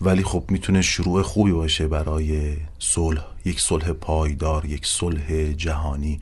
ولی 0.00 0.22
خب 0.22 0.44
می‌تونه 0.48 0.82
شروع 0.82 1.22
خوبی 1.22 1.52
باشه 1.52 1.88
برای 1.88 2.56
صلح. 2.78 3.24
یک 3.44 3.60
صلح 3.60 3.92
پایدار 3.92 4.64
یک 4.64 4.86
صلح 4.86 5.52
جهانی 5.52 6.20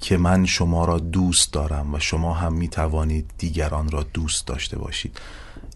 که 0.00 0.16
من 0.16 0.46
شما 0.46 0.84
را 0.84 0.98
دوست 0.98 1.52
دارم 1.52 1.94
و 1.94 1.98
شما 1.98 2.34
هم 2.34 2.52
می‌توانید 2.52 3.30
دیگران 3.38 3.90
را 3.90 4.02
دوست 4.02 4.46
داشته 4.46 4.78
باشید. 4.78 5.20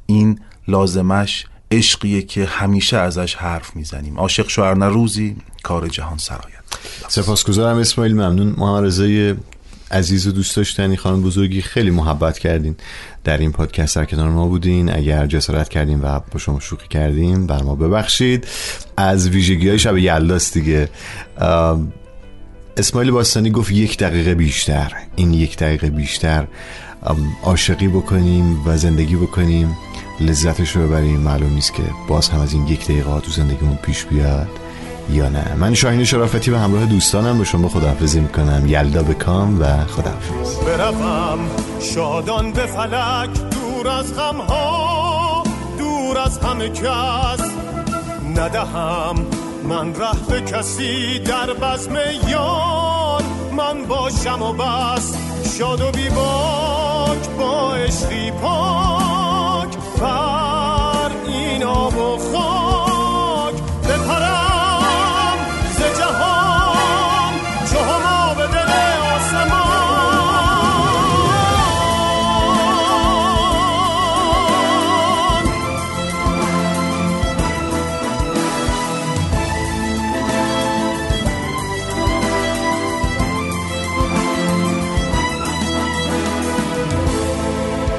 این 0.06 0.40
لازمش 0.68 1.46
عشقیه 1.72 2.22
که 2.22 2.44
همیشه 2.44 2.96
ازش 2.96 3.34
حرف 3.34 3.76
می‌زنیم. 3.76 4.18
عاشق 4.18 4.48
شوهر 4.48 4.74
روزی 4.74 5.36
کار 5.62 5.88
جهان 5.88 6.18
سرایت. 6.18 6.62
سپاسگزارم 7.08 7.76
اسماعیل 7.76 8.14
ممنون. 8.14 8.54
محمد 8.58 8.84
رضای 8.84 9.34
عزیز 9.90 10.26
و 10.26 10.32
دوست 10.32 10.56
داشتنی 10.56 10.96
خانم 10.96 11.22
بزرگی 11.22 11.62
خیلی 11.62 11.90
محبت 11.90 12.38
کردین 12.38 12.76
در 13.24 13.38
این 13.38 13.52
پادکست. 13.52 13.96
در 13.96 14.04
کنار 14.04 14.30
ما 14.30 14.48
بودین. 14.48 14.96
اگر 14.96 15.26
جسارت 15.26 15.68
کردیم 15.68 16.04
و 16.04 16.20
با 16.32 16.38
شما 16.38 16.60
شوخی 16.60 16.88
کردیم 16.88 17.46
بر 17.46 17.62
ما 17.62 17.74
ببخشید. 17.74 18.46
از 18.96 19.28
ویژگی 19.28 19.68
های 19.68 19.78
شب 19.78 19.96
یلداست 19.96 20.54
دیگه. 20.54 20.88
اسماعیل 22.76 23.10
باستانی 23.10 23.50
گفت 23.50 23.72
یک 23.72 23.98
دقیقه 23.98 24.34
بیشتر. 24.34 24.92
این 25.16 25.34
یک 25.34 25.58
دقیقه 25.58 25.90
بیشتر 25.90 26.46
عاشقی 27.42 27.88
بکنیم 27.88 28.66
و 28.66 28.76
زندگی 28.76 29.16
بکنیم. 29.16 29.76
لذتش 30.22 30.76
رو 30.76 30.86
ببریم 30.86 31.20
معلوم 31.20 31.52
نیست 31.54 31.74
که 31.74 31.82
باز 32.08 32.28
هم 32.28 32.40
از 32.40 32.52
این 32.52 32.66
یک 32.66 32.84
دقیقه 32.84 33.20
تو 33.20 33.30
زندگیمون 33.30 33.76
پیش 33.76 34.04
بیاد 34.04 34.48
یا 35.10 35.28
نه. 35.28 35.54
من 35.58 35.74
شاهین 35.74 36.04
شرافتی 36.04 36.50
به 36.50 36.58
همراه 36.58 36.86
دوستانم 36.86 37.38
به 37.38 37.44
شما 37.44 37.68
خداحافظی 37.68 38.20
می‌کنم. 38.20 38.66
یلدا 38.66 39.02
به 39.02 39.14
کام 39.14 39.60
و 39.60 39.84
خداحافظ. 39.84 40.56
بروم 40.56 41.38
شادان 41.80 42.52
به 42.52 42.66
فلک 42.66 43.30
دور 43.50 43.88
از 43.88 44.16
غم 44.16 44.36
ها 44.36 45.42
دور 45.78 46.18
از 46.18 46.38
همه 46.38 46.68
کس. 46.68 47.40
ندهم 48.36 49.26
من 49.68 49.94
ره 49.94 50.26
به 50.28 50.40
کسی 50.40 51.18
در 51.18 51.52
بزم 51.52 51.94
یار. 52.28 53.22
من 53.56 53.84
باشم 53.88 54.42
و 54.42 54.52
بس 54.52 55.16
شاد 55.58 55.80
و 55.80 55.90
بیباک 55.90 57.28
با 57.38 57.74
عشقی 57.74 58.30
پاک. 58.30 59.01
بر 60.02 61.10
این 61.26 61.62
آب 61.64 61.96
و 61.96 62.18
خاک 62.18 63.54
بپرم 63.88 65.38
ز 65.76 65.80
جهان 66.00 67.32
چو 67.72 67.78
هما 67.78 68.34
به 68.34 68.46
دل 68.46 68.70
آسمان. 69.14 69.62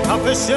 تپش 0.04 0.50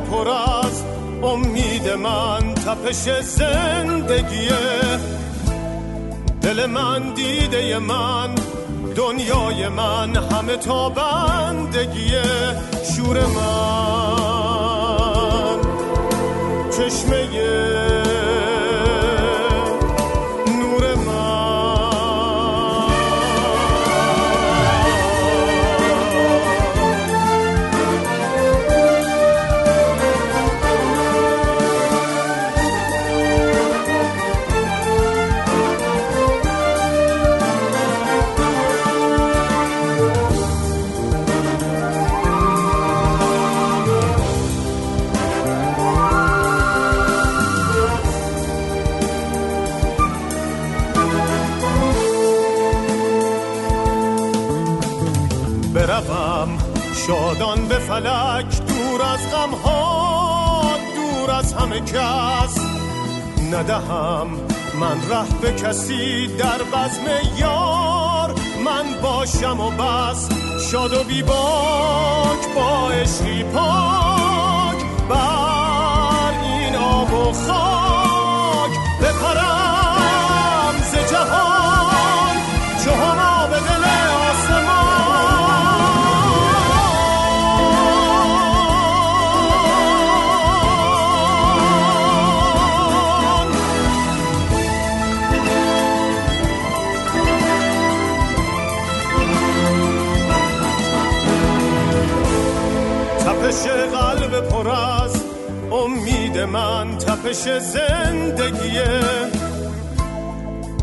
پر 0.00 0.28
از 0.28 0.84
امید 1.22 1.88
من 1.88 2.54
تپش 2.54 3.20
زندگیه 3.20 4.98
دل 6.42 6.66
من 6.66 7.14
دیده 7.14 7.78
من 7.78 8.34
دنیای 8.96 9.68
من 9.68 10.16
همه 10.16 10.56
تا 10.56 10.88
بندگیه 10.88 12.22
شور 12.96 13.26
من 13.26 13.88
چشمه 16.70 17.28
بروم. 55.88 56.58
شادان 57.06 57.68
به 57.68 57.78
فلک 57.78 58.66
دور 58.66 59.02
از 59.02 59.30
غم 59.32 59.54
ها 59.64 60.62
دور 60.96 61.30
از 61.30 61.52
همه 61.52 61.80
کس. 61.80 62.58
ندهم 63.52 64.26
من 64.80 65.10
ره 65.10 65.40
به 65.42 65.52
کسی 65.52 66.26
در 66.26 66.62
بزم 66.62 67.04
یار. 67.38 68.34
من 68.64 69.00
باشم 69.02 69.60
و 69.60 69.70
بس 69.70 70.28
شاد 70.70 70.92
و 70.92 71.04
بیباک 71.04 72.54
با 72.54 72.90
عشقی 72.90 73.42
پاک. 73.42 74.84
بر 75.08 76.32
این 76.42 76.76
آب 76.76 77.12
و 77.12 77.32
خاک 77.32 77.87
تپش 107.28 107.58
زندگیه 107.58 109.00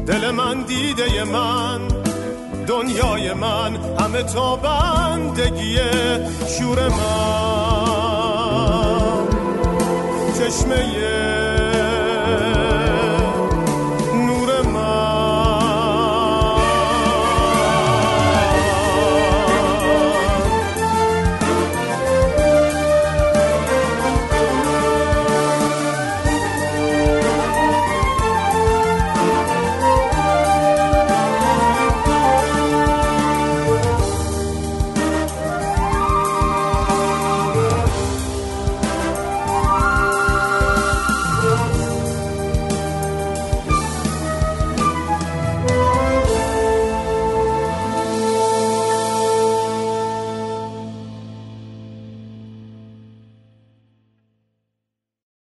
دل 0.07 0.31
من 0.31 0.61
دیده 0.61 1.23
من 1.23 1.87
دنیای 2.67 3.33
من 3.33 3.75
همه 3.99 4.23
تا 4.23 4.55
بندگیه 4.55 5.91
شور 6.47 6.89
من. 6.89 6.95
چشمه 10.39 11.34